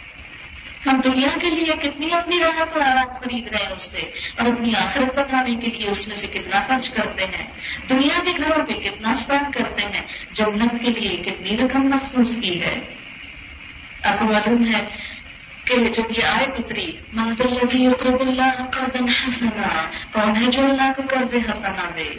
ہم 0.86 1.00
دنیا 1.04 1.28
کے 1.40 1.50
لیے 1.50 1.74
کتنی 1.82 2.12
اپنی 2.12 2.38
راحت 2.38 2.72
اور 2.72 2.80
آرام 2.80 3.16
خرید 3.20 3.48
رہے 3.48 3.64
ہیں 3.64 3.72
اس 3.72 3.92
سے 3.92 4.00
اور 4.38 4.46
اپنی 4.46 4.72
آخرت 4.76 5.18
بتانے 5.18 5.54
کے 5.54 5.66
لیے 5.66 5.88
اس 5.88 6.06
میں 6.06 6.14
سے 6.14 6.26
کتنا 6.26 6.60
خرچ 6.68 6.90
کرتے 6.90 7.24
ہیں۔ 7.24 7.46
دنیا 7.90 8.18
کے 8.24 8.30
گھروں 8.30 8.66
پہ 8.66 8.72
کتنا 8.72 9.08
اسپینڈ 9.08 9.54
کرتے 9.54 9.86
ہیں، 9.86 10.02
جنت 10.32 10.72
کے 10.84 10.90
لیے 10.90 11.16
کتنی 11.16 11.56
رقم 11.56 11.88
محسوس 11.88 12.36
کی 12.36 12.62
ہے۔ 12.62 12.80
آپ 14.02 14.18
کو 14.18 14.24
معلوم 14.24 14.74
ہے 14.74 15.13
کہ 15.64 15.88
جب 15.88 16.10
یہ 16.18 16.24
آئے 16.24 16.46
اتری 16.46 16.92
منظر 17.12 17.48
لذی 17.48 17.86
اقرب 17.86 18.20
اللہ 18.20 18.62
قدن 18.70 19.08
حسنا، 19.08 19.86
کون 20.12 20.36
ہے 20.36 20.50
جو 20.50 20.64
اللہ 20.64 20.92
کو 20.96 21.02
قرض 21.10 21.34
حسنا 21.50 21.90
دے؟ 21.96 22.14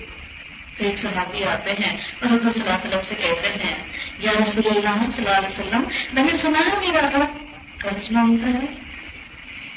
تو 0.78 0.86
ایک 0.86 0.98
صحابی 1.00 1.44
آتے 1.44 1.72
ہیں، 1.72 1.98
اور 2.22 2.32
حضور 2.32 2.52
صلی 2.52 2.64
اللہ 2.64 2.74
علیہ 2.74 2.88
وسلم 2.88 3.02
سے 3.02 3.16
کہتے 3.16 3.54
ہیں، 3.54 3.78
یا 4.20 4.32
رسول 4.42 4.68
اللہ 4.68 5.08
صلی 5.10 5.26
اللہ 5.26 5.38
علیہ 5.38 5.52
وسلم، 5.52 5.84
میں 6.14 6.24
نے 6.24 6.30
سنا 6.30 6.60
ہے 6.60 6.92
میرا 6.92 7.08
رب، 7.08 7.38
قرض 7.82 8.12
مانگتا 8.12 8.48
ہے 8.48 8.66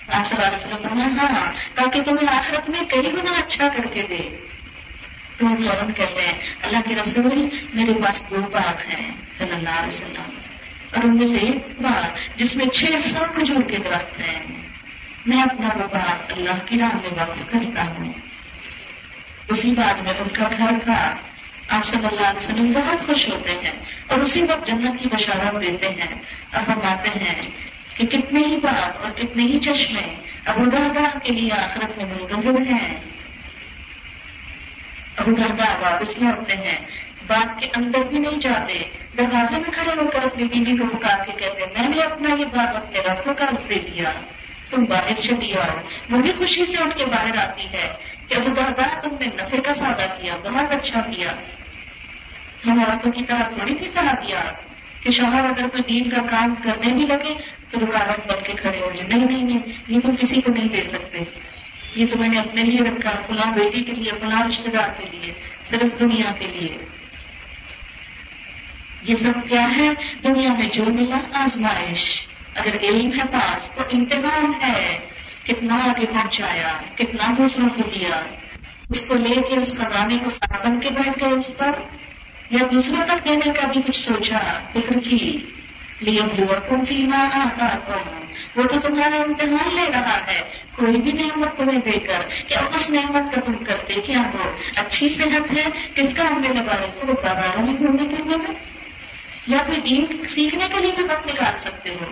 آپ 0.08 0.26
صلی 0.26 0.42
اللہ 0.42 0.46
علیہ 0.46 0.58
وسلم 0.58 0.88
فرمایا 0.88 1.28
ہاں 1.30 1.52
تاکہ 1.74 2.02
تمہیں 2.02 2.28
آخرت 2.34 2.70
میں 2.70 2.84
کئی 2.84 3.12
گنا 3.12 3.30
اچھا 3.30 3.68
کر 3.68 3.86
کے 3.86 4.02
دے۔ 4.02 4.48
تو 5.38 5.46
فوراً 5.56 5.92
کہتے 5.92 6.20
ہیں، 6.20 6.38
اللہ 6.62 6.78
کے 6.88 6.94
رسول، 6.94 7.48
میرے 7.74 7.92
پاس 8.04 8.30
دو 8.30 8.36
باغ 8.52 8.88
ہیں، 8.88 9.10
صلی 9.34 9.52
اللہ 9.52 9.70
علیہ 9.70 9.86
وسلم۔ 9.86 10.47
اور 10.92 11.04
ان 11.04 11.16
میں 11.16 11.26
سے 11.26 11.40
ایک 11.40 11.80
بار 11.80 12.02
جس 12.36 12.56
میں 12.56 12.66
چھ 12.66 13.00
سو 13.00 13.24
کھجور 13.34 13.62
کے 13.62 13.78
درخت 13.78 14.20
ہیں۔ 14.20 14.40
میں 15.26 15.42
اپنا 15.42 15.68
وہ 15.76 15.98
اللہ 16.32 16.66
کی 16.66 16.78
راہ 16.78 16.96
میں 16.96 17.10
وقف 17.16 17.52
کرتا 17.52 17.94
ہوں۔ 17.94 18.12
اسی 19.48 19.72
بات 19.72 20.02
میں 20.02 20.12
ان 20.12 20.28
کا 20.28 20.48
گھر 20.58 20.70
تھا۔ 20.84 21.14
آپ 21.68 21.84
صلی 21.84 22.06
اللہ 22.06 22.20
علیہ 22.20 22.36
وسلم 22.36 22.72
بہت 22.72 23.06
خوش 23.06 23.28
ہوتے 23.28 23.50
ہیں 23.50 23.72
اور 24.06 24.18
اسی 24.18 24.42
وقت 24.42 24.66
جنت 24.66 25.00
کی 25.00 25.08
بشارت 25.08 25.60
دیتے 25.60 25.88
ہیں 25.88 26.14
اور 26.52 26.62
ہم 26.62 26.80
آتے 26.82 27.08
ہیں 27.08 27.40
کہ 27.94 28.06
کتنے 28.06 28.40
ہی 28.40 28.56
بات 28.56 29.04
اور 29.04 29.10
کتنے 29.10 29.42
ہی 29.42 29.58
چشمے 29.58 30.14
ابو 30.44 30.64
دادا 30.64 31.18
کے 31.18 31.32
لیے 31.32 31.52
آخرت 31.52 31.98
میں 31.98 32.04
منتظر 32.04 32.50
ہیں۔ 32.50 33.00
ابو 35.16 35.32
دادا 35.32 35.78
واپس 35.78 36.18
لوٹتے 36.18 36.56
ہیں۔ 36.56 36.78
بات 37.28 37.60
کے 37.60 37.68
اندر 37.76 37.98
بھی 37.98 38.18
نہیں 38.18 38.38
جاتے۔ 38.38 38.84
دروازے 39.18 39.58
میں 39.58 39.70
کھڑے 39.70 39.90
ہو 39.90 40.10
کر 40.10 40.22
اپنی 40.22 40.44
بیوی 40.44 40.78
کو 40.78 40.96
پکار 40.96 41.26
کے 41.26 41.32
کہتے 41.32 41.80
میں 41.80 41.88
نے 41.88 42.02
اپنا 42.02 42.34
یہ 42.34 42.44
بات 42.44 42.76
اپنے 42.76 43.00
رب 43.00 43.24
کو 43.24 43.32
قرض 43.36 43.68
دے 43.68 43.74
دیا۔ 43.74 44.12
تم 44.70 44.84
باہر 44.84 45.14
چلی 45.14 45.54
آؤ۔ 45.54 45.76
وہ 46.10 46.22
بھی 46.22 46.32
خوشی 46.32 46.64
سے 46.64 46.82
اٹھ 46.82 46.98
کے 46.98 47.06
باہر 47.06 47.36
آتی 47.36 47.62
ہے 47.72 47.94
کہ 48.28 48.34
ابو 48.34 48.48
دادا 48.48 49.00
تم 49.00 49.16
نے 49.20 49.26
نفے 49.26 49.60
کا 49.60 49.72
سادہ 49.72 50.06
کیا، 50.20 50.36
بہت 50.36 50.72
اچھا 50.72 51.00
کیا۔ 51.00 51.32
ہم 52.66 52.80
عورتوں 52.80 53.12
کی 53.12 53.24
طرح 53.24 53.42
تھوڑی 53.42 53.74
تھی 53.74 53.86
سلا 53.86 54.12
دیا 54.12 54.42
کہ 55.02 55.10
شوہر 55.10 55.44
اگر 55.44 55.66
کوئی 55.68 55.82
دین 55.88 56.10
کا 56.10 56.22
کام 56.30 56.54
کرنے 56.54 56.92
بھی 56.92 57.06
لگے 57.06 57.34
تو 57.70 57.80
رکاوٹ 57.80 58.26
بن 58.26 58.42
کے 58.44 58.52
کھڑے 58.52 58.80
ہو 58.80 58.90
جائے۔ 58.96 59.08
نہیں 59.08 59.26
نہیں 59.26 59.42
نہیں، 59.42 59.72
یہ 59.88 60.00
تم 60.00 60.16
کسی 60.16 60.40
کو 60.40 60.52
نہیں 60.52 60.68
دے 60.68 60.80
سکتے۔ 60.80 61.18
یہ 61.96 62.06
تو 62.06 62.18
میں 62.18 62.28
نے 62.28 62.38
اپنے 62.38 62.62
لیے 62.62 62.90
رکھا، 62.90 63.10
فلاں 63.26 63.52
بیٹی 63.52 63.82
کے 63.82 63.92
لیے، 63.92 64.10
فلاں 64.20 64.46
رشتے 64.46 64.70
دار 64.70 64.88
کے 64.98 65.06
لیے، 65.12 65.32
صرف 65.64 66.00
دنیا 66.00 66.32
کے 66.38 66.46
لیے۔ 66.46 66.97
یہ 69.02 69.14
سب 69.14 69.48
کیا 69.48 69.76
ہے؟ 69.76 69.88
دنیا 70.24 70.52
میں 70.52 70.68
جو 70.72 70.84
ملا 70.84 71.18
آزمائش۔ 71.32 72.26
اگر 72.54 72.76
علم 72.82 73.10
ہے 73.12 73.26
پاس 73.32 73.70
تو 73.70 73.82
امتحان 73.92 74.52
ہے۔ 74.62 74.98
کتنا 75.44 75.74
آگے 75.74 76.06
پہنچایا، 76.06 76.80
کتنا 76.94 77.34
دوسروں 77.38 77.68
کو 77.68 77.82
دیا 77.82 78.22
اس 78.88 79.08
کو 79.08 79.14
لے 79.14 79.34
کے 79.34 79.56
اس 79.56 79.78
خزانے 79.78 80.18
کو 80.18 80.28
ساتھ 80.28 80.66
بن 80.66 80.80
کے 80.80 80.90
بیٹھ 80.90 81.24
گئے 81.24 81.32
اس 81.32 81.56
پر۔ 81.58 81.70
یا 82.50 82.66
دوسروں 82.72 83.04
تک 83.04 83.24
دینے 83.24 83.52
کا 83.52 83.66
بھی 83.66 83.82
کچھ 83.82 83.96
سوچا، 83.96 84.58
فکر 84.72 84.98
کی۔ 84.98 85.50
لیے 86.00 86.20
کم 86.68 86.84
فیما 86.84 87.28
آتا 87.32 87.76
وہ 88.56 88.62
تو 88.62 88.80
تمہارا 88.80 89.16
امتحان 89.16 89.74
لے 89.74 89.90
رہا 89.92 90.26
ہے۔ 90.26 90.40
کوئی 90.76 90.96
بھی 90.96 91.12
نعمت 91.12 91.56
تمہیں 91.56 91.78
دے 91.78 91.98
کر 91.98 92.20
کیا 92.48 92.60
اس 92.74 92.90
نعمت 92.90 93.34
کا 93.34 93.40
تم 93.40 93.64
کرتے 93.64 93.94
کیا 93.94 94.30
ہو؟ 94.34 94.50
اچھی 94.76 95.08
صحت 95.08 95.58
ہے؟ 95.58 95.64
کس 95.94 96.14
کا 96.14 96.24
ہم 96.26 96.40
نے 96.40 96.48
لگا 96.48 96.90
صرف 96.90 97.24
بازاروں 97.24 97.66
میں 97.66 97.74
گھومنے 97.74 98.16
پھرنے 98.16 98.36
میں؟ 98.36 98.77
یا 99.48 99.58
کوئی 99.66 99.80
دین 99.80 100.26
سیکھنے 100.26 100.68
کے 100.68 100.82
لیے 100.82 100.92
بھی 100.92 101.04
وقت 101.04 101.26
نکال 101.26 101.56
سکتے 101.56 101.90
ہو 101.90 102.04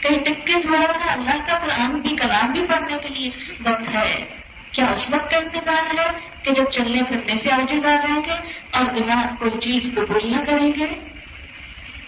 کہیں 0.00 0.18
ٹک 0.18 0.46
کے 0.46 0.60
تھوڑا 0.60 0.92
سا 0.92 1.12
اللہ 1.12 1.46
کا 1.46 1.58
قرآن 1.58 2.00
بھی، 2.00 2.16
کلام 2.16 2.52
بھی 2.52 2.66
پڑھنے 2.66 2.96
کے 3.02 3.08
لیے 3.08 3.28
وقت 3.60 3.94
ہے۔ 3.94 4.24
کیا 4.70 4.86
اس 4.86 5.10
وقت 5.10 5.30
کا 5.30 5.36
انتظار 5.36 5.98
ہے 5.98 6.28
کہ 6.42 6.52
جب 6.52 6.64
چلنے 6.64 7.02
پھرنے 7.02 7.36
سے 7.36 7.52
آجز 7.52 7.86
آ 7.86 7.94
جائیں 7.94 8.22
گے 8.26 8.32
اور 8.70 8.84
دماغ 8.84 9.34
کوئی 9.38 9.58
چیز 9.60 9.94
قبول 9.96 10.30
نہ 10.30 10.44
کریں 10.44 10.72
گے؟ 10.76 10.86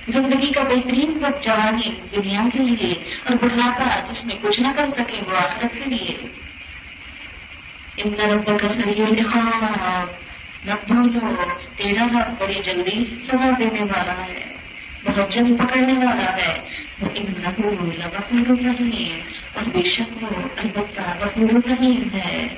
زندگی 0.08 0.52
کا 0.52 0.62
بہترین 0.62 1.24
وقت 1.24 1.44
جوانی 1.44 2.00
دنیا 2.16 2.40
کے 2.52 2.58
لیے 2.58 2.94
اور 3.24 3.36
بڑھاپا 3.36 3.98
جس 3.98 4.24
میں 4.24 4.34
کچھ 4.42 4.60
نہ 4.60 4.68
کر 4.76 4.86
سکے 4.86 5.20
وہ 5.26 5.36
آخرت 5.36 5.72
کے 5.72 5.90
لیے۔ 5.90 6.16
ان 7.96 8.14
رب 8.14 8.60
کا 8.60 8.66
سہی 8.66 9.22
خواب 9.22 10.27
نہ 10.64 10.72
بھولو 10.86 11.44
تیرا 11.76 12.06
رب 12.06 12.40
بڑی 12.40 12.60
جلدی 12.64 13.04
سزا 13.22 13.50
دینے 13.58 13.80
والا 13.80 14.26
ہے، 14.26 14.52
بہت 15.04 15.32
جلد 15.32 15.58
پکڑنے 15.58 15.92
والا 15.92 16.36
ہے 16.36 16.58
وہ 17.00 17.08
ان 17.14 17.24
نہیں 18.80 19.20
اور 19.54 19.64
بے 19.64 19.82
شک 19.82 20.24
وہ 20.24 20.28
البتہ 20.56 21.00
غفور 21.20 21.70
رحیم 21.70 22.08
ہے۔ 22.14 22.48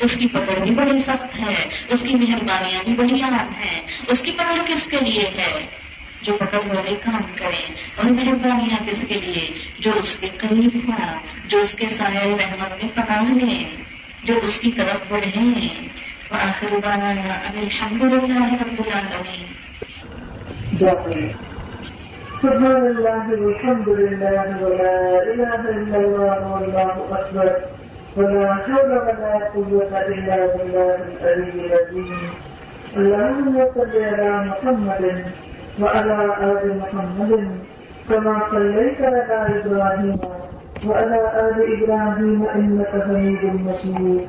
اس 0.00 0.16
کی 0.16 0.26
پکڑ 0.28 0.58
بھی 0.58 0.70
بڑی 0.70 0.98
سخت 0.98 1.40
ہے، 1.40 1.68
اس 1.88 2.02
کی 2.02 2.14
مہربانیاں 2.14 2.84
بھی 2.84 2.92
بڑی 2.92 3.22
عام 3.22 3.54
ہیں۔ 3.60 3.80
اس 4.08 4.22
کی 4.22 4.32
پکڑ 4.32 4.62
کس 4.66 4.86
کے 4.86 4.96
لیے 4.96 5.30
ہے؟ 5.38 5.66
جو 6.22 6.32
پکڑ 6.32 6.58
والے 6.58 6.94
کام 7.04 7.22
کریں، 7.34 7.74
اور 7.96 8.04
مہربانیاں 8.04 8.86
کس 8.86 9.04
کے 9.08 9.14
لیے؟ 9.14 9.48
جو 9.78 9.92
اس 9.92 10.16
کے 10.16 10.28
قریب 10.36 10.70
ہوں، 10.74 11.18
جو 11.48 11.58
اس 11.58 11.74
کے 11.74 11.86
سائے 11.86 12.36
رحمت 12.40 12.84
میں 12.84 12.90
پکا 12.94 13.20
لیں، 13.20 13.64
جو 14.24 14.34
اس 14.42 14.60
کی 14.60 14.72
طرف 14.72 15.00
بڑھیں۔ 15.08 15.88
وآخر 16.32 16.78
دعوانا 16.80 17.48
ان 17.48 17.58
الحمد 17.58 18.02
لله 18.02 18.46
رب 18.62 18.78
العالمين 18.86 19.48
سبحان 22.34 22.86
الله 22.86 23.24
والحمد 23.42 23.88
لله 23.88 24.46
ولا 24.64 25.22
إله 25.32 25.60
إلا 25.78 25.96
الله 25.96 26.38
والله 26.52 26.94
أكبر 27.20 27.48
ولا 28.16 28.54
حول 28.54 28.90
ولا 29.06 29.34
قوة 29.54 29.92
إلا 30.12 30.36
بالله 30.56 30.96
العلي 31.20 31.66
العظيم 31.66 32.20
اللهم 32.96 33.66
صل 33.66 33.92
على 34.10 34.30
محمد 34.50 35.04
وعلى 35.82 36.18
آل 36.50 36.64
محمد 36.82 37.32
كما 38.08 38.34
صليت 38.50 39.00
على 39.00 39.60
إبراهيم 39.60 40.18
وعلى 40.86 41.20
آل 41.46 41.56
إبراهيم 41.76 42.40
إنك 42.58 42.92
حميد 43.06 43.42
مجيد 43.66 44.28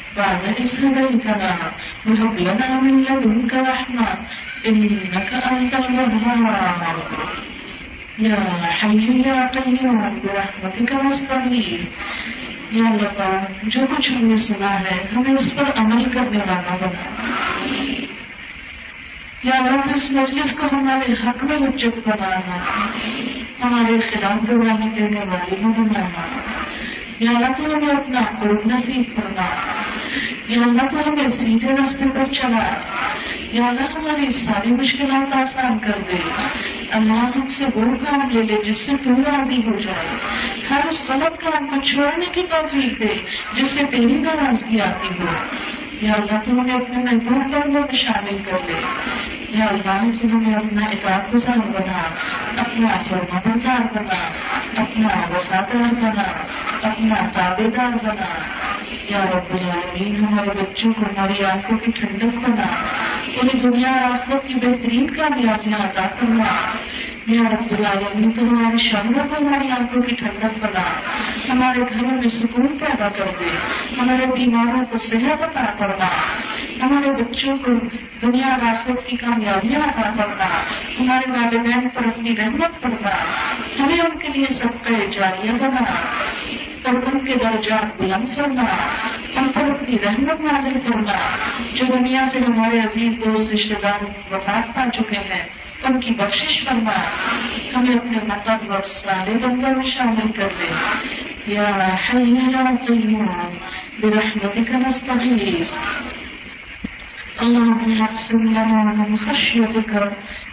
بعد 0.17 0.43
إذ 0.43 0.85
هديتنا 0.85 1.71
وهب 2.07 2.39
لنا 2.39 2.79
من 2.81 3.03
لدنك 3.03 3.53
رحمة 3.53 4.07
إنك 4.67 5.33
أنت 5.51 5.73
الوهاب 5.73 6.97
يا 8.19 8.35
حي 8.79 9.21
يا 9.27 9.47
قيوم 9.47 10.21
برحمتك 10.23 10.91
نستغيث 11.05 11.89
یا 12.71 12.83
اللہ 12.87 13.45
جو 13.63 13.81
کچھ 13.89 14.11
ہم 14.13 14.25
نے 14.25 14.35
سنا 14.35 14.79
ہے 14.79 14.97
ہمیں 15.15 15.33
اس 15.33 15.55
پر 15.55 15.79
عمل 15.79 16.03
کرنے 16.09 16.37
والا 16.37 16.75
بنا 16.81 17.07
یا 19.43 19.55
اللہ 19.55 19.89
اس 19.89 20.11
مجلس 20.11 20.59
کو 20.59 20.67
ہمارے 20.71 21.13
حق 21.23 21.43
میں 21.43 21.57
اجت 21.57 22.07
بنانا، 22.07 22.57
ہمارے 23.63 23.99
خلاف 24.09 24.49
گواہی 24.49 24.89
دینے 24.89 25.25
والے 25.29 25.55
بھی 25.55 25.73
بنانا 25.77 26.23
یا 27.21 27.31
اللہ 27.31 27.47
تو 27.57 27.65
ہمیں 27.65 27.87
اپنا 27.87 28.21
قرب 28.39 28.59
نصیب 28.65 29.03
کرنا 29.15 29.45
یا 30.47 30.61
اللہ 30.61 30.87
تو 30.91 31.09
ہمیں 31.09 31.27
سیدھے 31.27 31.67
رستے 31.81 32.05
پر 32.13 32.25
چلا۔ 32.25 32.69
یا 33.51 33.67
اللہ 33.67 33.81
ہماری 33.81 34.29
ساری 34.29 34.71
مشکلات 34.71 35.35
آسان 35.35 35.79
کر 35.79 35.99
دے 36.07 36.17
اللہ 36.91 37.13
ہم 37.13 37.47
سے 37.47 37.65
وہ 37.75 37.95
کام 37.95 38.29
لے 38.29 38.43
لے 38.43 38.61
جس 38.65 38.77
سے 38.77 38.91
تو 39.03 39.09
راضی 39.09 39.57
ہو 39.57 39.77
جائے۔ 39.79 40.07
ہر 40.69 40.85
اس 40.87 41.09
غلط 41.09 41.41
کام 41.41 41.67
کو 41.67 41.81
چھوڑنے 41.81 42.25
کی 42.25 42.43
توفیق 42.43 42.99
دے 42.99 43.15
جس 43.53 43.67
سے 43.67 43.85
تیری 43.85 44.19
ناراضگی 44.19 44.81
آتی 44.81 45.07
ہو 45.07 45.25
یا 46.01 46.13
اللہ 46.13 46.39
تو 46.43 46.51
ہمیں 46.51 46.75
اپنے 46.75 46.97
محبوب 46.97 47.43
بندوں 47.43 47.81
میں 47.81 47.93
شامل 47.93 48.37
کر 48.45 48.57
لے۔ 48.65 48.81
یا 49.49 49.65
اللہ 49.65 50.21
تو 50.21 50.27
ہمیں 50.27 50.55
اپنا 50.55 50.85
اطاعت 50.85 51.33
گزار 51.33 51.57
بنا، 51.57 52.09
اپنا 52.57 52.87
فرما 53.09 53.39
بردار 53.45 53.79
بنا، 53.93 54.31
اپنا 54.81 55.07
وفادار 55.07 55.93
بنا، 56.01 56.23
اپنا 56.81 57.15
تابے 57.33 57.67
دار 57.77 58.05
بنا۔ 58.05 58.25
یا 59.09 59.25
رب 59.25 59.53
العالمین، 59.53 60.15
ہمارے 60.15 60.49
بچوں 60.49 60.93
کو، 60.93 61.01
ہماری 61.01 61.45
آنکھوں 61.45 61.77
کی 61.77 61.91
ٹھنڈک 61.91 62.49
بنا۔ 62.49 62.85
پوری 63.35 63.59
دنیا 63.59 63.91
اور 63.91 64.11
آخرت 64.11 64.47
کی 64.47 64.53
بہترین 64.53 65.09
کامیابیاں 65.09 65.79
عطا 65.79 66.07
کرنا 66.19 66.43
یا 67.27 67.41
رب 67.43 67.73
العالمین 67.73 68.31
تو 68.31 68.43
ہماری 68.43 68.77
شاملوں 68.77 69.23
کو 69.29 69.35
ہماری 69.37 69.71
آنکھوں 69.71 70.01
کی 70.01 70.15
ٹھنڈک 70.15 70.57
بنا 70.61 70.81
ہمارے 71.49 71.81
گھروں 71.81 72.11
میں 72.11 72.27
سکون 72.27 72.67
پیدا 72.77 73.09
کر 73.09 73.29
دے 73.39 73.49
ہمارے 73.99 74.25
بیماروں 74.25 74.83
کو 74.91 74.97
صحت 74.97 75.43
عطا 75.43 75.65
کرنا 75.79 76.07
ہمارے 76.81 77.11
بچوں 77.21 77.57
کو 77.57 77.73
دنیا 78.21 78.47
اور 78.47 78.65
آخرت 78.69 79.05
کی 79.07 79.17
کامیابیاں 79.17 79.81
عطا 79.81 80.09
کرنا 80.17 80.49
ہمارے 80.99 81.31
والدین 81.31 81.87
پر 81.89 82.07
اپنی 82.07 82.35
رحمت 82.35 82.81
کرنا 82.81 83.15
ہمیں 83.79 83.99
ان 83.99 84.17
کے 84.19 84.27
لیے 84.27 84.53
سب 84.53 84.83
کا 84.83 85.03
جاریہ 85.11 85.57
بنا 85.61 85.85
اور 86.83 86.93
ان 86.93 87.25
کے 87.25 87.35
درجات 87.35 87.99
بلند 88.01 88.35
کرنا 88.35 88.65
ان 89.35 89.51
پر 89.51 89.69
اپنی 89.69 89.97
رحمت 90.05 90.41
نازل 90.41 90.79
کرنا 90.79 91.19
جو 91.73 91.85
دنیا 91.93 92.25
سے 92.25 92.39
ہمارے 92.39 92.79
عزیز 92.79 93.25
دوست 93.25 93.51
رشتے 93.51 93.75
دار 93.83 94.03
وفات 94.31 94.75
پا 94.75 94.89
چکے 94.93 95.19
ہیں 95.29 95.43
ان 95.83 95.99
کی 95.99 96.11
بخشش 96.11 96.65
فرما، 96.65 96.95
ہمیں 97.75 97.95
اپنے 97.95 98.17
مطلب 98.27 98.71
اور 98.71 98.81
سارے 98.81 99.33
بندوں 99.33 99.75
میں 99.75 99.85
شامل 99.85 100.31
کر 100.31 100.47
دے 100.59 100.69
یا 101.53 101.95
حی 101.95 102.31
یا 102.33 102.63
قیوم 102.87 103.25
برحمتك 104.01 104.71
نستغیث۔ 104.71 105.77
اللهم 107.39 108.03
اقسم 108.03 108.41
لنا 108.41 108.83
من 108.83 109.15
خشيتك 109.15 109.93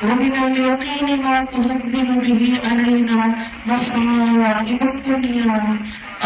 ومن 0.05 0.33
اليقين 0.47 1.09
ما 1.25 1.37
تهبل 1.53 2.09
به 2.25 2.43
علينا 2.69 3.21
مصائب 3.67 4.81
الدنيا 4.95 5.61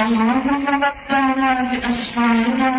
اللهم 0.03 0.65
متعنا 0.85 1.51
بأسمائنا 1.71 2.71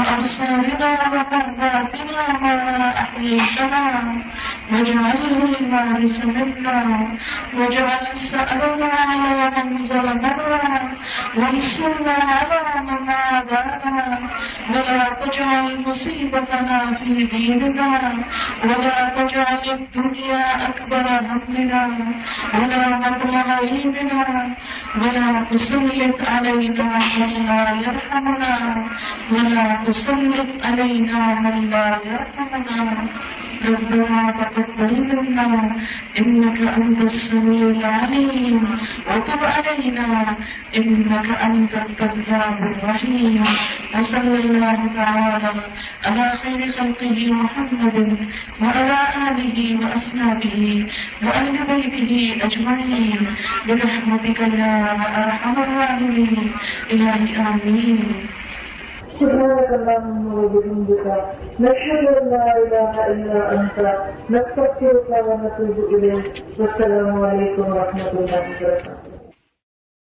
وأبصارنا 0.00 0.90
وقرباتنا 1.14 2.22
ما 2.42 2.56
أحييتنا 3.02 3.84
واجعله 4.72 5.42
الوارث 5.60 6.16
منا 6.36 6.78
واجعل 7.56 8.04
سألنا 8.30 8.90
على 9.10 9.64
من 9.64 9.82
ظلمنا 9.90 10.62
وانصرنا 11.38 12.16
على 12.38 12.60
من 12.88 13.00
عادانا 13.10 14.18
ولا 14.72 15.00
تجعل 15.22 15.66
مصيبتنا 15.86 16.78
في 16.98 17.10
ديننا 17.34 17.90
ولا 18.64 18.98
تجعل 19.18 19.64
الدنيا 19.78 20.44
أكبر 20.68 21.06
همنا 21.30 21.84
ولا 22.54 22.82
مبلغ 23.04 23.46
علمنا 23.60 24.24
ولا 25.00 25.28
تسلط 25.50 26.18
علينا 26.32 26.88
من 27.18 27.32
لا 27.48 27.62
يرحمنا 27.84 28.54
ولا 29.32 29.66
تسلط 29.90 30.50
علينا 30.62 31.22
من 31.44 31.70
لا 31.70 31.98
يرحمنا 32.10 32.80
ربنا 33.70 34.20
تقبل 34.40 34.94
منا 35.10 35.76
إنك 36.18 36.60
أنت 36.78 37.00
السميع 37.00 37.66
العليم. 37.76 38.78
وتب 39.10 39.42
علينا 39.54 40.08
إنك 40.76 41.28
أنت 41.48 41.74
التواب 41.74 42.58
الرحيم. 42.72 43.42
وصلى 43.94 44.38
الله 44.44 44.78
تعالى 45.00 45.52
على 46.06 46.26
خير 46.42 46.60
خلقه 46.78 47.18
محمد 47.42 47.96
وعلى 48.62 48.98
آله 49.28 49.58
وأصحابه 49.80 50.60
وأهل 51.24 51.56
بيته 51.70 52.12
أجمعين. 52.46 53.22
برحمتك 53.66 54.40
يا 54.40 54.74
أرحم 55.22 55.56
الراحمين. 55.66 56.44
إلهي 56.92 57.32
آمين. 57.50 58.00
سبحانك 59.20 59.70
اللهم 59.78 60.26
وبحمدك 60.44 61.04
نشهد 61.64 62.04
ان 62.20 62.26
لا 62.34 62.46
اله 62.62 62.92
الا 63.12 63.38
انت 63.56 63.78
نستغفرك 64.34 65.08
ونتوب 65.28 65.76
اليك 65.94 66.26
والسلام 66.58 67.24
عليكم 67.24 67.64
ورحمه 67.72 68.10
الله 68.12 68.40
وبركاته. 68.50 68.99